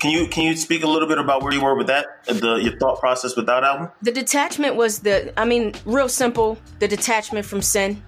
Can 0.00 0.10
you 0.10 0.26
can 0.26 0.44
you 0.44 0.56
speak 0.56 0.82
a 0.82 0.88
little 0.88 1.06
bit 1.06 1.18
about 1.18 1.42
where 1.44 1.52
you 1.52 1.62
were 1.62 1.76
with 1.76 1.86
that? 1.86 2.24
The 2.26 2.56
your 2.56 2.76
thought 2.78 2.98
process 2.98 3.36
with 3.36 3.46
that 3.46 3.62
album. 3.62 3.90
The 4.02 4.12
detachment 4.12 4.74
was 4.74 4.98
the. 4.98 5.32
I 5.38 5.44
mean, 5.44 5.74
real 5.84 6.08
simple. 6.08 6.58
The 6.80 6.88
detachment 6.88 7.46
from 7.46 7.62
sin. 7.62 8.02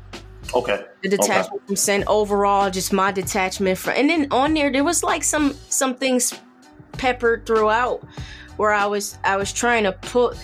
Okay. 0.55 0.85
The 1.03 1.09
detachment 1.09 1.61
okay. 1.63 1.67
from 1.69 1.77
sin. 1.77 2.05
Overall, 2.07 2.69
just 2.71 2.93
my 2.93 3.13
detachment 3.13 3.79
from. 3.79 3.95
And 3.97 4.11
then 4.11 4.29
on 4.31 4.55
there, 4.55 4.73
there 4.73 4.85
was 4.85 5.03
like 5.05 5.23
some 5.23 5.55
some 5.69 5.95
things 5.95 6.35
peppered 6.99 7.47
throughout 7.47 8.03
where 8.57 8.73
I 8.73 8.87
was 8.87 9.19
I 9.25 9.37
was 9.37 9.53
trying 9.53 9.85
to 9.85 9.93
put 9.93 10.37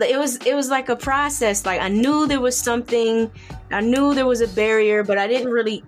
it 0.00 0.18
was 0.18 0.36
it 0.46 0.54
was 0.54 0.70
like 0.70 0.88
a 0.88 0.96
process. 0.96 1.64
Like 1.64 1.80
I 1.80 1.88
knew 1.88 2.26
there 2.26 2.40
was 2.40 2.56
something 2.56 3.30
I 3.70 3.80
knew 3.80 4.14
there 4.14 4.26
was 4.26 4.40
a 4.40 4.48
barrier 4.48 5.04
but 5.04 5.18
I 5.18 5.26
didn't 5.26 5.50
really 5.50 5.84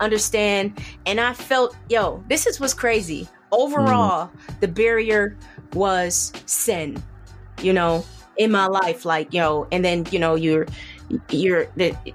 understand. 0.00 0.80
And 1.04 1.20
I 1.20 1.32
felt 1.32 1.76
yo 1.88 2.22
this 2.28 2.46
is 2.46 2.60
what's 2.60 2.74
crazy. 2.74 3.28
Overall 3.52 4.28
mm. 4.28 4.60
the 4.60 4.68
barrier 4.68 5.36
was 5.72 6.32
sin 6.46 7.02
you 7.62 7.72
know 7.72 8.04
in 8.36 8.50
my 8.50 8.66
life. 8.66 9.04
Like 9.04 9.32
yo 9.32 9.66
and 9.72 9.84
then 9.84 10.06
you 10.10 10.18
know 10.18 10.34
you're 10.34 10.66
you're 11.30 11.66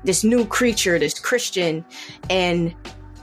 this 0.03 0.23
new 0.23 0.45
creature 0.45 0.97
this 0.99 1.19
Christian. 1.19 1.83
And 2.29 2.73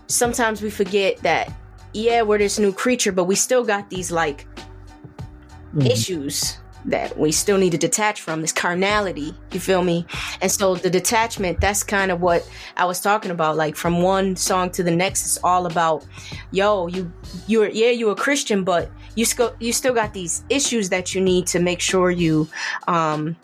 sometimes 0.07 0.61
we 0.61 0.71
forget 0.71 1.19
that 1.19 1.51
yeah, 1.93 2.23
we're 2.23 2.39
this 2.39 2.59
new 2.59 2.73
creature, 2.73 3.13
but 3.13 3.25
we 3.25 3.35
still 3.35 3.65
got 3.65 3.91
these 3.91 4.11
like 4.11 4.47
mm-hmm. 5.75 5.83
issues 5.83 6.59
that 6.85 7.19
we 7.19 7.33
still 7.33 7.59
need 7.59 7.71
to 7.71 7.79
detach 7.79 8.21
from 8.21 8.41
this 8.41 8.53
carnality 8.53 9.35
you 9.51 9.61
feel 9.61 9.83
me 9.83 10.07
and 10.41 10.51
so 10.51 10.77
the 10.77 10.89
detachment 10.89 11.61
that's 11.61 11.83
kind 11.83 12.11
of 12.13 12.21
what 12.21 12.49
i 12.77 12.85
was 12.85 13.01
talking 13.01 13.33
about 13.33 13.57
like 13.57 13.75
from 13.75 14.01
one 14.01 14.37
song 14.37 14.71
to 14.71 14.83
the 14.83 14.91
next 14.91 15.25
it's 15.25 15.39
all 15.43 15.67
about 15.67 16.07
yo 16.53 16.87
you 16.87 17.13
you're 17.49 17.69
yeah 17.69 17.91
you're 17.91 18.13
a 18.13 18.17
christian 18.17 18.63
but 18.63 18.91
you 19.17 19.25
still 19.25 19.55
you 19.59 19.73
still 19.73 19.93
got 19.93 20.15
these 20.15 20.45
issues 20.49 20.89
that 20.89 21.15
you 21.15 21.21
need 21.21 21.47
to 21.49 21.59
make 21.59 21.81
sure 21.81 22.11
you 22.11 22.49
um, 22.87 23.37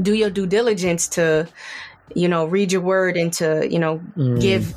do 0.00 0.14
your 0.14 0.30
due 0.30 0.46
diligence 0.46 1.06
to 1.06 1.46
you 2.14 2.26
know 2.26 2.46
read 2.46 2.72
your 2.72 2.80
word 2.80 3.16
and 3.16 3.32
to 3.32 3.68
you 3.70 3.78
know 3.78 4.00
mm. 4.16 4.40
give 4.40 4.74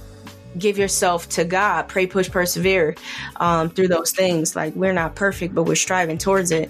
give 0.58 0.78
yourself 0.78 1.30
to 1.30 1.46
God, 1.46 1.88
pray, 1.88 2.08
push, 2.08 2.30
persevere 2.30 2.96
um, 3.38 3.70
through 3.70 3.88
those 3.88 4.12
things. 4.12 4.56
Like 4.56 4.76
we're 4.76 4.94
not 4.94 5.16
perfect, 5.16 5.56
but 5.56 5.64
we're 5.64 5.76
striving 5.76 6.18
towards 6.18 6.52
it 6.52 6.70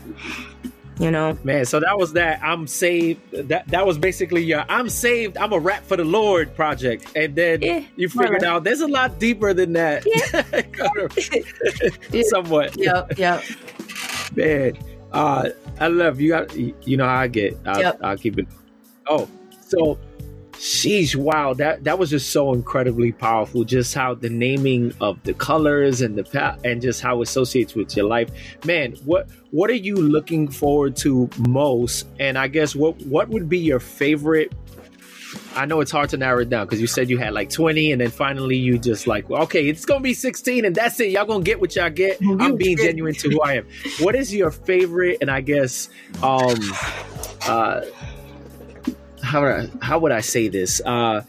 you 0.99 1.11
know? 1.11 1.37
Man 1.43 1.65
so 1.65 1.79
that 1.79 1.97
was 1.97 2.13
that 2.13 2.39
i'm 2.43 2.67
saved 2.67 3.21
that 3.31 3.67
that 3.67 3.85
was 3.85 3.97
basically 3.97 4.43
your 4.43 4.65
i'm 4.69 4.89
saved 4.89 5.37
i'm 5.37 5.53
a 5.53 5.59
rap 5.59 5.83
for 5.83 5.97
the 5.97 6.03
lord 6.03 6.55
project. 6.55 7.11
And 7.15 7.35
then 7.35 7.61
yeah, 7.61 7.83
you 7.95 8.09
figured 8.09 8.43
out 8.43 8.63
there's 8.63 8.81
a 8.81 8.87
lot 8.87 9.19
deeper 9.19 9.53
than 9.53 9.73
that. 9.73 10.03
Yeah. 10.05 12.21
somewhat. 12.23 12.75
Yep 12.77 13.17
yep 13.17 13.43
man 14.35 14.77
uh 15.13 15.49
i 15.79 15.87
love 15.87 16.19
you. 16.19 16.29
Got 16.29 16.55
you 16.55 16.97
know 16.97 17.05
how 17.05 17.17
i 17.17 17.27
get. 17.27 17.57
I'll, 17.65 17.79
yep. 17.79 17.99
I'll 18.03 18.17
keep 18.17 18.39
it. 18.39 18.47
Oh 19.07 19.27
so 19.61 19.99
Sheesh, 20.57 21.15
wow, 21.15 21.53
that 21.53 21.83
that 21.83 21.99
was 21.99 22.09
just 22.09 22.31
so 22.31 22.51
incredibly 22.53 23.11
powerful. 23.11 23.63
Just 23.63 23.93
how 23.93 24.15
the 24.15 24.29
naming 24.29 24.93
of 24.99 25.21
the 25.23 25.33
colors 25.33 26.01
and 26.01 26.17
the 26.17 26.59
and 26.63 26.81
just 26.81 27.01
how 27.01 27.19
it 27.19 27.27
associates 27.27 27.75
with 27.75 27.95
your 27.95 28.07
life. 28.07 28.29
Man, 28.65 28.93
what 29.05 29.29
what 29.51 29.69
are 29.69 29.75
you 29.75 29.95
looking 29.95 30.47
forward 30.47 30.95
to 30.97 31.29
most? 31.47 32.07
And 32.19 32.37
I 32.37 32.47
guess 32.47 32.75
what 32.75 32.99
what 33.05 33.29
would 33.29 33.47
be 33.47 33.59
your 33.59 33.79
favorite 33.79 34.51
I 35.55 35.65
know 35.65 35.81
it's 35.81 35.91
hard 35.91 36.09
to 36.11 36.17
narrow 36.17 36.41
it 36.41 36.49
down 36.49 36.65
because 36.65 36.79
you 36.79 36.87
said 36.87 37.09
you 37.09 37.17
had 37.17 37.33
like 37.33 37.49
20 37.49 37.91
and 37.91 38.01
then 38.01 38.11
finally 38.11 38.55
you 38.55 38.77
just 38.77 39.07
like, 39.07 39.29
well, 39.29 39.43
okay, 39.43 39.67
it's 39.67 39.85
going 39.85 39.99
to 39.99 40.03
be 40.03 40.13
16 40.13 40.65
and 40.65 40.75
that's 40.75 40.99
it. 40.99 41.11
Y'all 41.11 41.25
going 41.25 41.43
to 41.43 41.45
get 41.45 41.59
what 41.59 41.75
y'all 41.75 41.89
get. 41.89 42.19
I'm 42.21 42.55
being 42.55 42.77
genuine 42.77 43.13
to 43.15 43.29
who 43.29 43.41
I 43.41 43.55
am. 43.55 43.67
What 43.99 44.15
is 44.15 44.33
your 44.33 44.51
favorite 44.51 45.17
and 45.21 45.29
I 45.29 45.41
guess 45.41 45.89
um 46.23 46.57
uh 47.47 47.81
how 49.27 49.41
would 49.41 49.51
I, 49.51 49.85
how 49.85 49.99
would 49.99 50.11
I 50.11 50.21
say 50.21 50.47
this? 50.47 50.81
Uh, 50.83 51.21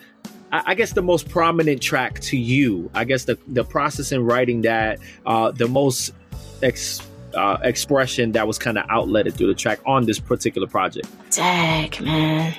I, 0.52 0.62
I 0.66 0.74
guess 0.74 0.92
the 0.92 1.02
most 1.02 1.28
prominent 1.28 1.82
track 1.82 2.20
to 2.20 2.36
you. 2.36 2.90
I 2.94 3.04
guess 3.04 3.24
the 3.24 3.38
the 3.48 3.64
process 3.64 4.12
in 4.12 4.24
writing 4.24 4.62
that, 4.62 5.00
uh, 5.26 5.50
the 5.50 5.68
most 5.68 6.14
ex, 6.62 7.02
uh, 7.34 7.58
expression 7.62 8.32
that 8.32 8.46
was 8.46 8.58
kind 8.58 8.78
of 8.78 8.86
outletted 8.86 9.34
through 9.34 9.48
the 9.48 9.54
track 9.54 9.80
on 9.84 10.06
this 10.06 10.18
particular 10.18 10.66
project. 10.66 11.08
Dang 11.30 11.92
man, 12.00 12.54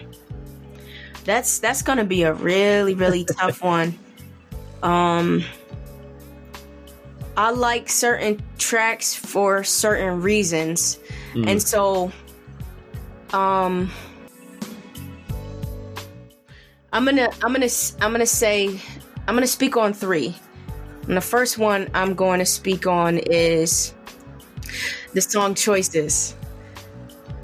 that's 1.24 1.60
that's 1.60 1.82
gonna 1.82 2.06
be 2.06 2.24
a 2.24 2.34
really 2.34 2.94
really 2.94 3.26
tough 3.40 3.64
one. 3.64 3.98
Um, 4.84 5.44
I 7.36 7.52
like 7.52 7.90
certain 7.90 8.42
tracks 8.58 9.16
for 9.16 9.64
certain 9.64 10.22
reasons, 10.22 11.00
mm. 11.34 11.48
and 11.48 11.62
so, 11.62 12.12
um 13.32 13.90
I'm 16.92 17.06
gonna 17.06 17.30
I'm 17.44 17.54
gonna 17.54 17.70
I'm 18.02 18.12
gonna 18.12 18.26
say 18.26 18.80
I'm 19.28 19.36
gonna 19.36 19.48
speak 19.48 19.78
on 19.78 19.94
three. 19.94 20.36
And 21.08 21.18
the 21.18 21.22
first 21.22 21.58
one 21.58 21.90
I'm 21.94 22.14
going 22.14 22.40
to 22.40 22.46
speak 22.46 22.86
on 22.86 23.18
is 23.18 23.94
the 25.14 25.22
song 25.22 25.56
choices. 25.56 26.36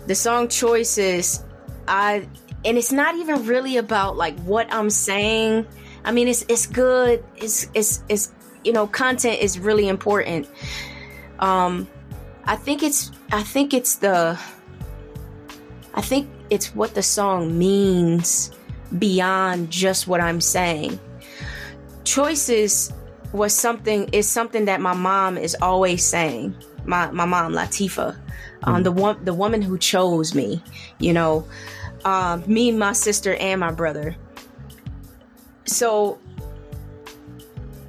The 0.08 0.16
song 0.16 0.48
choices, 0.48 1.44
I 1.88 2.28
and 2.64 2.78
it's 2.78 2.92
not 2.92 3.16
even 3.16 3.46
really 3.46 3.78
about 3.78 4.18
like 4.18 4.38
what 4.42 4.72
I'm 4.74 4.90
saying. 4.90 5.68
I 6.04 6.12
mean 6.12 6.28
it's 6.28 6.46
it's 6.48 6.66
good. 6.66 7.24
It's 7.36 7.68
it's 7.74 8.04
it's 8.10 8.32
you 8.64 8.74
know, 8.74 8.88
content 8.88 9.42
is 9.42 9.60
really 9.60 9.88
important. 9.88 10.48
Um 11.40 11.88
I 12.46 12.56
think 12.56 12.82
it's 12.82 13.12
I 13.32 13.44
think 13.44 13.74
it's 13.74 13.96
the 13.96 14.40
I 15.94 16.02
think 16.02 16.30
it's 16.50 16.76
what 16.76 16.94
the 16.94 17.04
song 17.04 17.58
means 17.58 18.52
beyond 18.98 19.72
just 19.72 20.08
what 20.08 20.22
I'm 20.22 20.42
saying. 20.42 21.00
Choices 22.04 22.94
was 23.32 23.54
something 23.54 24.10
is 24.10 24.28
something 24.30 24.66
that 24.66 24.82
my 24.82 24.94
mom 24.94 25.38
is 25.38 25.56
always 25.62 26.04
saying. 26.04 26.56
My 26.86 27.10
my 27.12 27.26
mom 27.26 27.54
Latifa, 27.54 28.16
um, 28.64 28.82
mm. 28.82 28.84
the 28.84 28.92
one 28.92 29.26
the 29.26 29.34
woman 29.34 29.62
who 29.62 29.78
chose 29.78 30.36
me, 30.36 30.64
you 31.00 31.14
know, 31.14 31.48
uh, 32.04 32.40
me, 32.46 32.72
my 32.72 32.94
sister, 32.94 33.36
and 33.36 33.60
my 33.60 33.72
brother. 33.72 34.16
So 35.66 36.20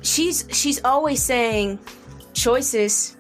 she's 0.01 0.47
she's 0.51 0.83
always 0.85 1.23
saying 1.23 1.79
choices 2.33 3.16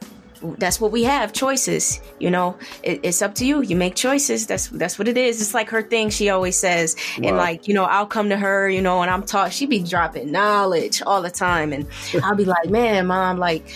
that's 0.58 0.80
what 0.80 0.92
we 0.92 1.04
have 1.04 1.32
choices 1.32 2.00
you 2.18 2.30
know? 2.30 2.56
It, 2.82 3.00
it's 3.02 3.22
up 3.22 3.34
to 3.36 3.46
you. 3.46 3.62
You 3.62 3.76
make 3.76 3.94
choices. 3.94 4.46
That's 4.46 4.68
that's 4.68 4.98
what 4.98 5.08
it 5.08 5.16
is. 5.16 5.40
It's 5.40 5.54
like 5.54 5.70
her 5.70 5.82
thing 5.82 6.10
she 6.10 6.30
always 6.30 6.56
says. 6.56 6.96
Wow. 7.18 7.28
and 7.28 7.36
like 7.36 7.68
you 7.68 7.74
know 7.74 7.84
i'll 7.84 8.06
come 8.06 8.30
to 8.30 8.36
her 8.36 8.68
you 8.68 8.82
know 8.82 9.02
and 9.02 9.10
i'm 9.10 9.22
taught 9.22 9.52
she 9.52 9.66
be 9.66 9.80
dropping 9.80 10.32
knowledge 10.32 11.02
all 11.02 11.22
the 11.22 11.30
time. 11.30 11.72
And 11.72 11.86
i'll 12.22 12.34
be 12.34 12.44
like 12.44 12.68
man 12.68 13.06
mom 13.06 13.38
like 13.38 13.66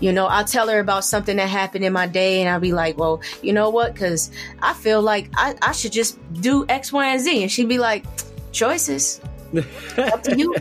you 0.00 0.12
know 0.12 0.26
i'll 0.26 0.44
tell 0.44 0.68
her 0.68 0.80
about 0.80 1.04
something 1.04 1.36
that 1.36 1.48
happened 1.48 1.84
in 1.84 1.92
my 1.92 2.06
day. 2.06 2.40
And 2.40 2.48
i'll 2.48 2.60
be 2.60 2.72
like 2.72 2.98
well 2.98 3.22
you 3.42 3.52
know 3.52 3.70
what? 3.70 3.94
Because 3.94 4.30
i 4.60 4.72
feel 4.74 5.02
like 5.02 5.30
I, 5.36 5.54
I 5.62 5.72
should 5.72 5.92
just 5.92 6.18
do 6.40 6.66
x 6.68 6.92
y 6.92 7.06
and 7.06 7.20
z. 7.20 7.42
And 7.42 7.50
she'd 7.50 7.68
be 7.68 7.78
like 7.78 8.04
choices. 8.52 9.20
Up 9.96 10.22
to 10.24 10.36
you. 10.36 10.54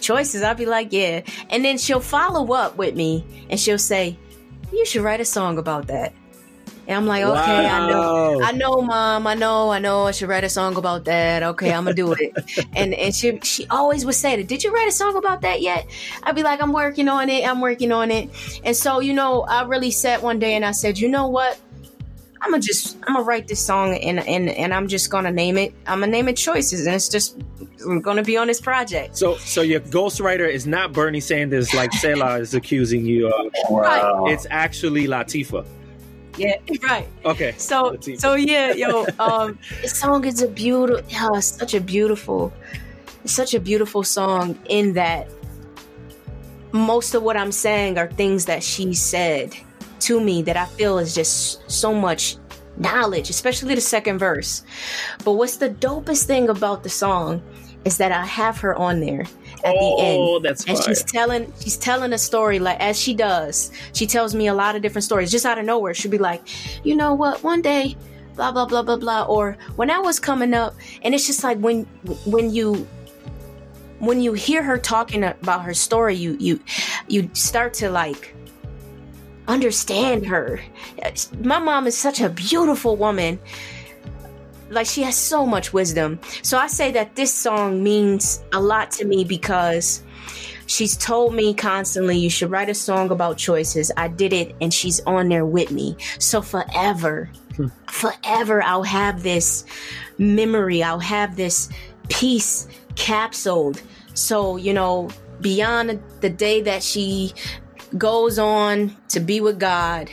Choices. 0.00 0.42
I'll 0.42 0.54
be 0.54 0.66
like 0.66 0.92
yeah. 0.92 1.22
And 1.50 1.64
then 1.64 1.78
she'll 1.78 2.00
follow 2.00 2.52
up 2.52 2.76
with 2.76 2.94
me 2.94 3.24
and 3.50 3.58
she'll 3.58 3.78
say 3.78 4.16
you 4.72 4.86
should 4.86 5.02
write 5.02 5.20
a 5.20 5.24
song 5.24 5.58
about 5.58 5.86
that. 5.88 6.12
And 6.88 6.96
I'm 6.96 7.06
like, 7.06 7.24
okay, 7.24 7.64
wow. 7.64 7.82
I 7.82 7.88
know, 7.88 8.42
I 8.42 8.52
know, 8.52 8.80
mom, 8.80 9.26
I 9.26 9.34
know, 9.34 9.70
I 9.70 9.80
know, 9.80 10.06
I 10.06 10.12
should 10.12 10.28
write 10.28 10.44
a 10.44 10.48
song 10.48 10.76
about 10.76 11.04
that. 11.06 11.42
Okay, 11.42 11.72
I'm 11.72 11.84
gonna 11.84 11.94
do 11.94 12.12
it. 12.12 12.32
and 12.76 12.94
and 12.94 13.12
she 13.14 13.40
she 13.42 13.66
always 13.68 14.04
would 14.06 14.14
say 14.14 14.36
that. 14.36 14.46
Did 14.46 14.62
you 14.62 14.72
write 14.72 14.86
a 14.86 14.92
song 14.92 15.16
about 15.16 15.40
that 15.40 15.60
yet? 15.60 15.86
I'd 16.22 16.36
be 16.36 16.44
like, 16.44 16.62
I'm 16.62 16.72
working 16.72 17.08
on 17.08 17.28
it. 17.28 17.44
I'm 17.46 17.60
working 17.60 17.90
on 17.90 18.12
it. 18.12 18.30
And 18.62 18.76
so 18.76 19.00
you 19.00 19.14
know, 19.14 19.42
I 19.42 19.64
really 19.64 19.90
sat 19.90 20.22
one 20.22 20.38
day 20.38 20.54
and 20.54 20.64
I 20.64 20.70
said, 20.70 20.96
you 20.98 21.08
know 21.08 21.26
what? 21.26 21.58
I'm 22.40 22.52
gonna 22.52 22.62
just 22.62 22.96
I'm 23.08 23.14
gonna 23.14 23.24
write 23.24 23.48
this 23.48 23.64
song 23.64 23.96
and 23.96 24.20
and 24.20 24.48
and 24.48 24.72
I'm 24.72 24.86
just 24.86 25.10
gonna 25.10 25.32
name 25.32 25.58
it. 25.58 25.74
I'm 25.88 26.00
gonna 26.00 26.12
name 26.12 26.28
it 26.28 26.36
Choices, 26.36 26.86
and 26.86 26.94
it's 26.94 27.08
just 27.08 27.36
gonna 28.02 28.22
be 28.22 28.36
on 28.36 28.46
this 28.46 28.60
project. 28.60 29.16
So 29.16 29.36
so 29.38 29.62
your 29.62 29.80
ghostwriter 29.80 30.48
is 30.48 30.66
not 30.66 30.92
Bernie 30.92 31.20
Sanders 31.20 31.74
like 31.74 31.92
Selah 31.92 32.38
is 32.40 32.54
accusing 32.54 33.04
you 33.04 33.28
of. 33.28 33.52
Wow. 33.70 34.26
It's 34.26 34.46
actually 34.50 35.06
Latifa. 35.06 35.66
Yeah, 36.36 36.56
right. 36.82 37.08
Okay. 37.24 37.54
So 37.56 37.92
Latifa. 37.92 38.20
so 38.20 38.34
yeah, 38.34 38.72
yo, 38.72 39.06
um, 39.18 39.58
this 39.82 39.98
song 39.98 40.24
is 40.24 40.42
a 40.42 40.48
beautiful, 40.48 41.04
yeah, 41.08 41.40
such 41.40 41.74
a 41.74 41.80
beautiful, 41.80 42.52
such 43.24 43.54
a 43.54 43.60
beautiful 43.60 44.02
song. 44.02 44.58
In 44.68 44.92
that, 44.94 45.28
most 46.72 47.14
of 47.14 47.22
what 47.22 47.36
I'm 47.36 47.52
saying 47.52 47.98
are 47.98 48.08
things 48.08 48.44
that 48.46 48.62
she 48.62 48.94
said 48.94 49.56
to 50.00 50.20
me 50.20 50.42
that 50.42 50.56
I 50.56 50.66
feel 50.66 50.98
is 50.98 51.14
just 51.14 51.68
so 51.70 51.94
much 51.94 52.36
knowledge, 52.76 53.30
especially 53.30 53.74
the 53.74 53.80
second 53.80 54.18
verse. 54.18 54.62
But 55.24 55.32
what's 55.32 55.56
the 55.56 55.70
dopest 55.70 56.24
thing 56.24 56.48
about 56.48 56.82
the 56.82 56.90
song 56.90 57.42
is 57.86 57.98
that 57.98 58.10
I 58.10 58.26
have 58.26 58.58
her 58.58 58.74
on 58.74 58.98
there 58.98 59.20
at 59.64 59.74
oh, 59.78 59.96
the 59.96 60.02
end. 60.02 60.18
Oh, 60.20 60.40
that's 60.40 60.64
and 60.64 60.76
she's 60.82 61.04
telling 61.04 61.50
she's 61.60 61.76
telling 61.76 62.12
a 62.12 62.18
story 62.18 62.58
like 62.58 62.80
as 62.80 63.00
she 63.00 63.14
does. 63.14 63.70
She 63.92 64.06
tells 64.06 64.34
me 64.34 64.48
a 64.48 64.54
lot 64.54 64.74
of 64.74 64.82
different 64.82 65.04
stories 65.04 65.30
just 65.30 65.46
out 65.46 65.56
of 65.56 65.64
nowhere. 65.64 65.94
She'll 65.94 66.10
be 66.10 66.18
like, 66.18 66.42
you 66.84 66.96
know 66.96 67.14
what, 67.14 67.42
one 67.44 67.62
day, 67.62 67.96
blah 68.34 68.50
blah 68.50 68.66
blah 68.66 68.82
blah 68.82 68.96
blah. 68.96 69.24
Or 69.26 69.56
when 69.76 69.88
I 69.88 70.00
was 70.00 70.18
coming 70.18 70.52
up, 70.52 70.74
and 71.02 71.14
it's 71.14 71.28
just 71.28 71.44
like 71.44 71.58
when 71.58 71.84
when 72.26 72.52
you 72.52 72.86
when 74.00 74.20
you 74.20 74.32
hear 74.32 74.64
her 74.64 74.78
talking 74.78 75.22
about 75.22 75.62
her 75.62 75.72
story, 75.72 76.16
you 76.16 76.36
you 76.40 76.60
you 77.06 77.30
start 77.34 77.72
to 77.74 77.88
like 77.88 78.34
understand 79.46 80.26
her. 80.26 80.60
My 81.40 81.60
mom 81.60 81.86
is 81.86 81.96
such 81.96 82.20
a 82.20 82.28
beautiful 82.28 82.96
woman. 82.96 83.38
Like 84.70 84.86
she 84.86 85.02
has 85.02 85.16
so 85.16 85.46
much 85.46 85.72
wisdom. 85.72 86.18
So 86.42 86.58
I 86.58 86.66
say 86.66 86.90
that 86.92 87.14
this 87.14 87.32
song 87.32 87.82
means 87.82 88.42
a 88.52 88.60
lot 88.60 88.90
to 88.92 89.04
me 89.04 89.24
because 89.24 90.02
she's 90.66 90.96
told 90.96 91.34
me 91.34 91.54
constantly 91.54 92.18
you 92.18 92.30
should 92.30 92.50
write 92.50 92.68
a 92.68 92.74
song 92.74 93.10
about 93.10 93.38
choices. 93.38 93.92
I 93.96 94.08
did 94.08 94.32
it 94.32 94.54
and 94.60 94.72
she's 94.72 95.00
on 95.00 95.28
there 95.28 95.46
with 95.46 95.70
me. 95.70 95.96
So 96.18 96.42
forever, 96.42 97.30
hmm. 97.54 97.68
forever 97.88 98.62
I'll 98.62 98.82
have 98.82 99.22
this 99.22 99.64
memory. 100.18 100.82
I'll 100.82 100.98
have 100.98 101.36
this 101.36 101.68
piece 102.08 102.68
capsuled. 102.96 103.82
So, 104.14 104.56
you 104.56 104.72
know, 104.72 105.10
beyond 105.40 106.02
the 106.20 106.30
day 106.30 106.62
that 106.62 106.82
she 106.82 107.32
goes 107.96 108.38
on 108.38 108.96
to 109.08 109.20
be 109.20 109.40
with 109.40 109.60
God, 109.60 110.10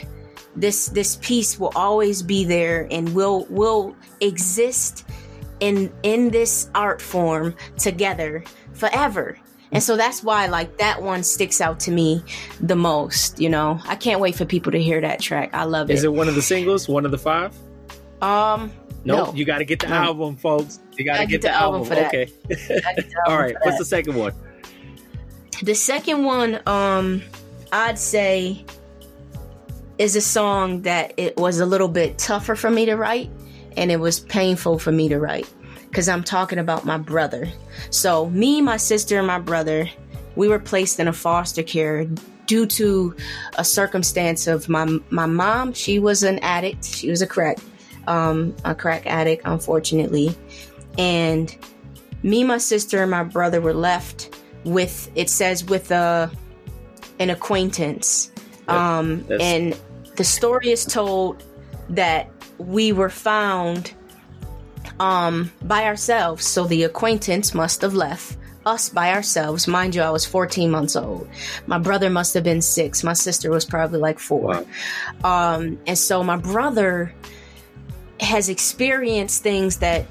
this 0.56 0.86
this 0.86 1.16
piece 1.16 1.58
will 1.58 1.72
always 1.74 2.22
be 2.22 2.44
there 2.44 2.86
and 2.90 3.14
we'll 3.14 3.44
will 3.46 3.96
exist 4.26 5.04
in 5.60 5.92
in 6.02 6.30
this 6.30 6.68
art 6.74 7.00
form 7.00 7.54
together 7.78 8.44
forever. 8.72 9.38
And 9.72 9.82
so 9.82 9.96
that's 9.96 10.22
why 10.22 10.46
like 10.46 10.78
that 10.78 11.02
one 11.02 11.22
sticks 11.24 11.60
out 11.60 11.80
to 11.80 11.90
me 11.90 12.22
the 12.60 12.76
most, 12.76 13.40
you 13.40 13.48
know. 13.48 13.80
I 13.86 13.96
can't 13.96 14.20
wait 14.20 14.34
for 14.36 14.44
people 14.44 14.70
to 14.72 14.80
hear 14.82 15.00
that 15.00 15.20
track. 15.20 15.50
I 15.52 15.64
love 15.64 15.90
it 15.90 15.94
is 15.94 16.04
it. 16.04 16.12
one 16.12 16.28
of 16.28 16.34
the 16.36 16.42
singles? 16.42 16.88
One 16.88 17.04
of 17.04 17.10
the 17.10 17.18
five? 17.18 17.52
Um 18.22 18.70
Nope. 19.06 19.28
no. 19.28 19.34
You 19.34 19.44
got 19.44 19.58
to 19.58 19.66
get 19.66 19.80
the 19.80 19.88
No. 19.88 19.96
album, 19.96 20.36
folks. 20.36 20.78
You 20.96 21.04
got 21.04 21.14
to 21.14 21.18
Gotta 21.18 21.30
get, 21.30 21.42
the, 21.42 21.50
album. 21.50 21.84
for 21.84 21.94
that. 21.94 22.08
Okay. 22.08 22.32
Get 22.48 22.58
the 22.68 23.04
All 23.26 23.32
album 23.32 23.44
right. 23.46 23.56
What's 23.62 23.76
the 23.78 23.84
second 23.84 24.14
one? 24.14 24.32
The 25.62 25.74
second 25.74 26.24
one, 26.24 26.58
um, 26.66 27.22
I'd 27.70 27.98
say 27.98 28.64
is 29.98 30.16
a 30.16 30.22
song 30.22 30.82
that 30.82 31.12
it 31.18 31.36
was 31.36 31.60
a 31.60 31.66
little 31.66 31.88
bit 31.88 32.16
tougher 32.16 32.54
for 32.56 32.70
me 32.70 32.86
to 32.86 32.94
write 32.96 33.28
and 33.76 33.90
it 33.90 33.98
was 33.98 34.20
painful 34.20 34.78
for 34.78 34.92
me 34.92 35.08
to 35.08 35.18
write 35.18 35.48
because 35.88 36.08
I'm 36.08 36.24
talking 36.24 36.58
about 36.58 36.84
my 36.84 36.98
brother. 36.98 37.48
So, 37.90 38.28
me, 38.30 38.60
my 38.60 38.76
sister, 38.76 39.18
and 39.18 39.26
my 39.26 39.38
brother, 39.38 39.88
we 40.34 40.48
were 40.48 40.58
placed 40.58 40.98
in 40.98 41.06
a 41.06 41.12
foster 41.12 41.62
care 41.62 42.06
due 42.46 42.66
to 42.66 43.14
a 43.56 43.64
circumstance 43.64 44.46
of 44.46 44.68
my 44.68 44.98
my 45.10 45.26
mom. 45.26 45.72
She 45.72 45.98
was 45.98 46.22
an 46.22 46.38
addict. 46.40 46.84
She 46.84 47.10
was 47.10 47.22
a 47.22 47.26
crack, 47.26 47.58
um, 48.06 48.54
a 48.64 48.74
crack 48.74 49.06
addict, 49.06 49.42
unfortunately, 49.44 50.36
and 50.98 51.56
me, 52.22 52.42
my 52.42 52.58
sister, 52.58 53.02
and 53.02 53.10
my 53.10 53.22
brother 53.22 53.60
were 53.60 53.74
left 53.74 54.36
with. 54.64 55.10
It 55.14 55.30
says 55.30 55.64
with 55.64 55.90
a 55.90 56.30
an 57.20 57.30
acquaintance, 57.30 58.32
um, 58.66 59.24
and 59.40 59.78
the 60.16 60.24
story 60.24 60.70
is 60.70 60.84
told 60.84 61.44
that 61.88 62.28
we 62.58 62.92
were 62.92 63.10
found 63.10 63.92
um, 65.00 65.52
by 65.62 65.84
ourselves. 65.84 66.46
So 66.46 66.64
the 66.64 66.84
acquaintance 66.84 67.54
must 67.54 67.82
have 67.82 67.94
left 67.94 68.36
us 68.66 68.88
by 68.88 69.12
ourselves. 69.12 69.68
Mind 69.68 69.94
you, 69.94 70.02
I 70.02 70.10
was 70.10 70.24
14 70.24 70.70
months 70.70 70.96
old. 70.96 71.28
My 71.66 71.78
brother 71.78 72.10
must 72.10 72.34
have 72.34 72.44
been 72.44 72.62
six. 72.62 73.04
My 73.04 73.12
sister 73.12 73.50
was 73.50 73.64
probably 73.64 73.98
like 73.98 74.18
four. 74.18 74.64
Wow. 75.22 75.54
Um, 75.54 75.78
and 75.86 75.98
so 75.98 76.22
my 76.22 76.36
brother 76.36 77.14
has 78.20 78.48
experienced 78.48 79.42
things 79.42 79.78
that 79.78 80.06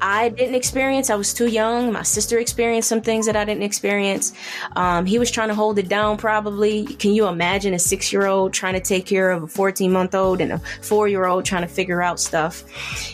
I 0.00 0.28
didn't 0.28 0.54
experience. 0.54 1.10
I 1.10 1.16
was 1.16 1.34
too 1.34 1.46
young. 1.46 1.92
My 1.92 2.02
sister 2.02 2.38
experienced 2.38 2.88
some 2.88 3.00
things 3.00 3.26
that 3.26 3.36
I 3.36 3.44
didn't 3.44 3.62
experience. 3.62 4.32
Um, 4.76 5.06
he 5.06 5.18
was 5.18 5.30
trying 5.30 5.48
to 5.48 5.54
hold 5.54 5.78
it 5.78 5.88
down, 5.88 6.16
probably. 6.16 6.84
Can 6.84 7.12
you 7.12 7.26
imagine 7.26 7.74
a 7.74 7.78
six 7.78 8.12
year 8.12 8.26
old 8.26 8.52
trying 8.52 8.74
to 8.74 8.80
take 8.80 9.06
care 9.06 9.30
of 9.30 9.42
a 9.42 9.46
14 9.46 9.90
month 9.90 10.14
old 10.14 10.40
and 10.40 10.52
a 10.52 10.58
four 10.82 11.08
year 11.08 11.24
old 11.26 11.44
trying 11.44 11.62
to 11.62 11.68
figure 11.68 12.02
out 12.02 12.20
stuff? 12.20 12.64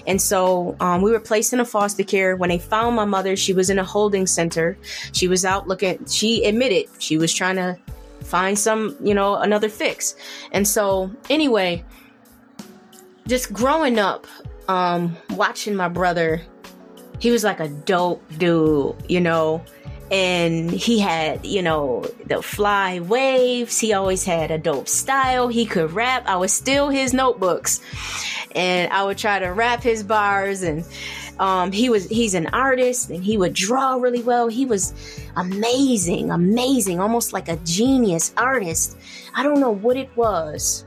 And 0.07 0.21
so 0.21 0.77
um, 0.81 1.03
we 1.03 1.11
were 1.11 1.21
placed 1.21 1.53
in 1.53 1.61
a 1.61 1.65
foster 1.65 2.05
care. 2.05 2.37
When 2.37 2.51
they 2.51 2.59
found 2.59 2.97
my 2.97 3.05
mother, 3.05 3.37
she 3.37 3.53
was 3.53 3.71
in 3.71 3.79
a 3.79 3.85
holding 3.85 4.27
center. 4.27 4.77
She 5.13 5.29
was 5.29 5.45
out 5.45 5.67
looking, 5.69 6.05
she 6.07 6.45
admitted 6.45 6.89
she 6.99 7.17
was 7.17 7.33
trying 7.33 7.57
to 7.57 7.79
find 8.25 8.59
some, 8.59 8.97
you 9.03 9.15
know, 9.15 9.37
another 9.37 9.69
fix. 9.69 10.17
And 10.53 10.67
so, 10.67 11.11
anyway, 11.31 11.85
just 13.27 13.53
growing 13.53 13.99
up, 13.99 14.27
um, 14.69 15.17
watching 15.31 15.75
my 15.75 15.89
brother, 15.89 16.43
he 17.25 17.31
was 17.31 17.43
like 17.43 17.59
a 17.59 17.69
dope 17.69 18.23
dude, 18.37 18.95
you 19.09 19.19
know, 19.19 19.65
and 20.11 20.71
he 20.71 20.99
had, 20.99 21.43
you 21.47 21.63
know, 21.63 22.05
the 22.27 22.43
fly 22.43 23.01
waves. 23.01 23.81
He 23.81 23.95
always 23.95 24.25
had 24.25 24.51
a 24.51 24.59
dope 24.59 24.89
style. 24.89 25.49
He 25.49 25.65
could 25.65 25.93
rap. 25.93 26.25
I 26.27 26.37
would 26.37 26.51
steal 26.51 26.91
his 26.91 27.15
notebooks 27.15 27.81
and 28.55 28.93
I 28.93 29.05
would 29.05 29.17
try 29.17 29.39
to 29.39 29.47
rap 29.47 29.83
his 29.83 30.03
bars 30.03 30.63
and 30.63 30.85
um, 31.39 31.73
he 31.73 31.89
was 31.89 32.07
he's 32.11 32.35
an 32.35 32.49
artist 32.49 33.09
and 33.09 33.25
he 33.25 33.39
would 33.39 33.55
draw 33.55 33.95
really 33.95 34.23
well. 34.23 34.47
He 34.49 34.67
was 34.67 34.93
amazing, 35.35 36.31
amazing, 36.31 37.01
almost 37.01 37.33
like 37.33 37.49
a 37.49 37.57
genius 37.65 38.35
artist. 38.37 38.99
I 39.35 39.43
don't 39.43 39.61
know 39.61 39.71
what 39.71 39.97
it 39.97 40.15
was. 40.15 40.85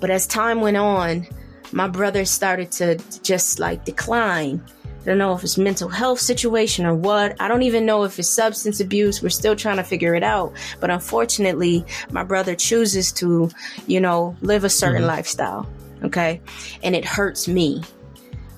But 0.00 0.08
as 0.08 0.26
time 0.26 0.62
went 0.62 0.78
on, 0.78 1.26
my 1.70 1.86
brother 1.86 2.24
started 2.24 2.72
to 2.72 2.96
just 3.22 3.58
like 3.58 3.84
decline. 3.84 4.64
I 5.08 5.12
don't 5.12 5.16
know 5.16 5.32
if 5.32 5.42
it's 5.42 5.56
mental 5.56 5.88
health 5.88 6.20
situation 6.20 6.84
or 6.84 6.94
what. 6.94 7.34
I 7.40 7.48
don't 7.48 7.62
even 7.62 7.86
know 7.86 8.04
if 8.04 8.18
it's 8.18 8.28
substance 8.28 8.78
abuse. 8.78 9.22
We're 9.22 9.30
still 9.30 9.56
trying 9.56 9.78
to 9.78 9.82
figure 9.82 10.14
it 10.14 10.22
out. 10.22 10.52
But 10.80 10.90
unfortunately, 10.90 11.82
my 12.10 12.24
brother 12.24 12.54
chooses 12.54 13.10
to, 13.12 13.48
you 13.86 14.02
know, 14.02 14.36
live 14.42 14.64
a 14.64 14.68
certain 14.68 14.98
mm-hmm. 14.98 15.06
lifestyle. 15.06 15.66
Okay. 16.04 16.42
And 16.82 16.94
it 16.94 17.06
hurts 17.06 17.48
me 17.48 17.82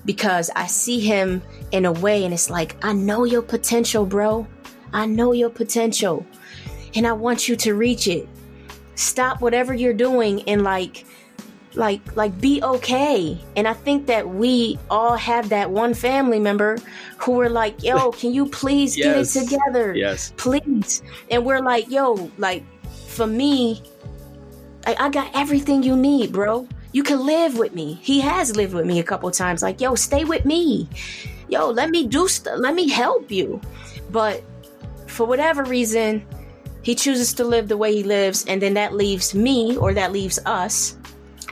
because 0.03 0.49
I 0.53 0.67
see 0.67 0.99
him 0.99 1.41
in 1.71 1.85
a 1.85 1.93
way 1.93 2.25
and 2.25 2.33
it's 2.33 2.49
like, 2.49 2.75
I 2.83 2.91
know 2.91 3.23
your 3.23 3.43
potential, 3.43 4.05
bro. 4.05 4.45
I 4.91 5.05
know 5.05 5.31
your 5.31 5.51
potential. 5.51 6.25
And 6.95 7.07
I 7.07 7.13
want 7.13 7.47
you 7.47 7.55
to 7.55 7.75
reach 7.75 8.09
it. 8.09 8.27
Stop 8.95 9.39
whatever 9.39 9.73
you're 9.73 9.93
doing 9.93 10.43
and 10.49 10.63
like 10.63 11.05
like 11.75 12.01
like 12.17 12.39
be 12.41 12.61
okay. 12.61 13.39
And 13.55 13.67
i 13.67 13.73
think 13.73 14.07
that 14.07 14.27
we 14.27 14.77
all 14.89 15.15
have 15.15 15.49
that 15.49 15.71
one 15.71 15.93
family 15.93 16.39
member 16.39 16.77
who 17.19 17.33
were 17.33 17.49
like 17.49 17.81
yo 17.83 18.11
can 18.21 18.33
you 18.33 18.45
please 18.47 18.97
Yes. 18.97 19.33
get 19.33 19.43
it 19.43 19.49
together? 19.49 19.93
Yes. 19.95 20.33
please. 20.37 21.01
And 21.29 21.45
we're 21.45 21.61
like 21.61 21.89
yo 21.89 22.29
like 22.37 22.63
for 23.07 23.25
me 23.27 23.81
I, 24.85 24.95
I 24.99 25.09
got 25.09 25.29
everything 25.35 25.83
you 25.83 25.95
need 25.95 26.31
bro. 26.33 26.67
You 26.93 27.03
can 27.03 27.25
live 27.25 27.57
with 27.57 27.73
me. 27.73 27.93
He 28.01 28.19
has 28.19 28.55
lived 28.57 28.73
with 28.73 28.85
me 28.85 28.99
a 28.99 29.03
couple 29.03 29.31
times. 29.31 29.61
Like 29.61 29.79
yo 29.79 29.95
stay 29.95 30.25
with 30.25 30.43
me. 30.43 30.89
Yo 31.47 31.69
let 31.69 31.89
me 31.89 32.05
do 32.07 32.27
stuff 32.27 32.57
let 32.59 32.73
me 32.75 32.89
help 32.89 33.31
you. 33.31 33.61
But 34.11 34.43
for 35.07 35.25
whatever 35.25 35.63
reason 35.63 36.25
he 36.83 36.95
chooses 36.95 37.33
to 37.35 37.43
live 37.45 37.67
the 37.69 37.77
way 37.77 37.93
he 37.93 38.03
lives 38.03 38.43
and 38.47 38.61
then 38.61 38.73
that 38.73 38.93
leaves 38.95 39.35
me 39.35 39.77
or 39.77 39.93
that 39.93 40.11
leaves 40.11 40.39
us 40.45 40.97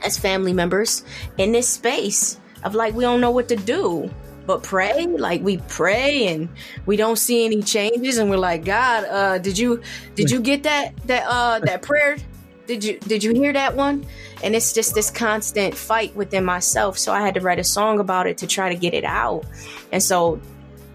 as 0.04 0.18
family 0.18 0.54
members 0.54 1.04
in 1.38 1.52
this 1.52 1.68
space 1.68 2.40
of 2.64 2.76
like 2.76 2.94
we 2.94 3.04
don't 3.04 3.22
know 3.22 3.32
what 3.32 3.48
to 3.50 3.56
do 3.56 4.10
but 4.50 4.64
pray. 4.64 5.06
Like 5.06 5.44
we 5.44 5.58
pray 5.68 6.26
and 6.30 6.50
we 6.88 6.96
don't 6.96 7.18
see 7.18 7.46
any 7.46 7.62
changes 7.62 8.18
and 8.18 8.32
we're 8.32 8.38
like 8.38 8.66
god 8.66 9.06
uh 9.06 9.38
did 9.38 9.56
you 9.60 9.80
did 10.16 10.32
you 10.32 10.42
get 10.42 10.64
that 10.64 10.98
that 11.06 11.24
uh 11.28 11.60
that 11.60 11.82
prayer? 11.90 12.18
Did 12.66 12.84
you 12.84 12.98
did 13.00 13.24
you 13.24 13.32
hear 13.36 13.54
that 13.54 13.76
one? 13.76 14.08
And 14.44 14.56
it's 14.56 14.74
just 14.74 14.96
this 14.96 15.12
constant 15.12 15.76
fight 15.76 16.16
within 16.16 16.46
myself. 16.46 16.98
So 16.98 17.14
i 17.14 17.22
had 17.22 17.36
to 17.36 17.42
write 17.42 17.60
a 17.60 17.64
song 17.64 18.00
about 18.00 18.26
it 18.26 18.40
to 18.40 18.48
try 18.48 18.70
to 18.70 18.76
get 18.76 18.96
it 18.96 19.04
out. 19.04 19.46
And 19.92 20.02
so 20.02 20.42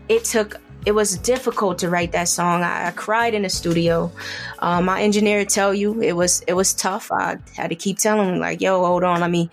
it 0.09 0.25
took 0.25 0.61
it 0.85 0.93
was 0.93 1.17
difficult 1.19 1.79
to 1.79 1.89
write 1.89 2.13
that 2.13 2.29
song. 2.29 2.63
I, 2.63 2.89
I 2.89 2.91
cried 2.91 3.35
in 3.35 3.43
the 3.43 3.49
studio. 3.49 4.13
Um, 4.59 4.85
my 4.85 5.03
engineer 5.03 5.45
tell 5.45 5.75
you 5.75 6.01
it 6.01 6.13
was 6.13 6.43
it 6.47 6.55
was 6.55 6.75
tough. 6.75 7.11
I 7.11 7.39
had 7.57 7.69
to 7.71 7.77
keep 7.77 7.99
telling 7.99 8.35
him 8.35 8.41
like, 8.41 8.61
"Yo, 8.61 8.85
hold 8.85 9.05
on, 9.05 9.21
let 9.21 9.31
me 9.31 9.51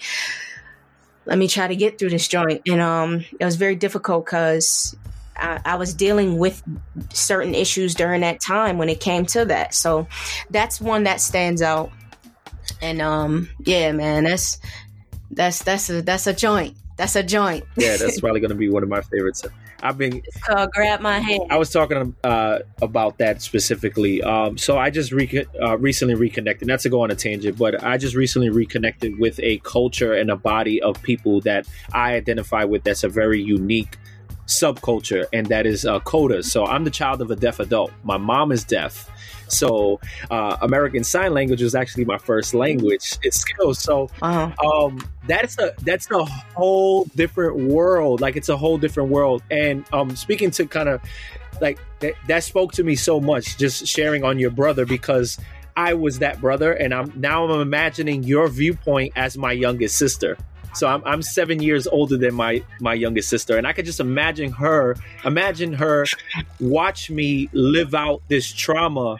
let 1.25 1.37
me 1.37 1.47
try 1.47 1.67
to 1.67 1.75
get 1.75 1.97
through 1.97 2.09
this 2.09 2.27
joint." 2.27 2.61
And 2.67 2.81
um, 2.81 3.25
it 3.39 3.45
was 3.45 3.55
very 3.55 3.75
difficult 3.75 4.25
because 4.25 4.95
I, 5.37 5.59
I 5.65 5.75
was 5.75 5.93
dealing 5.93 6.37
with 6.37 6.61
certain 7.13 7.55
issues 7.55 7.95
during 7.95 8.21
that 8.21 8.41
time 8.41 8.77
when 8.77 8.89
it 8.89 8.99
came 8.99 9.25
to 9.27 9.45
that. 9.45 9.73
So 9.73 10.07
that's 10.49 10.81
one 10.81 11.03
that 11.03 11.21
stands 11.21 11.61
out. 11.61 11.91
And 12.81 13.01
um, 13.01 13.49
yeah, 13.65 13.91
man, 13.91 14.23
that's 14.25 14.59
that's 15.31 15.63
that's 15.63 15.89
a 15.89 16.01
that's 16.01 16.27
a 16.27 16.33
joint. 16.33 16.75
That's 16.97 17.15
a 17.15 17.23
joint. 17.23 17.63
Yeah, 17.77 17.97
that's 17.97 18.19
probably 18.21 18.41
going 18.41 18.49
to 18.49 18.55
be 18.55 18.69
one 18.69 18.83
of 18.83 18.89
my 18.89 19.01
favorites. 19.01 19.43
I've 19.81 19.97
been 19.97 20.21
It's 20.23 20.37
called 20.43 20.69
"Grab 20.71 21.01
My 21.01 21.19
Hand." 21.19 21.43
I 21.49 21.57
was 21.57 21.71
talking 21.71 22.15
uh, 22.23 22.59
about 22.81 23.17
that 23.17 23.41
specifically. 23.41 24.21
Um, 24.21 24.57
so 24.57 24.77
I 24.77 24.89
just 24.89 25.11
re- 25.11 25.45
uh, 25.61 25.77
recently 25.77 26.15
reconnected. 26.15 26.67
Not 26.67 26.81
to 26.81 26.89
go 26.89 27.01
on 27.01 27.09
a 27.09 27.15
tangent, 27.15 27.57
but 27.57 27.83
I 27.83 27.97
just 27.97 28.15
recently 28.15 28.49
reconnected 28.49 29.17
with 29.19 29.39
a 29.39 29.57
culture 29.59 30.13
and 30.13 30.29
a 30.29 30.35
body 30.35 30.81
of 30.81 31.01
people 31.01 31.41
that 31.41 31.67
I 31.93 32.13
identify 32.13 32.63
with. 32.65 32.83
That's 32.83 33.03
a 33.03 33.09
very 33.09 33.41
unique 33.41 33.97
subculture, 34.45 35.25
and 35.33 35.47
that 35.47 35.65
is 35.65 35.85
uh, 35.85 35.99
codas. 36.01 36.45
So 36.45 36.65
I'm 36.65 36.83
the 36.83 36.91
child 36.91 37.21
of 37.21 37.31
a 37.31 37.35
deaf 37.35 37.59
adult. 37.59 37.91
My 38.03 38.17
mom 38.17 38.51
is 38.51 38.63
deaf. 38.63 39.09
So 39.51 39.99
uh, 40.29 40.57
American 40.61 41.03
Sign 41.03 41.33
Language 41.33 41.61
was 41.61 41.75
actually 41.75 42.05
my 42.05 42.17
first 42.17 42.53
language. 42.53 43.17
It's 43.23 43.37
skills. 43.37 43.79
So 43.79 44.09
Wow. 44.21 44.53
um 44.63 44.99
that's 45.27 45.57
a 45.59 45.73
that's 45.83 46.09
a 46.11 46.23
whole 46.25 47.05
different 47.15 47.55
world 47.57 48.21
like 48.21 48.35
it's 48.35 48.49
a 48.49 48.57
whole 48.57 48.77
different 48.77 49.09
world 49.09 49.43
and 49.51 49.85
um 49.93 50.15
speaking 50.15 50.49
to 50.51 50.65
kind 50.65 50.89
of 50.89 50.99
like 51.61 51.77
that, 51.99 52.13
that 52.27 52.43
spoke 52.43 52.71
to 52.73 52.83
me 52.83 52.95
so 52.95 53.19
much 53.19 53.57
just 53.57 53.85
sharing 53.85 54.23
on 54.23 54.39
your 54.39 54.49
brother 54.49 54.83
because 54.85 55.37
i 55.77 55.93
was 55.93 56.17
that 56.19 56.41
brother 56.41 56.73
and 56.73 56.91
i'm 56.93 57.11
now 57.15 57.45
i'm 57.45 57.61
imagining 57.61 58.23
your 58.23 58.47
viewpoint 58.47 59.13
as 59.15 59.37
my 59.37 59.51
youngest 59.51 59.95
sister 59.97 60.35
so 60.73 60.87
I'm, 60.87 61.03
I'm 61.05 61.21
seven 61.21 61.61
years 61.61 61.85
older 61.85 62.17
than 62.17 62.33
my 62.33 62.63
my 62.79 62.95
youngest 62.95 63.29
sister 63.29 63.57
and 63.57 63.67
i 63.67 63.73
could 63.73 63.85
just 63.85 63.99
imagine 63.99 64.51
her 64.53 64.95
imagine 65.23 65.71
her 65.73 66.05
watch 66.59 67.11
me 67.11 67.47
live 67.53 67.93
out 67.93 68.21
this 68.27 68.51
trauma 68.51 69.17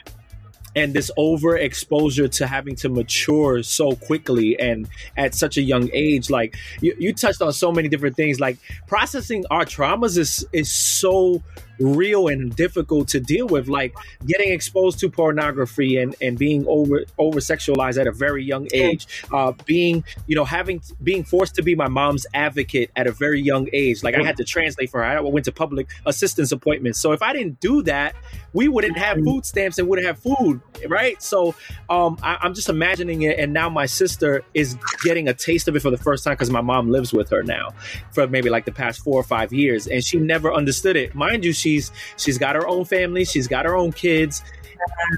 and 0.75 0.93
this 0.93 1.11
overexposure 1.17 2.31
to 2.31 2.47
having 2.47 2.75
to 2.75 2.89
mature 2.89 3.63
so 3.63 3.95
quickly 3.95 4.59
and 4.59 4.87
at 5.17 5.35
such 5.35 5.57
a 5.57 5.61
young 5.61 5.89
age 5.93 6.29
like 6.29 6.55
you, 6.81 6.95
you 6.97 7.13
touched 7.13 7.41
on 7.41 7.51
so 7.53 7.71
many 7.71 7.89
different 7.89 8.15
things. 8.15 8.39
Like 8.39 8.57
processing 8.87 9.45
our 9.51 9.65
traumas 9.65 10.17
is 10.17 10.45
is 10.53 10.71
so 10.71 11.43
real 11.79 12.27
and 12.27 12.55
difficult 12.55 13.07
to 13.09 13.19
deal 13.19 13.47
with, 13.47 13.67
like 13.67 13.95
getting 14.25 14.51
exposed 14.51 14.99
to 14.99 15.09
pornography 15.09 15.97
and, 15.97 16.15
and 16.21 16.37
being 16.37 16.65
over 16.67 17.03
over 17.17 17.39
sexualized 17.39 17.99
at 17.99 18.07
a 18.07 18.11
very 18.11 18.43
young 18.43 18.67
age, 18.73 19.07
uh, 19.31 19.51
being 19.65 20.03
you 20.27 20.35
know 20.35 20.45
having 20.45 20.81
being 21.03 21.23
forced 21.23 21.55
to 21.55 21.61
be 21.61 21.75
my 21.75 21.87
mom's 21.87 22.25
advocate 22.33 22.91
at 22.95 23.07
a 23.07 23.11
very 23.11 23.41
young 23.41 23.67
age. 23.73 24.03
Like 24.03 24.15
I 24.15 24.23
had 24.23 24.37
to 24.37 24.43
translate 24.43 24.89
for 24.89 25.03
her. 25.03 25.05
I 25.05 25.19
went 25.21 25.45
to 25.45 25.51
public 25.51 25.87
assistance 26.05 26.51
appointments. 26.51 26.99
So 26.99 27.11
if 27.11 27.21
I 27.21 27.33
didn't 27.33 27.59
do 27.59 27.81
that, 27.83 28.15
we 28.53 28.67
wouldn't 28.67 28.97
have 28.97 29.17
food 29.17 29.45
stamps 29.45 29.77
and 29.77 29.87
wouldn't 29.87 30.07
have 30.07 30.19
food, 30.19 30.61
right? 30.87 31.21
So 31.21 31.55
um, 31.89 32.17
I, 32.21 32.37
I'm 32.41 32.53
just 32.53 32.69
imagining 32.69 33.23
it, 33.23 33.39
and 33.39 33.53
now 33.53 33.69
my 33.69 33.85
sister 33.85 34.43
is 34.53 34.77
getting 35.03 35.27
a 35.27 35.33
taste 35.33 35.67
of 35.67 35.75
it 35.75 35.81
for 35.81 35.89
the 35.89 35.97
first 35.97 36.23
time 36.23 36.33
because 36.33 36.49
my 36.49 36.61
mom 36.61 36.91
lives 36.91 37.13
with 37.13 37.29
her 37.29 37.43
now 37.43 37.69
for 38.11 38.27
maybe 38.27 38.49
like 38.49 38.65
the 38.65 38.71
past 38.71 39.01
four 39.01 39.19
or 39.19 39.23
five 39.23 39.53
years, 39.53 39.87
and 39.87 40.03
she 40.03 40.17
never 40.17 40.53
understood 40.53 40.95
it. 40.95 41.15
Mind 41.15 41.45
you, 41.45 41.53
she's 41.61 41.91
she's 42.17 42.37
got 42.37 42.55
her 42.55 42.67
own 42.67 42.85
family, 42.85 43.25
she's 43.25 43.47
got 43.47 43.65
her 43.65 43.75
own 43.75 43.91
kids, 43.91 44.43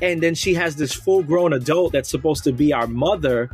and 0.02 0.22
then 0.22 0.36
she 0.36 0.54
has 0.54 0.76
this 0.76 0.94
full 0.94 1.24
grown 1.24 1.54
adult 1.54 1.94
that's 1.94 2.10
supposed 2.10 2.44
to 2.44 2.52
be 2.52 2.74
our 2.74 2.88
mother 2.88 3.50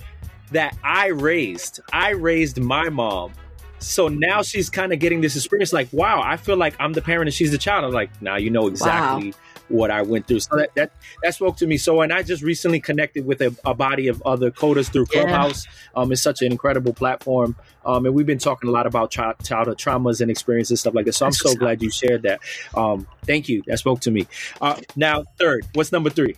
that 0.52 0.78
I 0.84 1.08
raised. 1.08 1.80
I 1.94 2.10
raised 2.12 2.60
my 2.60 2.90
mom. 2.90 3.34
So 3.82 4.10
now 4.10 4.42
she's 4.42 4.70
kind 4.70 4.92
of 4.92 5.00
getting 5.00 5.22
this 5.22 5.38
experience 5.38 5.72
like, 5.72 5.88
wow, 5.94 6.22
I 6.22 6.36
feel 6.36 6.58
like 6.58 6.76
I'm 6.80 6.92
the 6.92 7.02
parent 7.02 7.28
and 7.28 7.34
she's 7.34 7.52
the 7.52 7.58
child. 7.58 7.86
I'm 7.86 7.92
like, 7.92 8.22
now 8.22 8.36
you 8.36 8.50
know 8.50 8.68
exactly 8.68 9.32
wow 9.32 9.38
what 9.70 9.92
I 9.92 10.02
went 10.02 10.28
through. 10.28 10.42
So 10.42 10.58
that, 10.58 10.74
that, 10.76 10.92
that 11.24 11.36
spoke 11.36 11.58
to 11.58 11.68
me. 11.68 11.78
So, 11.78 12.02
and 12.02 12.12
I 12.12 12.24
just 12.24 12.44
recently 12.44 12.80
connected 12.80 13.26
with 13.26 13.42
a, 13.42 13.56
a 13.66 13.74
body 13.74 14.08
of 14.08 14.22
other 14.26 14.52
codas 14.52 14.92
through 14.92 15.06
Clubhouse. 15.08 15.66
Yeah. 15.66 16.02
Um, 16.02 16.12
it's 16.12 16.22
such 16.22 16.42
an 16.42 16.52
incredible 16.52 16.94
platform. 16.94 17.56
Um, 17.86 18.06
and 18.06 18.14
we've 18.14 18.26
been 18.26 18.40
talking 18.40 18.70
a 18.70 18.72
lot 18.72 18.86
about 18.86 19.12
child, 19.12 19.36
childhood 19.44 19.78
traumas 19.78 20.22
and 20.22 20.30
experiences, 20.30 20.82
stuff 20.82 20.94
like 20.94 21.06
that. 21.06 21.14
So 21.14 21.26
I'm 21.26 21.32
so 21.32 21.56
glad 21.56 21.82
you 21.82 21.90
shared 21.90 22.24
that. 22.24 22.42
Um, 22.76 23.08
thank 23.24 23.50
you. 23.50 23.64
That 23.68 23.80
spoke 23.80 24.02
to 24.02 24.12
me. 24.12 24.28
Uh, 24.62 24.80
now, 24.96 25.24
third, 25.40 25.66
what's 25.74 25.92
number 25.92 26.10
three? 26.10 26.36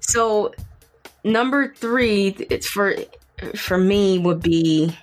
So, 0.00 0.52
number 1.24 1.72
three, 1.74 2.28
it's 2.50 2.66
for 2.66 2.96
for 3.54 3.78
me 3.78 4.18
would 4.18 4.42
be 4.42 4.96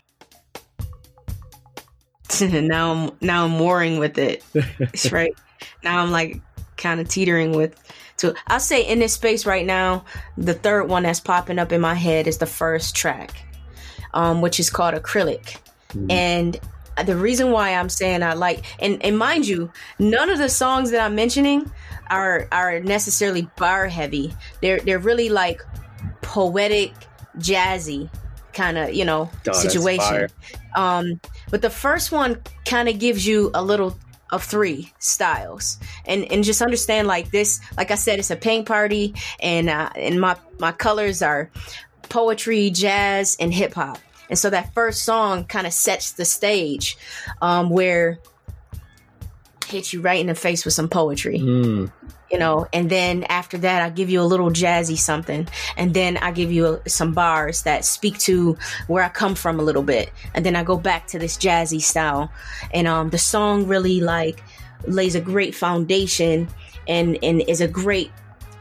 now 2.42 2.92
I'm 2.94 3.12
now 3.22 3.46
I'm 3.46 3.60
warring 3.60 4.00
with 4.00 4.18
it. 4.18 4.44
It's 4.54 5.12
right. 5.12 5.34
Now 5.84 6.02
I'm 6.02 6.12
like 6.12 6.42
kind 6.80 7.00
of 7.00 7.08
teetering 7.08 7.52
with 7.52 7.76
so 8.20 8.34
I'll 8.48 8.60
say 8.60 8.82
in 8.82 9.00
this 9.00 9.14
space 9.14 9.46
right 9.46 9.66
now, 9.66 10.04
the 10.38 10.54
third 10.54 10.90
one 10.90 11.04
that's 11.04 11.22
popping 11.22 11.58
up 11.58 11.72
in 11.72 11.80
my 11.80 11.94
head 11.94 12.28
is 12.28 12.38
the 12.38 12.46
first 12.46 12.94
track, 12.94 13.46
um, 14.14 14.42
which 14.42 14.60
is 14.60 14.70
called 14.70 14.94
Acrylic. 14.94 15.56
Mm. 15.94 16.12
And 16.12 16.60
the 17.06 17.16
reason 17.16 17.52
why 17.52 17.74
I'm 17.74 17.88
saying 17.88 18.22
I 18.22 18.34
like 18.34 18.66
and, 18.80 19.02
and 19.06 19.18
mind 19.18 19.48
you, 19.48 19.72
none 20.00 20.30
of 20.30 20.38
the 20.38 20.50
songs 20.50 20.92
that 20.92 21.00
I'm 21.00 21.16
mentioning 21.16 21.72
are 22.10 22.50
are 22.52 22.82
necessarily 22.82 23.50
bar 23.56 23.88
heavy. 23.88 24.34
They're 24.62 24.82
they're 24.82 25.00
really 25.00 25.30
like 25.30 25.62
poetic, 26.22 26.92
jazzy 27.38 28.10
kind 28.52 28.78
of, 28.78 28.94
you 28.94 29.06
know, 29.06 29.30
oh, 29.48 29.54
situation. 29.54 30.28
Um, 30.76 31.22
but 31.52 31.62
the 31.62 31.70
first 31.70 32.12
one 32.12 32.42
kind 32.66 32.90
of 32.90 33.00
gives 33.00 33.26
you 33.26 33.50
a 33.54 33.64
little 33.64 33.98
of 34.32 34.44
three 34.44 34.92
styles. 35.00 35.78
And 36.06 36.32
and 36.32 36.44
just 36.44 36.62
understand 36.62 37.08
like 37.08 37.32
this 37.32 37.60
like 37.78 37.92
i 37.92 37.96
said 37.96 38.20
it's 38.20 38.32
a 38.32 38.36
paint 38.36 38.68
party 38.68 39.14
and 39.40 39.70
uh 39.70 39.90
and 39.96 40.20
my 40.20 40.36
my 40.60 40.72
colors 40.72 41.22
are 41.22 41.50
poetry 42.10 42.70
jazz 42.70 43.38
and 43.40 43.54
hip-hop 43.54 44.00
and 44.30 44.38
so 44.38 44.50
that 44.50 44.74
first 44.74 45.04
song 45.04 45.46
kind 45.46 45.68
of 45.68 45.74
sets 45.74 46.14
the 46.14 46.26
stage 46.26 46.98
um 47.42 47.70
where 47.70 48.20
hit 49.70 49.94
you 49.94 50.02
right 50.02 50.20
in 50.20 50.28
the 50.28 50.36
face 50.36 50.66
with 50.66 50.74
some 50.74 50.90
poetry. 50.90 51.40
Mm 51.40 51.92
you 52.32 52.38
know 52.38 52.68
and 52.74 52.90
then 52.90 53.24
after 53.26 53.58
that 53.58 53.82
i 53.82 53.90
give 53.90 54.10
you 54.10 54.22
a 54.22 54.24
little 54.24 54.50
jazzy 54.50 54.98
something. 54.98 55.48
And 55.78 55.94
then 55.94 56.18
i 56.18 56.32
give 56.32 56.52
you 56.52 56.66
a, 56.86 56.90
some 56.90 57.14
bars 57.14 57.64
that 57.64 57.86
speak 57.86 58.18
to 58.20 58.58
where 58.88 59.04
i 59.04 59.10
come 59.10 59.36
from 59.36 59.60
a 59.60 59.64
little 59.64 59.84
bit. 59.84 60.12
And 60.34 60.46
then 60.46 60.56
i 60.56 60.64
go 60.64 60.78
back 60.78 61.08
to 61.08 61.20
this 61.20 61.38
jazzy 61.38 61.82
style. 61.82 62.32
And 62.74 62.88
um 62.88 63.10
the 63.10 63.18
song 63.18 63.68
really 63.68 64.02
like 64.02 64.44
lays 64.86 65.16
a 65.16 65.22
great 65.22 65.56
foundation 65.56 66.48
and 66.88 67.18
and 67.24 67.42
is 67.42 67.62
a 67.62 67.68
great 67.68 68.12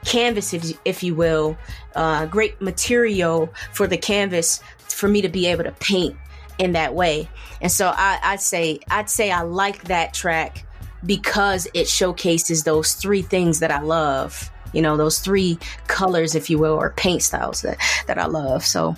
canvas 0.04 0.54
if, 0.54 0.78
if 0.84 1.02
you 1.02 1.14
will 1.14 1.56
uh 1.94 2.26
great 2.26 2.60
material 2.60 3.52
for 3.72 3.86
the 3.86 3.98
canvas 3.98 4.60
for 4.78 5.08
me 5.08 5.20
to 5.22 5.28
be 5.28 5.46
able 5.46 5.64
to 5.64 5.72
paint 5.72 6.16
in 6.58 6.72
that 6.72 6.94
way. 6.94 7.28
And 7.60 7.70
so 7.70 7.92
i 7.94 8.18
i'd 8.22 8.40
say 8.40 8.80
i'd 8.90 9.10
say 9.10 9.30
i 9.30 9.42
like 9.42 9.84
that 9.84 10.14
track 10.14 10.64
because 11.06 11.68
it 11.74 11.88
showcases 11.88 12.64
those 12.64 12.94
three 12.94 13.22
things 13.22 13.60
that 13.60 13.70
I 13.70 13.80
love. 13.80 14.50
You 14.72 14.82
know, 14.82 14.96
those 14.96 15.18
three 15.18 15.58
colors, 15.86 16.34
if 16.34 16.50
you 16.50 16.58
will, 16.58 16.74
or 16.74 16.90
paint 16.90 17.22
styles 17.22 17.62
that 17.62 17.78
that 18.06 18.18
I 18.18 18.26
love. 18.26 18.64
So 18.64 18.94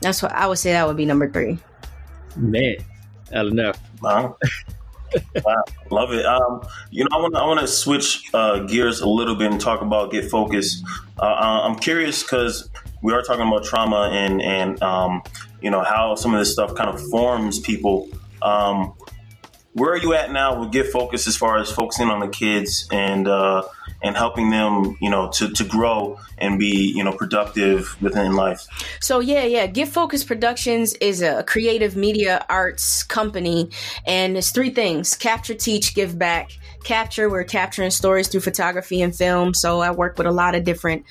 that's 0.00 0.22
what 0.22 0.32
I 0.32 0.46
would 0.46 0.58
say. 0.58 0.72
That 0.72 0.86
would 0.86 0.96
be 0.96 1.06
number 1.06 1.30
three. 1.30 1.58
Man, 2.36 2.76
I 3.30 3.36
don't 3.36 3.54
know. 3.54 3.72
Wow. 4.02 4.36
wow, 5.44 5.64
love 5.90 6.12
it. 6.12 6.26
Um, 6.26 6.66
you 6.90 7.04
know, 7.04 7.08
I 7.12 7.20
want 7.20 7.36
I 7.36 7.46
want 7.46 7.60
to 7.60 7.66
switch 7.66 8.24
uh, 8.34 8.60
gears 8.60 9.00
a 9.00 9.08
little 9.08 9.34
bit 9.34 9.50
and 9.50 9.60
talk 9.60 9.80
about 9.80 10.10
get 10.10 10.30
focused. 10.30 10.84
Uh, 11.18 11.22
uh 11.22 11.60
I'm 11.64 11.76
curious 11.76 12.22
because 12.22 12.68
we 13.02 13.12
are 13.12 13.22
talking 13.22 13.46
about 13.46 13.64
trauma 13.64 14.10
and 14.12 14.42
and 14.42 14.82
um, 14.82 15.22
you 15.60 15.70
know 15.70 15.82
how 15.82 16.14
some 16.14 16.34
of 16.34 16.40
this 16.40 16.52
stuff 16.52 16.74
kind 16.74 16.90
of 16.90 17.00
forms 17.08 17.60
people. 17.60 18.08
Um, 18.42 18.94
where 19.76 19.92
are 19.92 19.98
you 19.98 20.14
at 20.14 20.32
now 20.32 20.58
with 20.58 20.72
Get 20.72 20.86
Focus 20.86 21.26
as 21.26 21.36
far 21.36 21.58
as 21.58 21.70
focusing 21.70 22.08
on 22.08 22.20
the 22.20 22.28
kids 22.28 22.88
and 22.90 23.28
uh, 23.28 23.62
and 24.02 24.16
helping 24.16 24.48
them, 24.48 24.96
you 25.02 25.10
know, 25.10 25.28
to, 25.32 25.50
to 25.50 25.64
grow 25.64 26.18
and 26.38 26.58
be, 26.58 26.92
you 26.96 27.04
know, 27.04 27.12
productive 27.12 28.00
within 28.00 28.32
life? 28.32 28.66
So 29.00 29.20
yeah, 29.20 29.44
yeah. 29.44 29.66
Get 29.66 29.88
Focus 29.88 30.24
Productions 30.24 30.94
is 30.94 31.20
a 31.20 31.42
creative 31.42 31.94
media 31.94 32.44
arts 32.48 33.02
company, 33.02 33.70
and 34.06 34.38
it's 34.38 34.50
three 34.50 34.70
things: 34.70 35.14
capture, 35.14 35.54
teach, 35.54 35.94
give 35.94 36.18
back. 36.18 36.52
Capture, 36.82 37.28
we're 37.28 37.44
capturing 37.44 37.90
stories 37.90 38.28
through 38.28 38.42
photography 38.42 39.02
and 39.02 39.14
film. 39.14 39.52
So 39.52 39.80
I 39.80 39.90
work 39.90 40.16
with 40.18 40.26
a 40.26 40.32
lot 40.32 40.54
of 40.54 40.62
different 40.64 41.04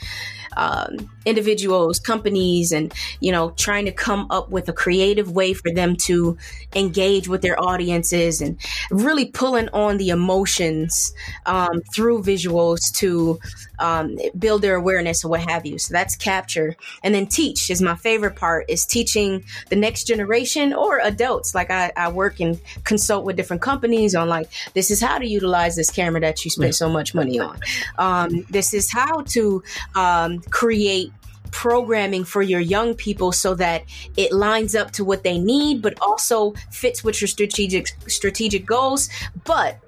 um, 0.56 1.10
individuals, 1.26 2.00
companies, 2.00 2.72
and 2.72 2.94
you 3.20 3.32
know, 3.32 3.52
trying 3.52 3.86
to 3.86 3.92
come 3.92 4.28
up 4.30 4.50
with 4.50 4.70
a 4.70 4.74
creative 4.74 5.32
way 5.32 5.54
for 5.54 5.72
them 5.72 5.96
to 5.96 6.38
engage 6.76 7.28
with 7.28 7.42
their 7.42 7.62
audiences 7.62 8.42
and 8.42 8.60
really 8.92 9.26
pulling 9.26 9.70
on 9.70 9.98
the 9.98 10.10
emotions 10.10 11.14
um, 11.46 11.82
through 11.94 12.22
visuals 12.22 12.94
to 12.94 13.40
um, 13.80 14.18
build 14.38 14.62
their 14.62 14.76
awareness 14.76 15.24
or 15.24 15.30
what 15.30 15.42
have 15.42 15.66
you. 15.66 15.78
So 15.78 15.94
that's 15.94 16.16
capture, 16.16 16.76
and 17.04 17.14
then 17.14 17.28
teach 17.28 17.70
is 17.70 17.82
my 17.82 17.96
favorite 17.96 18.36
part. 18.36 18.66
Is 18.70 18.86
teaching 18.86 19.44
the 19.70 19.76
next 19.76 20.06
generation 20.06 20.74
or 20.74 21.00
adults. 21.00 21.54
Like 21.54 21.72
I, 21.72 21.92
I 21.96 22.10
work 22.10 22.40
and 22.40 22.60
consult 22.84 23.26
with 23.26 23.36
different 23.36 23.62
companies 23.62 24.16
on 24.16 24.30
like 24.30 24.50
this 24.74 24.92
is 24.92 25.02
how 25.02 25.18
to 25.18 25.28
utilize 25.28 25.76
this 25.76 25.90
camera 25.90 26.22
that 26.22 26.44
you 26.44 26.52
spent 26.52 26.76
so 26.76 26.90
much 26.90 27.14
money 27.14 27.40
on. 27.40 27.60
Um, 27.98 28.46
this 28.50 28.74
is 28.74 28.92
how 28.92 29.22
to 29.22 29.64
um, 29.96 30.42
create 30.50 31.12
programming 31.52 32.26
for 32.26 32.42
your 32.42 32.60
young 32.60 32.94
people 32.94 33.32
so 33.32 33.56
that 33.56 33.84
it 34.18 34.34
lines 34.34 34.76
up 34.76 34.92
to 34.92 35.06
what 35.06 35.24
they 35.24 35.38
need 35.38 35.82
but 35.82 35.94
also 36.02 36.54
fits 36.70 37.04
with 37.04 37.22
your 37.22 37.28
strategic 37.28 37.88
strategic 38.08 38.66
goals 38.66 39.10
but 39.46 39.80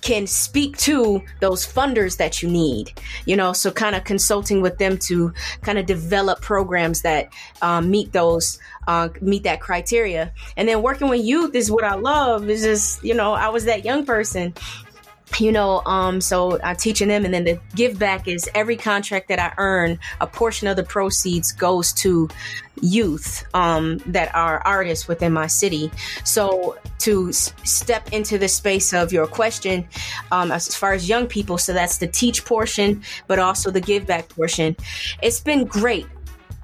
can 0.00 0.28
speak 0.28 0.76
to 0.76 1.20
those 1.40 1.66
funders 1.66 2.18
that 2.18 2.40
you 2.40 2.48
need 2.48 2.92
you 3.26 3.36
know? 3.36 3.52
So 3.52 3.70
kind 3.70 3.94
of 3.94 4.04
consulting 4.04 4.62
with 4.62 4.78
them 4.78 4.96
to 5.08 5.32
kind 5.62 5.78
of 5.78 5.86
develop 5.86 6.40
programs 6.40 7.02
that 7.02 7.32
um, 7.62 7.90
meet 7.90 8.12
those 8.12 8.58
uh, 8.86 9.10
meet 9.20 9.42
that 9.42 9.60
criteria. 9.60 10.32
And 10.56 10.66
then 10.66 10.82
working 10.82 11.08
with 11.08 11.22
youth 11.22 11.54
is 11.54 11.70
what 11.70 11.84
i 11.84 11.94
love. 11.94 12.48
Is 12.48 12.62
just 12.62 13.04
you 13.04 13.14
know 13.14 13.34
i 13.34 13.48
was 13.48 13.64
that 13.66 13.84
young 13.84 14.06
person 14.06 14.54
you 15.38 15.52
know 15.52 15.82
um 15.86 16.20
so 16.20 16.60
i'm 16.62 16.76
teaching 16.76 17.08
them 17.08 17.24
and 17.24 17.32
then 17.34 17.44
the 17.44 17.58
give 17.74 17.98
back 17.98 18.26
is 18.26 18.48
every 18.54 18.76
contract 18.76 19.28
that 19.28 19.38
i 19.38 19.52
earn 19.58 19.98
a 20.20 20.26
portion 20.26 20.66
of 20.66 20.76
the 20.76 20.82
proceeds 20.82 21.52
goes 21.52 21.92
to 21.92 22.28
youth 22.82 23.44
um 23.54 23.98
that 24.06 24.34
are 24.34 24.62
artists 24.64 25.08
within 25.08 25.32
my 25.32 25.46
city. 25.46 25.90
So 26.24 26.78
to 26.98 27.28
s- 27.28 27.52
step 27.64 28.12
into 28.12 28.38
the 28.38 28.48
space 28.48 28.92
of 28.92 29.12
your 29.12 29.26
question 29.26 29.86
um 30.32 30.50
as 30.50 30.74
far 30.74 30.92
as 30.92 31.08
young 31.08 31.26
people 31.26 31.58
so 31.58 31.72
that's 31.72 31.98
the 31.98 32.06
teach 32.06 32.44
portion 32.44 33.02
but 33.26 33.38
also 33.38 33.70
the 33.70 33.80
give 33.80 34.06
back 34.06 34.28
portion. 34.28 34.76
It's 35.22 35.40
been 35.40 35.64
great. 35.64 36.06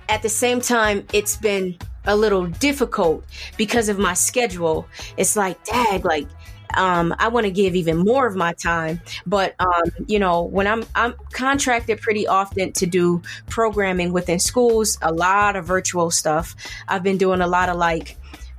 At 0.09 0.23
the 0.23 0.29
same 0.29 0.61
time 0.61 1.07
it's 1.13 1.37
been 1.37 1.77
a 2.07 2.15
little 2.15 2.47
difficult 2.47 3.25
because 3.57 3.89
of 3.89 3.99
my 3.99 4.13
schedule. 4.13 4.87
It's 5.17 5.37
like 5.37 5.63
dad 5.65 6.05
like 6.05 6.29
um, 6.77 7.15
I 7.19 7.29
want 7.29 7.45
to 7.47 7.51
give 7.51 7.75
even 7.75 7.99
more 7.99 8.27
of 8.27 8.37
my 8.37 8.53
time. 8.53 9.01
But 9.27 9.55
um, 9.59 9.91
you 10.07 10.19
know, 10.19 10.43
when 10.43 10.67
I'm 10.67 10.85
I'm 10.95 11.15
contracted 11.33 12.01
pretty 12.01 12.27
often 12.27 12.73
to 12.73 12.87
do 12.87 13.23
programming 13.49 14.13
within 14.13 14.39
schools, 14.39 14.99
a 15.03 15.13
lot 15.13 15.57
of 15.57 15.65
virtual 15.65 16.11
stuff. 16.11 16.55
I've 16.89 17.03
been 17.03 17.19
doing 17.19 17.41
a 17.41 17.47
lot 17.47 17.69
of 17.69 17.77
like 17.77 18.17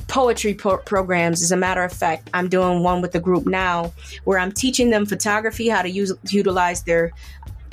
poetry 0.07 0.53
pro- 0.53 0.77
programs. 0.77 1.41
As 1.41 1.51
a 1.51 1.57
matter 1.57 1.83
of 1.83 1.91
fact, 1.91 2.29
I'm 2.33 2.47
doing 2.47 2.83
one 2.83 3.01
with 3.01 3.11
the 3.11 3.19
group 3.19 3.45
now 3.45 3.93
where 4.23 4.39
I'm 4.39 4.51
teaching 4.51 4.89
them 4.89 5.05
photography, 5.05 5.67
how 5.69 5.81
to 5.81 5.89
use 5.89 6.13
utilize 6.29 6.83
their 6.83 7.11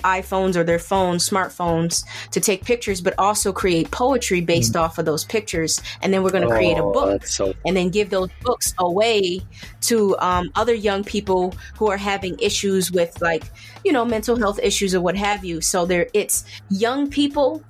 iPhones 0.03 0.57
or 0.57 0.65
their 0.65 0.79
phones, 0.79 1.29
smartphones, 1.29 2.05
to 2.31 2.41
take 2.41 2.65
pictures, 2.65 3.01
but 3.01 3.15
also 3.19 3.53
create 3.53 3.91
poetry 3.91 4.41
based 4.41 4.75
mm. 4.75 4.81
off 4.81 4.99
of 4.99 5.05
those 5.05 5.25
pictures. 5.25 5.81
And 6.03 6.13
then 6.13 6.23
we're 6.23 6.31
going 6.31 6.47
to 6.47 6.55
create 6.55 6.79
a 6.79 6.83
oh, 6.83 6.93
book 6.93 7.27
so- 7.27 7.55
and 7.67 7.77
then 7.77 7.91
give 7.91 8.11
those 8.11 8.31
books 8.43 8.75
away 8.79 9.43
to 9.83 10.17
um, 10.19 10.51
other 10.55 10.75
young 10.75 11.05
people 11.05 11.55
who 11.77 11.89
are 11.89 11.97
having 11.97 12.39
issues 12.39 12.93
with, 12.93 13.21
like, 13.21 13.45
you 13.85 13.93
know, 13.93 14.05
mental 14.05 14.37
health 14.37 14.59
issues 14.63 14.95
or 14.95 15.01
what 15.01 15.17
have 15.17 15.45
you. 15.45 15.61
So 15.61 15.87
there, 15.87 16.09
it's 16.13 16.45
young 16.71 17.09
people 17.09 17.63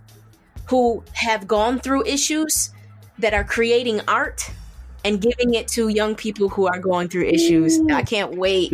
who 0.67 1.03
have 1.13 1.47
gone 1.47 1.79
through 1.81 2.07
issues 2.07 2.71
that 3.19 3.35
are 3.35 3.45
creating 3.45 4.01
art 4.09 4.51
and 5.05 5.21
giving 5.21 5.55
it 5.55 5.69
to 5.69 5.89
young 5.89 6.15
people 6.15 6.49
who 6.49 6.67
are 6.67 6.79
going 6.79 7.09
through 7.09 7.25
issues. 7.25 7.81
I 7.91 8.03
can't 8.03 8.37
wait 8.37 8.73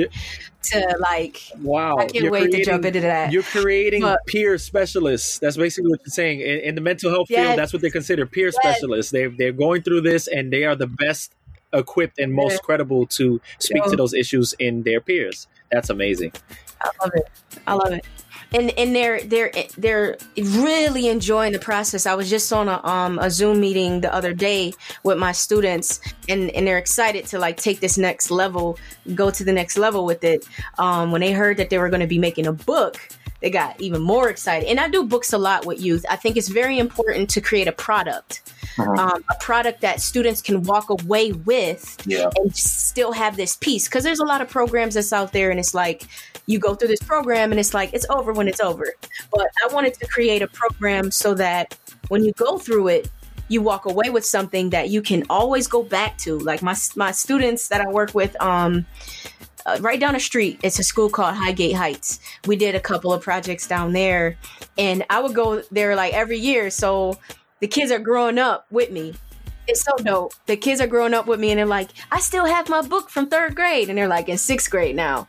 to 0.70 0.96
like 1.00 1.50
wow 1.60 1.96
i 1.96 2.06
can't 2.06 2.30
wait 2.30 2.50
to 2.50 2.64
jump 2.64 2.84
into 2.84 3.00
that. 3.00 3.32
you're 3.32 3.42
creating 3.42 4.02
but, 4.02 4.24
peer 4.26 4.58
specialists. 4.58 5.38
That's 5.38 5.56
basically 5.56 5.90
what 5.90 6.00
you're 6.04 6.12
saying. 6.12 6.40
In, 6.40 6.60
in 6.60 6.74
the 6.74 6.80
mental 6.80 7.10
health 7.10 7.28
yes, 7.30 7.46
field 7.46 7.58
that's 7.58 7.72
what 7.72 7.82
they 7.82 7.90
consider 7.90 8.26
peer 8.26 8.46
yes. 8.46 8.56
specialists. 8.56 9.12
They're, 9.12 9.30
they're 9.30 9.52
going 9.52 9.82
through 9.82 10.02
this 10.02 10.28
and 10.28 10.52
they 10.52 10.64
are 10.64 10.74
the 10.74 10.86
best 10.86 11.32
equipped 11.72 12.18
and 12.18 12.32
most 12.32 12.54
yeah. 12.54 12.58
credible 12.58 13.06
to 13.06 13.40
speak 13.58 13.84
to 13.84 13.96
those 13.96 14.14
issues 14.14 14.54
in 14.58 14.82
their 14.82 15.00
peers. 15.00 15.46
That's 15.70 15.90
amazing. 15.90 16.32
I 16.80 16.90
love 17.02 17.12
it. 17.14 17.28
I 17.66 17.72
love 17.74 17.92
it 17.92 18.04
and 18.52 18.70
and 18.78 18.94
they're 18.94 19.20
they're 19.22 19.52
they're 19.76 20.16
really 20.36 21.08
enjoying 21.08 21.52
the 21.52 21.58
process. 21.58 22.06
I 22.06 22.14
was 22.14 22.30
just 22.30 22.52
on 22.52 22.68
a 22.68 22.84
um 22.86 23.18
a 23.18 23.30
Zoom 23.30 23.60
meeting 23.60 24.00
the 24.00 24.14
other 24.14 24.32
day 24.32 24.72
with 25.02 25.18
my 25.18 25.32
students, 25.32 26.00
and 26.28 26.50
and 26.50 26.66
they're 26.66 26.78
excited 26.78 27.26
to 27.26 27.38
like 27.38 27.56
take 27.56 27.80
this 27.80 27.98
next 27.98 28.30
level, 28.30 28.78
go 29.14 29.30
to 29.30 29.44
the 29.44 29.52
next 29.52 29.76
level 29.76 30.04
with 30.04 30.24
it. 30.24 30.46
Um, 30.78 31.12
when 31.12 31.20
they 31.20 31.32
heard 31.32 31.56
that 31.58 31.70
they 31.70 31.78
were 31.78 31.90
going 31.90 32.00
to 32.00 32.06
be 32.06 32.18
making 32.18 32.46
a 32.46 32.52
book, 32.52 32.96
they 33.40 33.50
got 33.50 33.80
even 33.80 34.02
more 34.02 34.28
excited. 34.28 34.68
And 34.68 34.80
I 34.80 34.88
do 34.88 35.04
books 35.04 35.32
a 35.32 35.38
lot 35.38 35.64
with 35.64 35.80
youth. 35.80 36.04
I 36.10 36.16
think 36.16 36.36
it's 36.36 36.48
very 36.48 36.78
important 36.78 37.30
to 37.30 37.40
create 37.40 37.68
a 37.68 37.72
product, 37.72 38.52
uh-huh. 38.78 38.90
um, 38.90 39.24
a 39.30 39.34
product 39.40 39.80
that 39.82 40.00
students 40.00 40.42
can 40.42 40.62
walk 40.64 40.90
away 40.90 41.32
with 41.32 42.02
yeah. 42.04 42.30
and 42.36 42.54
still 42.54 43.12
have 43.12 43.36
this 43.36 43.56
piece. 43.56 43.86
Because 43.86 44.04
there's 44.04 44.18
a 44.18 44.24
lot 44.24 44.40
of 44.40 44.48
programs 44.48 44.94
that's 44.94 45.12
out 45.12 45.32
there, 45.32 45.50
and 45.50 45.60
it's 45.60 45.74
like 45.74 46.04
you 46.46 46.58
go 46.58 46.74
through 46.74 46.88
this 46.88 47.02
program 47.02 47.52
and 47.52 47.60
it's 47.60 47.74
like 47.74 47.92
it's 47.92 48.06
over 48.10 48.32
when 48.32 48.48
it's 48.48 48.60
over. 48.60 48.94
But 49.30 49.48
I 49.64 49.72
wanted 49.72 49.94
to 49.94 50.06
create 50.06 50.42
a 50.42 50.48
program 50.48 51.10
so 51.10 51.34
that 51.34 51.76
when 52.08 52.24
you 52.24 52.32
go 52.32 52.58
through 52.58 52.88
it, 52.88 53.10
you 53.48 53.62
walk 53.62 53.86
away 53.86 54.10
with 54.10 54.24
something 54.24 54.70
that 54.70 54.90
you 54.90 55.02
can 55.02 55.24
always 55.30 55.66
go 55.66 55.82
back 55.82 56.18
to. 56.18 56.38
Like 56.38 56.62
my 56.62 56.74
my 56.96 57.12
students 57.12 57.68
that 57.68 57.80
I 57.80 57.88
work 57.88 58.14
with, 58.14 58.40
um, 58.42 58.86
uh, 59.68 59.78
right 59.80 60.00
down 60.00 60.14
the 60.14 60.20
street, 60.20 60.58
it's 60.62 60.78
a 60.78 60.82
school 60.82 61.10
called 61.10 61.34
Highgate 61.34 61.74
Heights. 61.74 62.20
We 62.46 62.56
did 62.56 62.74
a 62.74 62.80
couple 62.80 63.12
of 63.12 63.22
projects 63.22 63.66
down 63.66 63.92
there, 63.92 64.38
and 64.78 65.04
I 65.10 65.20
would 65.20 65.34
go 65.34 65.62
there 65.70 65.94
like 65.94 66.14
every 66.14 66.38
year. 66.38 66.70
So 66.70 67.18
the 67.60 67.68
kids 67.68 67.90
are 67.90 67.98
growing 67.98 68.38
up 68.38 68.66
with 68.70 68.90
me. 68.90 69.14
It's 69.66 69.84
so 69.84 69.94
dope. 69.98 70.32
The 70.46 70.56
kids 70.56 70.80
are 70.80 70.86
growing 70.86 71.12
up 71.12 71.26
with 71.26 71.38
me, 71.38 71.50
and 71.50 71.58
they're 71.58 71.66
like, 71.66 71.90
"I 72.10 72.20
still 72.20 72.46
have 72.46 72.70
my 72.70 72.80
book 72.80 73.10
from 73.10 73.28
third 73.28 73.54
grade," 73.54 73.90
and 73.90 73.98
they're 73.98 74.08
like 74.08 74.30
in 74.30 74.38
sixth 74.38 74.70
grade 74.70 74.96
now. 74.96 75.28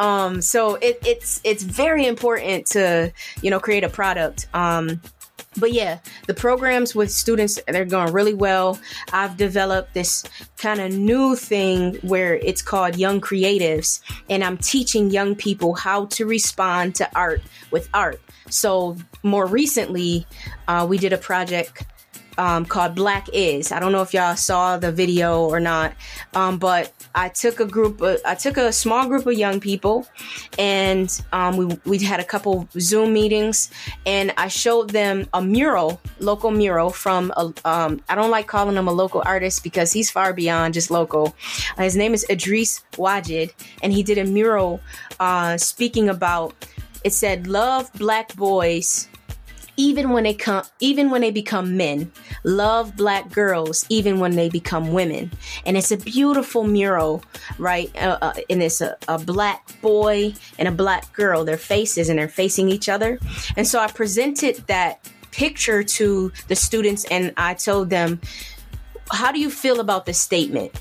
Um, 0.00 0.42
so 0.42 0.74
it, 0.74 0.98
it's 1.06 1.40
it's 1.44 1.62
very 1.62 2.06
important 2.06 2.66
to 2.68 3.12
you 3.42 3.50
know 3.50 3.60
create 3.60 3.84
a 3.84 3.88
product. 3.88 4.48
Um, 4.52 5.00
but 5.56 5.72
yeah, 5.72 5.98
the 6.26 6.34
programs 6.34 6.94
with 6.94 7.10
students 7.10 7.58
they're 7.68 7.84
going 7.84 8.12
really 8.12 8.34
well. 8.34 8.78
I've 9.12 9.36
developed 9.36 9.94
this 9.94 10.24
kind 10.56 10.80
of 10.80 10.92
new 10.92 11.36
thing 11.36 11.94
where 12.02 12.36
it's 12.36 12.62
called 12.62 12.96
Young 12.96 13.20
Creatives, 13.20 14.00
and 14.28 14.44
I'm 14.44 14.58
teaching 14.58 15.10
young 15.10 15.34
people 15.34 15.74
how 15.74 16.06
to 16.06 16.26
respond 16.26 16.94
to 16.96 17.08
art 17.14 17.42
with 17.70 17.88
art. 17.94 18.20
So 18.48 18.96
more 19.22 19.46
recently, 19.46 20.26
uh, 20.68 20.86
we 20.88 20.98
did 20.98 21.12
a 21.12 21.18
project 21.18 21.84
um, 22.38 22.64
called 22.64 22.94
Black 22.94 23.28
Is. 23.32 23.72
I 23.72 23.80
don't 23.80 23.92
know 23.92 24.02
if 24.02 24.12
y'all 24.14 24.36
saw 24.36 24.76
the 24.76 24.92
video 24.92 25.44
or 25.44 25.60
not, 25.60 25.94
um, 26.34 26.58
but 26.58 26.92
I 27.14 27.28
took 27.28 27.60
a 27.60 27.64
group, 27.64 28.00
of, 28.00 28.20
I 28.24 28.34
took 28.34 28.56
a 28.56 28.72
small 28.72 29.08
group 29.08 29.26
of 29.26 29.34
young 29.34 29.60
people, 29.60 30.06
and 30.58 31.08
um, 31.32 31.56
we 31.56 31.66
we 31.84 31.98
had 31.98 32.20
a 32.20 32.24
couple 32.24 32.68
Zoom 32.78 33.12
meetings, 33.12 33.70
and 34.04 34.32
I 34.36 34.48
showed 34.48 34.90
them 34.90 35.28
a 35.32 35.42
mural, 35.42 36.00
local 36.20 36.50
mural 36.50 36.90
from 36.90 37.32
a. 37.36 37.52
Um, 37.64 38.02
I 38.08 38.14
don't 38.14 38.30
like 38.30 38.46
calling 38.46 38.76
him 38.76 38.88
a 38.88 38.92
local 38.92 39.22
artist 39.24 39.62
because 39.62 39.92
he's 39.92 40.10
far 40.10 40.32
beyond 40.32 40.74
just 40.74 40.90
local. 40.90 41.34
Uh, 41.78 41.82
his 41.82 41.96
name 41.96 42.14
is 42.14 42.26
Edreys 42.28 42.82
Wajed, 42.92 43.52
and 43.82 43.92
he 43.92 44.02
did 44.02 44.18
a 44.18 44.24
mural 44.24 44.80
uh, 45.20 45.56
speaking 45.56 46.08
about. 46.08 46.54
It 47.04 47.12
said, 47.12 47.46
"Love 47.46 47.90
black 47.94 48.34
boys." 48.36 49.08
Even 49.76 50.10
when 50.10 50.24
they 50.24 50.34
come 50.34 50.64
even 50.80 51.10
when 51.10 51.20
they 51.20 51.30
become 51.30 51.76
men 51.76 52.10
love 52.44 52.96
black 52.96 53.30
girls 53.30 53.84
even 53.88 54.20
when 54.20 54.36
they 54.36 54.48
become 54.48 54.92
women. 54.92 55.30
And 55.64 55.76
it's 55.76 55.90
a 55.90 55.96
beautiful 55.96 56.64
mural 56.64 57.22
right? 57.58 57.90
Uh, 57.96 58.18
uh, 58.20 58.34
and 58.50 58.62
it's 58.62 58.80
a, 58.80 58.96
a 59.08 59.18
black 59.18 59.80
boy 59.80 60.34
and 60.58 60.68
a 60.68 60.72
black 60.72 61.12
girl. 61.12 61.44
Their 61.44 61.56
faces 61.56 62.08
and 62.08 62.18
they're 62.18 62.28
facing 62.28 62.68
each 62.68 62.88
other. 62.88 63.18
And 63.56 63.66
so 63.66 63.78
i 63.78 63.86
presented 63.88 64.56
that 64.66 65.00
picture 65.30 65.82
to 65.82 66.32
the 66.48 66.56
students 66.56 67.04
and 67.10 67.32
i 67.36 67.52
told 67.52 67.90
them 67.90 68.20
how 69.10 69.30
do 69.30 69.38
you 69.38 69.50
feel 69.50 69.80
about 69.80 70.06
this 70.06 70.18
statement 70.18 70.72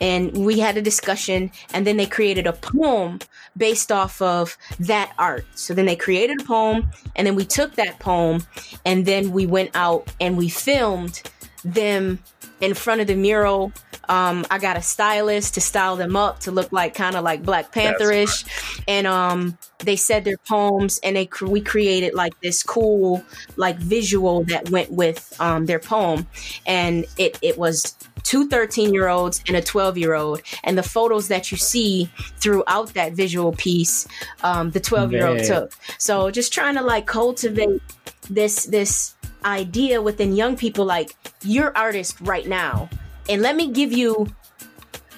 and 0.00 0.44
we 0.44 0.58
had 0.58 0.76
a 0.76 0.82
discussion 0.82 1.50
and 1.72 1.86
then 1.86 1.96
they 1.96 2.06
created 2.06 2.46
a 2.46 2.52
poem 2.52 3.18
based 3.56 3.90
off 3.90 4.20
of 4.20 4.56
that 4.80 5.12
art. 5.18 5.46
So 5.54 5.74
then 5.74 5.86
they 5.86 5.96
created 5.96 6.40
a 6.40 6.44
poem 6.44 6.88
and 7.14 7.26
then 7.26 7.34
we 7.34 7.44
took 7.44 7.74
that 7.76 7.98
poem 7.98 8.42
and 8.84 9.06
then 9.06 9.32
we 9.32 9.46
went 9.46 9.70
out 9.74 10.12
and 10.20 10.36
we 10.36 10.48
filmed 10.48 11.22
them 11.64 12.18
in 12.60 12.74
front 12.74 13.00
of 13.00 13.06
the 13.06 13.14
mural 13.14 13.72
um, 14.08 14.44
I 14.50 14.58
got 14.58 14.76
a 14.76 14.82
stylist 14.82 15.54
to 15.54 15.60
style 15.60 15.96
them 15.96 16.16
up 16.16 16.40
to 16.40 16.50
look 16.50 16.72
like 16.72 16.94
kind 16.94 17.16
of 17.16 17.24
like 17.24 17.42
Black 17.42 17.72
Pantherish, 17.72 18.44
and 18.86 19.06
um, 19.06 19.58
they 19.78 19.96
said 19.96 20.24
their 20.24 20.38
poems, 20.38 20.98
and 21.02 21.16
they 21.16 21.28
we 21.42 21.60
created 21.60 22.14
like 22.14 22.38
this 22.40 22.62
cool 22.62 23.24
like 23.56 23.76
visual 23.78 24.44
that 24.44 24.70
went 24.70 24.90
with 24.90 25.34
um, 25.40 25.66
their 25.66 25.78
poem, 25.78 26.26
and 26.66 27.06
it 27.18 27.38
it 27.42 27.58
was 27.58 27.96
two 28.26 28.48
13 28.48 28.92
year 28.92 29.06
olds 29.06 29.40
and 29.46 29.56
a 29.56 29.62
12 29.62 29.96
year 29.96 30.14
old. 30.14 30.42
And 30.64 30.76
the 30.76 30.82
photos 30.82 31.28
that 31.28 31.52
you 31.52 31.56
see 31.56 32.10
throughout 32.38 32.92
that 32.94 33.12
visual 33.12 33.52
piece, 33.52 34.06
um, 34.42 34.72
the 34.72 34.80
12 34.80 35.12
year 35.12 35.26
old 35.28 35.44
took. 35.44 35.72
So 35.98 36.30
just 36.32 36.52
trying 36.52 36.74
to 36.74 36.82
like 36.82 37.06
cultivate 37.06 37.80
this, 38.28 38.64
this 38.64 39.14
idea 39.44 40.02
within 40.02 40.34
young 40.34 40.56
people 40.56 40.84
like 40.84 41.14
you're 41.42 41.76
artist 41.76 42.20
right 42.20 42.48
now. 42.48 42.90
And 43.28 43.42
let 43.42 43.56
me 43.56 43.70
give 43.70 43.92
you 43.92 44.26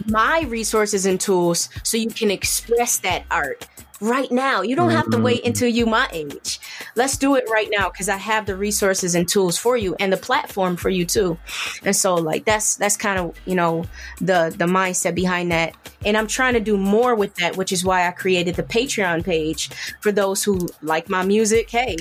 my 0.06 0.44
resources 0.48 1.06
and 1.06 1.20
tools 1.20 1.68
so 1.82 1.96
you 1.96 2.10
can 2.10 2.30
express 2.30 2.98
that 2.98 3.24
art 3.30 3.66
right 4.00 4.30
now. 4.30 4.62
You 4.62 4.76
don't 4.76 4.90
have 4.90 5.10
to 5.10 5.18
wait 5.18 5.40
mm-hmm. 5.40 5.48
until 5.48 5.68
you 5.68 5.86
my 5.86 6.08
age. 6.12 6.60
Let's 6.94 7.16
do 7.16 7.34
it 7.36 7.44
right 7.50 7.68
now 7.70 7.90
because 7.90 8.08
I 8.08 8.16
have 8.16 8.46
the 8.46 8.56
resources 8.56 9.14
and 9.14 9.28
tools 9.28 9.58
for 9.58 9.76
you 9.76 9.96
and 9.98 10.12
the 10.12 10.16
platform 10.16 10.76
for 10.76 10.88
you 10.88 11.04
too. 11.04 11.38
And 11.82 11.94
so 11.94 12.14
like 12.14 12.44
that's 12.44 12.76
that's 12.76 12.96
kind 12.96 13.18
of, 13.18 13.36
you 13.44 13.54
know, 13.54 13.84
the 14.20 14.54
the 14.56 14.66
mindset 14.66 15.14
behind 15.14 15.50
that. 15.52 15.74
And 16.04 16.16
I'm 16.16 16.26
trying 16.26 16.54
to 16.54 16.60
do 16.60 16.76
more 16.76 17.14
with 17.14 17.34
that, 17.36 17.56
which 17.56 17.72
is 17.72 17.84
why 17.84 18.06
I 18.06 18.12
created 18.12 18.54
the 18.54 18.62
Patreon 18.62 19.24
page 19.24 19.70
for 20.00 20.12
those 20.12 20.44
who 20.44 20.68
like 20.82 21.08
my 21.08 21.24
music. 21.24 21.70
Hey, 21.70 21.96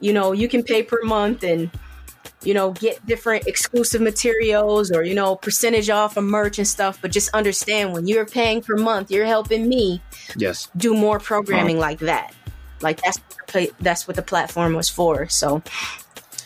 you 0.00 0.12
know, 0.12 0.32
you 0.32 0.48
can 0.48 0.62
pay 0.62 0.82
per 0.82 1.02
month 1.02 1.42
and 1.42 1.70
you 2.42 2.54
know, 2.54 2.72
get 2.72 3.04
different 3.06 3.46
exclusive 3.46 4.00
materials 4.00 4.90
or, 4.90 5.02
you 5.02 5.14
know, 5.14 5.36
percentage 5.36 5.90
off 5.90 6.16
of 6.16 6.24
merch 6.24 6.58
and 6.58 6.68
stuff. 6.68 6.98
But 7.00 7.10
just 7.10 7.28
understand 7.34 7.92
when 7.92 8.06
you're 8.06 8.26
paying 8.26 8.62
per 8.62 8.76
month, 8.76 9.10
you're 9.10 9.26
helping 9.26 9.68
me 9.68 10.00
yes 10.36 10.68
do 10.76 10.94
more 10.94 11.18
programming 11.18 11.78
like 11.78 11.98
that. 12.00 12.34
Like 12.80 13.00
that's 13.02 13.20
that's 13.80 14.06
what 14.06 14.16
the 14.16 14.22
platform 14.22 14.74
was 14.74 14.88
for. 14.88 15.28
So 15.28 15.62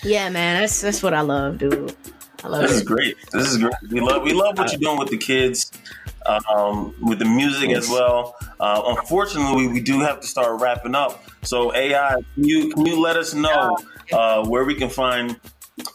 yeah, 0.02 0.28
man, 0.30 0.60
that's 0.60 0.80
that's 0.80 1.02
what 1.02 1.14
I 1.14 1.20
love, 1.20 1.58
dude. 1.58 1.94
I 2.42 2.48
love 2.48 2.62
this 2.62 2.72
it. 2.72 2.74
is 2.76 2.82
great. 2.82 3.16
This 3.32 3.48
is 3.48 3.58
great. 3.58 3.74
We 3.90 4.00
love 4.00 4.22
we 4.22 4.32
love 4.32 4.56
what 4.56 4.70
you're 4.72 4.80
doing 4.80 4.98
with 4.98 5.10
the 5.10 5.18
kids. 5.18 5.70
Um, 6.26 6.94
with 7.00 7.18
the 7.18 7.24
music 7.24 7.70
as 7.70 7.88
well. 7.88 8.36
Uh, 8.60 8.94
unfortunately, 8.98 9.66
we 9.68 9.80
do 9.80 10.00
have 10.00 10.20
to 10.20 10.26
start 10.26 10.60
wrapping 10.60 10.94
up. 10.94 11.24
So, 11.42 11.74
AI, 11.74 12.14
can 12.34 12.44
you, 12.44 12.70
can 12.70 12.84
you 12.84 13.00
let 13.00 13.16
us 13.16 13.32
know 13.32 13.76
uh, 14.12 14.46
where 14.46 14.64
we 14.64 14.74
can 14.74 14.90
find 14.90 15.40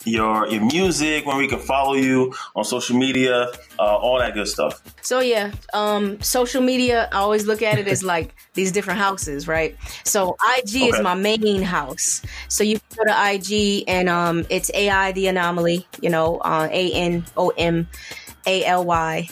your 0.06 0.48
your 0.48 0.64
music, 0.64 1.26
where 1.26 1.38
we 1.38 1.48
can 1.48 1.60
follow 1.60 1.94
you 1.94 2.34
on 2.56 2.64
social 2.64 2.98
media, 2.98 3.48
uh, 3.80 3.96
all 3.96 4.20
that 4.20 4.34
good 4.34 4.48
stuff. 4.48 4.82
So 5.02 5.20
yeah, 5.20 5.52
um, 5.74 6.20
social 6.22 6.62
media. 6.62 7.10
I 7.12 7.18
always 7.18 7.46
look 7.46 7.62
at 7.62 7.80
it 7.80 7.88
as 7.88 8.04
like 8.14 8.36
these 8.54 8.72
different 8.72 9.00
houses, 9.00 9.48
right? 9.48 9.76
So 10.04 10.36
IG 10.58 10.76
okay. 10.76 10.88
is 10.88 11.02
my 11.02 11.14
main 11.14 11.62
house. 11.62 12.22
So 12.48 12.64
you 12.64 12.80
go 12.96 13.04
to 13.06 13.34
IG 13.34 13.84
and 13.88 14.10
um, 14.10 14.46
it's 14.50 14.72
AI 14.74 15.12
the 15.12 15.28
anomaly. 15.28 15.88
You 16.02 16.10
know, 16.10 16.38
uh, 16.38 16.68
A 16.72 16.92
N 16.92 17.26
O 17.38 17.52
M 17.58 17.88
A 18.46 18.66
L 18.66 18.86
Y, 18.86 19.28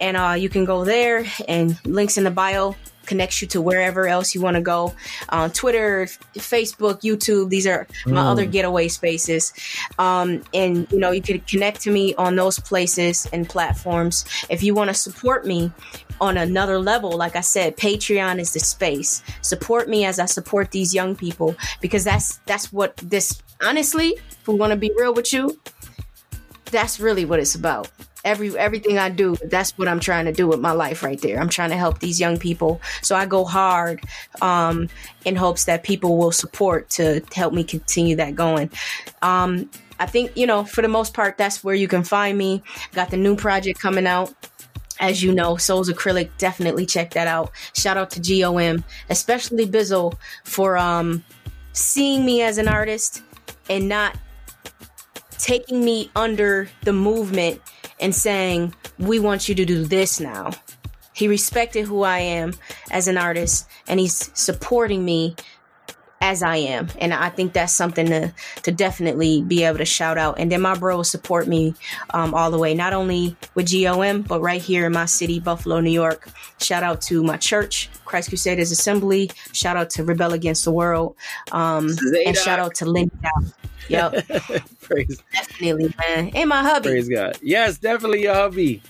and 0.00 0.16
uh, 0.16 0.34
you 0.38 0.48
can 0.48 0.64
go 0.64 0.84
there 0.84 1.24
and 1.46 1.78
links 1.84 2.18
in 2.18 2.24
the 2.24 2.30
bio 2.30 2.76
connects 3.08 3.42
you 3.42 3.48
to 3.48 3.60
wherever 3.60 4.06
else 4.06 4.34
you 4.34 4.40
want 4.40 4.54
to 4.56 4.60
go. 4.60 4.94
Uh, 5.30 5.48
Twitter, 5.48 6.06
Facebook, 6.34 7.00
YouTube. 7.00 7.48
These 7.48 7.66
are 7.66 7.88
my 8.06 8.22
mm. 8.22 8.30
other 8.30 8.46
getaway 8.46 8.88
spaces. 8.88 9.52
Um, 9.98 10.44
and 10.54 10.90
you 10.92 10.98
know, 10.98 11.10
you 11.10 11.22
can 11.22 11.40
connect 11.40 11.80
to 11.82 11.90
me 11.90 12.14
on 12.14 12.36
those 12.36 12.58
places 12.58 13.26
and 13.32 13.48
platforms. 13.48 14.24
If 14.48 14.62
you 14.62 14.74
want 14.74 14.88
to 14.88 14.94
support 14.94 15.46
me 15.46 15.72
on 16.20 16.36
another 16.36 16.78
level, 16.78 17.16
like 17.16 17.34
I 17.34 17.40
said, 17.40 17.76
Patreon 17.76 18.38
is 18.38 18.52
the 18.52 18.60
space. 18.60 19.22
Support 19.40 19.88
me 19.88 20.04
as 20.04 20.18
I 20.18 20.26
support 20.26 20.70
these 20.70 20.94
young 20.94 21.16
people 21.16 21.56
because 21.80 22.04
that's 22.04 22.38
that's 22.46 22.72
what 22.72 22.96
this. 22.98 23.42
Honestly, 23.60 24.16
if 24.30 24.46
we 24.46 24.54
want 24.54 24.70
to 24.70 24.76
be 24.76 24.92
real 24.96 25.12
with 25.12 25.32
you, 25.32 25.58
that's 26.66 27.00
really 27.00 27.24
what 27.24 27.40
it's 27.40 27.56
about 27.56 27.90
every 28.28 28.56
everything 28.56 28.98
I 28.98 29.08
do, 29.08 29.36
that's 29.44 29.76
what 29.78 29.88
I'm 29.88 30.00
trying 30.00 30.26
to 30.26 30.32
do 30.32 30.46
with 30.46 30.60
my 30.60 30.72
life 30.72 31.02
right 31.02 31.20
there. 31.20 31.40
I'm 31.40 31.48
trying 31.48 31.70
to 31.70 31.76
help 31.76 31.98
these 31.98 32.20
young 32.20 32.38
people. 32.38 32.80
So 33.02 33.16
I 33.16 33.26
go 33.26 33.44
hard 33.44 34.02
um, 34.42 34.88
in 35.24 35.34
hopes 35.34 35.64
that 35.64 35.82
people 35.82 36.18
will 36.18 36.32
support 36.32 36.90
to 36.90 37.22
help 37.34 37.54
me 37.54 37.64
continue 37.64 38.16
that 38.16 38.34
going. 38.34 38.70
Um, 39.22 39.70
I 39.98 40.06
think, 40.06 40.36
you 40.36 40.46
know, 40.46 40.64
for 40.64 40.82
the 40.82 40.88
most 40.88 41.14
part, 41.14 41.38
that's 41.38 41.64
where 41.64 41.74
you 41.74 41.88
can 41.88 42.04
find 42.04 42.38
me. 42.38 42.62
Got 42.92 43.10
the 43.10 43.16
new 43.16 43.34
project 43.34 43.80
coming 43.80 44.06
out. 44.06 44.32
As 45.00 45.22
you 45.22 45.32
know, 45.32 45.56
Souls 45.56 45.88
Acrylic, 45.88 46.30
definitely 46.38 46.84
check 46.84 47.12
that 47.14 47.28
out. 47.28 47.52
Shout 47.72 47.96
out 47.96 48.10
to 48.10 48.20
GOM, 48.20 48.84
especially 49.10 49.64
Bizzle, 49.64 50.14
for 50.44 50.76
um, 50.76 51.24
seeing 51.72 52.24
me 52.24 52.42
as 52.42 52.58
an 52.58 52.66
artist 52.66 53.22
and 53.70 53.88
not 53.88 54.16
taking 55.38 55.84
me 55.84 56.10
under 56.16 56.68
the 56.82 56.92
movement 56.92 57.60
and 58.00 58.14
saying, 58.14 58.74
We 58.98 59.18
want 59.18 59.48
you 59.48 59.54
to 59.54 59.64
do 59.64 59.84
this 59.84 60.20
now. 60.20 60.50
He 61.12 61.26
respected 61.26 61.86
who 61.86 62.02
I 62.02 62.18
am 62.18 62.54
as 62.90 63.08
an 63.08 63.18
artist 63.18 63.66
and 63.88 63.98
he's 63.98 64.30
supporting 64.38 65.04
me 65.04 65.34
as 66.20 66.42
I 66.42 66.56
am. 66.56 66.88
And 67.00 67.14
I 67.14 67.28
think 67.28 67.52
that's 67.52 67.72
something 67.72 68.06
to, 68.06 68.32
to 68.62 68.72
definitely 68.72 69.42
be 69.42 69.64
able 69.64 69.78
to 69.78 69.84
shout 69.84 70.18
out. 70.18 70.38
And 70.38 70.50
then 70.50 70.60
my 70.60 70.76
bro 70.76 70.96
will 70.96 71.04
support 71.04 71.46
me 71.46 71.74
um, 72.10 72.34
all 72.34 72.50
the 72.50 72.58
way, 72.58 72.74
not 72.74 72.92
only 72.92 73.36
with 73.54 73.70
GOM, 73.70 74.22
but 74.22 74.40
right 74.40 74.60
here 74.60 74.86
in 74.86 74.92
my 74.92 75.06
city, 75.06 75.40
Buffalo, 75.40 75.80
New 75.80 75.90
York. 75.90 76.28
Shout 76.60 76.82
out 76.82 77.00
to 77.02 77.22
my 77.22 77.36
church, 77.36 77.88
Christ 78.04 78.28
Crusaders 78.28 78.72
Assembly. 78.72 79.30
Shout 79.52 79.76
out 79.76 79.90
to 79.90 80.04
Rebel 80.04 80.32
Against 80.32 80.64
the 80.64 80.72
World. 80.72 81.16
Um, 81.52 81.90
and 82.26 82.36
shout 82.36 82.58
out 82.58 82.74
to 82.76 82.86
Lindy 82.86 83.16
Yep. 83.88 84.26
Praise. 84.82 85.22
Definitely, 85.32 85.94
man. 86.06 86.30
And 86.34 86.48
my 86.48 86.62
hubby. 86.62 86.88
Praise 86.90 87.08
God. 87.08 87.38
Yes, 87.42 87.78
definitely 87.78 88.22
your 88.22 88.34
hubby. 88.34 88.82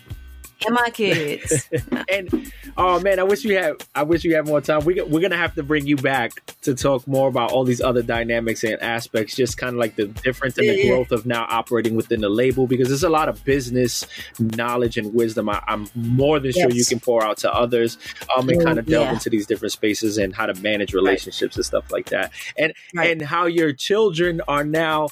And 0.67 0.75
my 0.75 0.91
kids. 0.91 1.69
and 2.13 2.53
oh 2.77 3.01
man, 3.01 3.19
I 3.19 3.23
wish 3.23 3.45
we 3.45 3.55
had 3.55 3.75
I 3.95 4.03
wish 4.03 4.25
we 4.25 4.33
had 4.33 4.47
more 4.47 4.61
time. 4.61 4.85
We 4.85 5.01
we're 5.03 5.21
gonna 5.21 5.37
have 5.37 5.55
to 5.55 5.63
bring 5.63 5.87
you 5.87 5.97
back 5.97 6.33
to 6.63 6.75
talk 6.75 7.07
more 7.07 7.29
about 7.29 7.53
all 7.53 7.65
these 7.65 7.81
other 7.81 8.03
dynamics 8.03 8.65
and 8.65 8.81
aspects, 8.83 9.37
just 9.37 9.57
kind 9.57 9.75
of 9.75 9.79
like 9.79 9.97
the 9.97 10.07
difference 10.07 10.59
and 10.59 10.69
the 10.69 10.89
growth 10.89 11.13
of 11.13 11.27
now 11.27 11.47
operating 11.49 11.95
within 11.95 12.21
the 12.21 12.29
label 12.29 12.67
because 12.67 12.89
there's 12.89 13.05
a 13.05 13.09
lot 13.09 13.29
of 13.29 13.45
business 13.45 14.07
knowledge 14.39 14.99
and 14.99 15.15
wisdom 15.15 15.49
I, 15.49 15.63
am 15.69 15.89
more 15.95 16.41
than 16.41 16.53
yes. 16.53 16.63
sure 16.63 16.71
you 16.71 16.85
can 16.85 17.01
pour 17.01 17.25
out 17.25 17.39
to 17.39 17.53
others 17.53 17.99
um 18.37 18.49
and 18.49 18.63
kind 18.63 18.79
of 18.79 18.87
delve 18.87 19.07
yeah. 19.07 19.13
into 19.13 19.31
these 19.31 19.47
different 19.47 19.73
spaces 19.73 20.19
and 20.19 20.35
how 20.35 20.47
to 20.47 20.55
manage 20.61 20.93
relationships 20.93 21.53
right. 21.53 21.57
and 21.57 21.65
stuff 21.65 21.93
like 21.93 22.07
that. 22.07 22.33
And 22.57 22.73
right. 22.95 23.11
and 23.11 23.23
how 23.23 23.47
your 23.47 23.73
children 23.73 24.41
are 24.49 24.65
now 24.65 25.09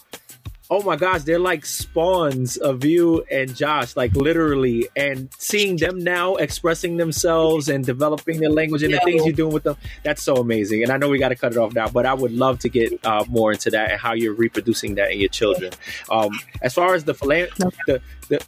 oh 0.71 0.83
my 0.83 0.97
gosh, 0.97 1.23
they're 1.23 1.39
like 1.39 1.65
spawns 1.65 2.57
of 2.57 2.85
you 2.85 3.25
and 3.31 3.55
Josh, 3.55 3.97
like 3.97 4.15
literally, 4.15 4.89
and 4.97 5.29
seeing 5.39 5.77
them 5.77 5.99
now 5.99 6.35
expressing 6.37 6.97
themselves 6.97 7.69
and 7.69 7.85
developing 7.85 8.41
their 8.41 8.51
language 8.51 8.83
and 8.83 8.93
the 8.93 9.01
things 9.05 9.25
you're 9.25 9.35
doing 9.35 9.53
with 9.53 9.63
them, 9.63 9.77
that's 10.03 10.23
so 10.23 10.35
amazing. 10.37 10.83
And 10.83 10.91
I 10.91 10.97
know 10.97 11.09
we 11.09 11.19
got 11.19 11.29
to 11.29 11.37
cut 11.37 11.53
it 11.53 11.59
off 11.59 11.75
now, 11.75 11.89
but 11.89 12.07
I 12.07 12.15
would 12.15 12.33
love 12.33 12.59
to 12.61 12.69
get 12.69 13.05
uh, 13.07 13.25
more 13.29 13.53
into 13.53 13.71
that 13.71 13.93
and 13.93 14.01
how 14.01 14.15
you're 14.15 14.35
reproducing 14.35 14.97
that 14.97 15.13
in 15.13 15.21
your 15.21 15.29
children. 15.29 15.73
Um, 16.11 16.39
as 16.63 16.75
far 16.75 16.95
as 16.95 17.05
the 17.05 17.15
philanthropy, 17.15 17.77
the, 17.87 18.01
the 18.29 18.45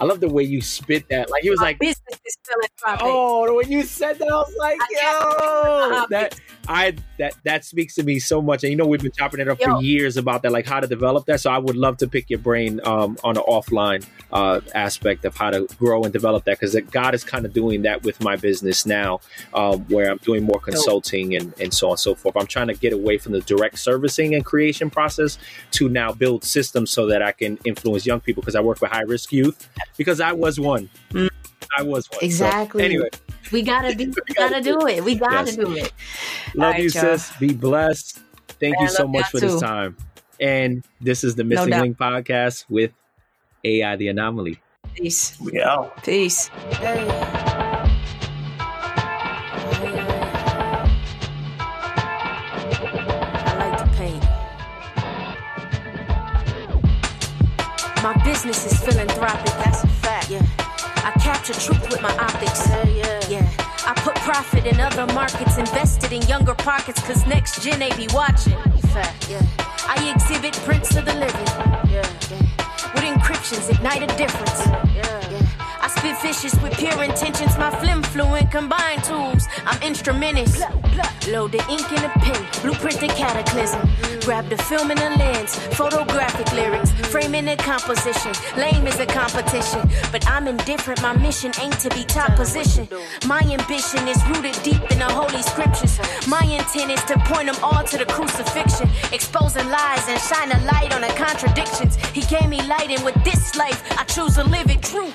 I 0.00 0.06
love 0.06 0.20
the 0.20 0.30
way 0.30 0.42
you 0.42 0.62
spit 0.62 1.06
that. 1.10 1.30
Like 1.30 1.42
he 1.42 1.50
was 1.50 1.60
like, 1.60 1.78
"Business 1.78 2.18
is 2.24 2.36
philanthropic." 2.42 3.02
Oh, 3.02 3.54
when 3.54 3.70
you 3.70 3.82
said 3.82 4.18
that, 4.18 4.28
I 4.28 4.34
was 4.34 4.54
like, 4.58 4.78
"Yo, 4.90 6.06
that 6.08 6.40
I 6.66 6.96
that 7.18 7.34
that 7.44 7.66
speaks 7.66 7.96
to 7.96 8.02
me 8.02 8.18
so 8.18 8.40
much." 8.40 8.64
And 8.64 8.70
you 8.70 8.76
know, 8.76 8.86
we've 8.86 9.02
been 9.02 9.12
chopping 9.12 9.40
it 9.40 9.48
up 9.48 9.60
Yo. 9.60 9.76
for 9.76 9.82
years 9.82 10.16
about 10.16 10.42
that, 10.42 10.52
like 10.52 10.66
how 10.66 10.80
to 10.80 10.86
develop 10.86 11.26
that. 11.26 11.40
So 11.40 11.50
I 11.50 11.58
would 11.58 11.76
love 11.76 11.98
to 11.98 12.08
pick 12.08 12.30
your 12.30 12.38
brain 12.38 12.80
um, 12.84 13.18
on 13.22 13.36
an 13.36 13.42
offline 13.42 14.06
uh, 14.32 14.60
aspect 14.74 15.26
of 15.26 15.36
how 15.36 15.50
to 15.50 15.68
grow 15.78 16.02
and 16.04 16.12
develop 16.14 16.44
that 16.44 16.58
because 16.58 16.74
God 16.90 17.14
is 17.14 17.22
kind 17.22 17.44
of 17.44 17.52
doing 17.52 17.82
that 17.82 18.02
with 18.02 18.22
my 18.22 18.36
business 18.36 18.86
now, 18.86 19.20
um, 19.52 19.80
where 19.88 20.10
I'm 20.10 20.18
doing 20.18 20.44
more 20.44 20.60
consulting 20.60 21.36
and 21.36 21.52
and 21.60 21.74
so 21.74 21.88
on 21.88 21.92
and 21.92 22.00
so 22.00 22.14
forth. 22.14 22.38
I'm 22.38 22.46
trying 22.46 22.68
to 22.68 22.74
get 22.74 22.94
away 22.94 23.18
from 23.18 23.32
the 23.32 23.42
direct 23.42 23.78
servicing 23.78 24.34
and 24.34 24.46
creation 24.46 24.88
process 24.88 25.36
to 25.72 25.90
now 25.90 26.12
build 26.12 26.42
systems 26.42 26.90
so 26.90 27.06
that 27.08 27.20
I 27.20 27.32
can 27.32 27.58
influence 27.66 28.06
young 28.06 28.20
people 28.20 28.40
because 28.40 28.56
I 28.56 28.62
work 28.62 28.80
with 28.80 28.90
high 28.90 29.02
risk 29.02 29.30
youth 29.30 29.68
because 29.96 30.20
I 30.20 30.32
was 30.32 30.58
one. 30.58 30.88
Mm. 31.10 31.28
I 31.76 31.82
was 31.82 32.10
one. 32.10 32.20
Exactly. 32.22 32.80
So, 32.80 32.84
anyway, 32.84 33.08
we 33.52 33.62
gotta 33.62 33.94
be, 33.94 34.06
we 34.06 34.34
gotta 34.34 34.60
do 34.60 34.86
it. 34.86 35.04
We 35.04 35.14
gotta 35.14 35.46
yes. 35.46 35.56
do 35.56 35.72
it. 35.76 35.92
Love 36.54 36.72
right, 36.72 36.82
you, 36.82 36.90
y'all. 36.90 37.18
sis. 37.18 37.32
Be 37.38 37.52
blessed. 37.52 38.20
Thank 38.60 38.76
you 38.80 38.88
so 38.88 39.06
much 39.06 39.26
for 39.26 39.40
too. 39.40 39.48
this 39.48 39.60
time. 39.60 39.96
And 40.40 40.84
this 41.00 41.22
is 41.24 41.34
the 41.34 41.44
Missing 41.44 41.70
no 41.70 41.80
Link 41.80 41.98
podcast 41.98 42.64
with 42.68 42.92
AI 43.64 43.96
the 43.96 44.08
Anomaly. 44.08 44.60
Peace. 44.94 45.38
Yeah. 45.52 45.88
Peace. 46.02 46.48
Hey. 46.48 47.66
Business 58.42 58.72
is 58.72 58.80
philanthropic, 58.80 59.52
that's 59.62 59.84
a 59.84 59.86
fact. 59.86 60.30
Yeah. 60.30 60.40
I 61.04 61.12
capture 61.20 61.52
truth 61.52 61.90
with 61.90 62.00
my 62.00 62.16
optics. 62.16 62.66
Yeah, 62.68 62.86
yeah. 62.86 63.20
yeah. 63.28 63.50
I 63.86 63.92
put 63.96 64.14
profit 64.16 64.64
in 64.64 64.80
other 64.80 65.06
markets, 65.12 65.58
invested 65.58 66.12
in 66.12 66.22
younger 66.22 66.54
pockets, 66.54 67.02
cause 67.02 67.26
next 67.26 67.62
gen 67.62 67.78
they 67.78 67.94
be 67.96 68.08
watching. 68.14 68.56
Fact, 68.94 69.28
yeah. 69.30 69.42
I 69.86 70.10
exhibit 70.14 70.54
prints 70.64 70.96
of 70.96 71.04
the 71.04 71.14
living. 71.14 71.46
Yeah, 71.90 72.08
yeah. 72.30 72.94
With 72.94 73.04
encryptions, 73.04 73.68
ignite 73.68 74.02
a 74.02 74.16
difference. 74.16 74.66
Yeah, 74.66 75.30
yeah. 75.30 75.49
I 75.82 75.88
spit 75.88 76.20
vicious 76.20 76.54
with 76.62 76.76
pure 76.76 77.02
intentions, 77.02 77.56
my 77.56 77.70
flim 77.80 78.02
fluent 78.02 78.50
combined 78.50 79.02
tools. 79.04 79.48
I'm 79.64 79.82
instrumentist. 79.82 80.60
Load 81.28 81.52
the 81.52 81.64
ink 81.70 81.90
in 81.92 82.04
a 82.04 82.08
pen, 82.20 82.46
blueprint 82.60 83.00
the 83.00 83.08
cataclysm. 83.08 83.88
Grab 84.20 84.48
the 84.50 84.58
film 84.58 84.90
in 84.90 84.98
the 84.98 85.10
lens, 85.16 85.56
photographic 85.74 86.52
lyrics, 86.52 86.90
framing 87.08 87.46
the 87.46 87.56
composition. 87.56 88.32
Lame 88.56 88.86
is 88.86 88.98
a 89.00 89.06
competition, 89.06 89.88
but 90.12 90.26
I'm 90.28 90.46
indifferent. 90.48 91.00
My 91.00 91.16
mission 91.16 91.52
ain't 91.60 91.78
to 91.80 91.88
be 91.90 92.04
top 92.04 92.36
position. 92.36 92.86
My 93.26 93.40
ambition 93.40 94.06
is 94.06 94.20
rooted 94.28 94.62
deep 94.62 94.82
in 94.92 94.98
the 94.98 95.08
holy 95.08 95.42
scriptures. 95.42 95.98
My 96.28 96.42
intent 96.44 96.90
is 96.90 97.02
to 97.04 97.18
point 97.20 97.46
them 97.46 97.56
all 97.62 97.84
to 97.84 97.96
the 97.96 98.04
crucifixion, 98.04 98.88
exposing 99.12 99.68
lies 99.68 100.06
and 100.08 100.20
shine 100.20 100.52
a 100.52 100.60
light 100.66 100.92
on 100.94 101.00
the 101.00 101.12
contradictions. 101.16 101.96
He 102.12 102.20
gave 102.22 102.48
me 102.48 102.60
light, 102.68 102.90
and 102.90 103.02
with 103.02 103.16
this 103.24 103.56
life, 103.56 103.82
I 103.98 104.04
choose 104.04 104.34
to 104.34 104.44
live 104.44 104.70
it 104.70 104.82
true. 104.82 105.10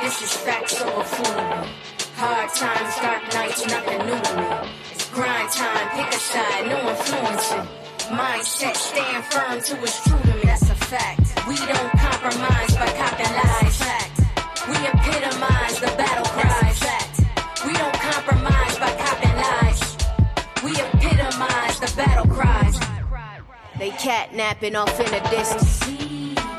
This 0.00 0.22
is 0.22 0.36
facts 0.36 0.80
over 0.80 1.02
foolery. 1.02 1.68
Hard 2.14 2.50
times, 2.54 2.94
dark 3.02 3.22
nights, 3.34 3.66
nothing 3.66 3.98
new 4.06 4.14
to 4.14 4.36
me. 4.38 4.70
It's 4.92 5.10
grind 5.10 5.50
time, 5.50 5.88
pick 5.90 6.08
a 6.14 6.20
side, 6.20 6.66
no 6.68 6.78
influencing. 6.88 7.66
Mindset, 8.14 8.76
stand 8.76 9.24
firm 9.24 9.60
to 9.60 9.74
what's 9.82 10.02
true 10.04 10.18
to 10.20 10.34
me. 10.36 10.42
That's 10.44 10.70
a 10.70 10.74
fact. 10.74 11.46
We 11.48 11.56
don't 11.56 11.90
compromise 11.98 12.74
by 12.76 12.86
copying 12.94 13.34
lies. 13.42 13.76
Fact. 13.76 14.20
We 14.70 14.76
epitomize 14.86 15.80
the 15.80 15.92
battle 15.98 16.30
cries. 16.30 16.78
Fact. 16.78 17.66
We 17.66 17.72
don't 17.72 17.94
compromise 17.94 18.78
by 18.78 18.92
copying 19.02 19.36
lies. 19.36 19.82
We 20.62 20.70
epitomize 20.78 21.80
the 21.80 21.92
battle 21.96 22.26
cries. 22.32 22.78
They 23.78 23.90
catnapping 23.90 24.76
off 24.76 24.98
in 25.00 25.10
the 25.10 25.28
distance. 25.28 25.82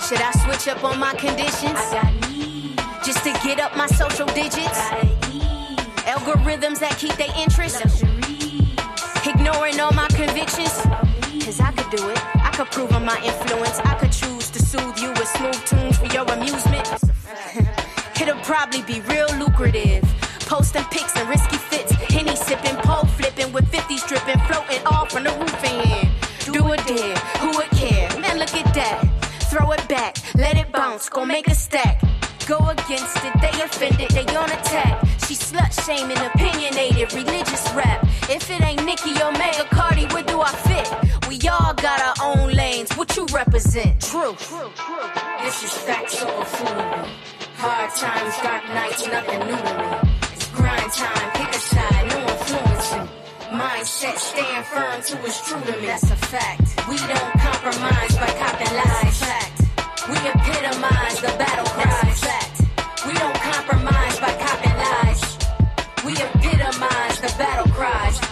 Should 0.07 0.21
I 0.21 0.31
switch 0.43 0.67
up 0.67 0.83
on 0.83 0.99
my 0.99 1.13
conditions? 1.13 1.79
just 3.03 3.23
to 3.23 3.31
get 3.43 3.59
up 3.59 3.75
my 3.77 3.87
social 3.87 4.25
digits. 4.27 4.79
Algorithms 6.05 6.79
that 6.79 6.95
keep 6.97 7.13
their 7.15 7.31
interest. 7.37 8.03
Ignoring 9.25 9.79
all 9.79 9.91
my 9.93 10.07
convictions. 10.09 10.73
Cause 11.45 11.59
I 11.59 11.71
could 11.71 11.89
do 11.95 12.09
it. 12.09 12.19
I 12.35 12.51
could 12.55 12.67
prove 12.71 12.91
on 12.93 13.05
my 13.05 13.19
influence. 13.23 13.79
I 13.79 13.95
could 13.95 14.11
choose 14.11 14.49
to 14.51 14.61
soothe 14.61 14.97
you 14.97 15.09
with 15.09 15.27
smooth 15.27 15.63
tunes 15.65 15.97
for 15.97 16.07
your 16.07 16.25
amusement. 16.31 16.87
It'll 18.21 18.39
probably 18.41 18.81
be 18.83 19.01
real 19.01 19.27
lucrative. 19.37 20.03
Posting 20.41 20.83
pics 20.85 21.15
and 21.15 21.29
risky 21.29 21.57
fits. 21.57 21.91
Henny 21.91 22.35
sipping, 22.35 22.75
pole 22.77 23.05
flipping 23.05 23.53
with 23.53 23.65
50s 23.71 24.07
dripping, 24.07 24.39
floating 24.47 24.85
off 24.87 25.15
on 25.15 25.23
the 25.23 25.31
roof 25.31 25.63
in. 25.63 26.09
Do 26.51 26.73
it 26.73 26.85
dare, 26.87 27.15
who 27.39 27.55
would 27.57 27.69
care? 27.71 28.09
Man, 28.19 28.39
look 28.39 28.53
at 28.55 28.73
that. 28.73 29.05
Throw 29.49 29.71
it 29.71 29.87
back, 29.87 30.17
let 30.35 30.57
it 30.57 30.71
bounce, 30.71 31.09
go 31.09 31.25
make 31.25 31.47
a 31.47 31.55
stack. 31.55 32.01
Go 32.49 32.57
against 32.69 33.15
it, 33.17 33.33
they 33.41 33.61
offended, 33.61 34.09
they 34.09 34.25
on 34.35 34.49
attack. 34.49 35.05
She 35.27 35.35
slut 35.35 35.71
shaming, 35.85 36.17
opinionated, 36.17 37.13
religious 37.13 37.71
rap. 37.75 38.03
If 38.27 38.49
it 38.49 38.59
ain't 38.63 38.83
Nicki 38.85 39.11
or 39.21 39.31
Mega 39.33 39.65
Cardi, 39.69 40.05
where 40.07 40.23
do 40.23 40.41
I 40.41 40.49
fit? 40.65 40.89
We 41.29 41.35
all 41.47 41.75
got 41.75 42.01
our 42.01 42.15
own 42.23 42.51
lanes, 42.51 42.91
what 42.97 43.15
you 43.15 43.27
represent? 43.27 44.01
True. 44.01 44.35
This 45.43 45.63
is 45.63 45.73
facts 45.85 46.23
over 46.23 46.45
foolery. 46.45 47.09
Hard 47.57 47.91
times, 47.93 48.35
dark 48.41 48.65
nights, 48.69 49.05
nothing 49.05 49.41
new 49.45 49.61
to 49.67 49.73
me. 49.77 50.09
It's 50.33 50.47
grind 50.49 50.91
time, 50.91 51.31
pick 51.37 51.49
a 51.49 51.59
side, 51.59 52.05
no 52.09 52.17
influencing. 52.33 53.07
Mindset 53.61 54.17
staying 54.17 54.63
firm 54.63 55.01
to 55.03 55.17
what's 55.17 55.47
true 55.47 55.61
to 55.61 55.79
me. 55.79 55.85
That's 55.85 56.09
a 56.09 56.15
fact. 56.15 56.89
We 56.89 56.97
don't 56.97 57.33
compromise 57.45 58.15
by 58.17 58.31
copping 58.41 58.75
lies. 58.75 59.19
Fact. 59.19 59.58
We 60.09 60.17
epitomize 60.17 61.21
the 61.21 61.27
battle 61.37 61.65
cries. 61.65 62.23
We 63.05 63.13
don't 63.13 63.35
compromise 63.35 64.19
by 64.19 64.33
copping 64.41 64.75
lies. 64.75 65.37
We 66.03 66.13
epitomize 66.13 67.21
the 67.21 67.31
battle 67.37 67.71
cries. 67.71 68.28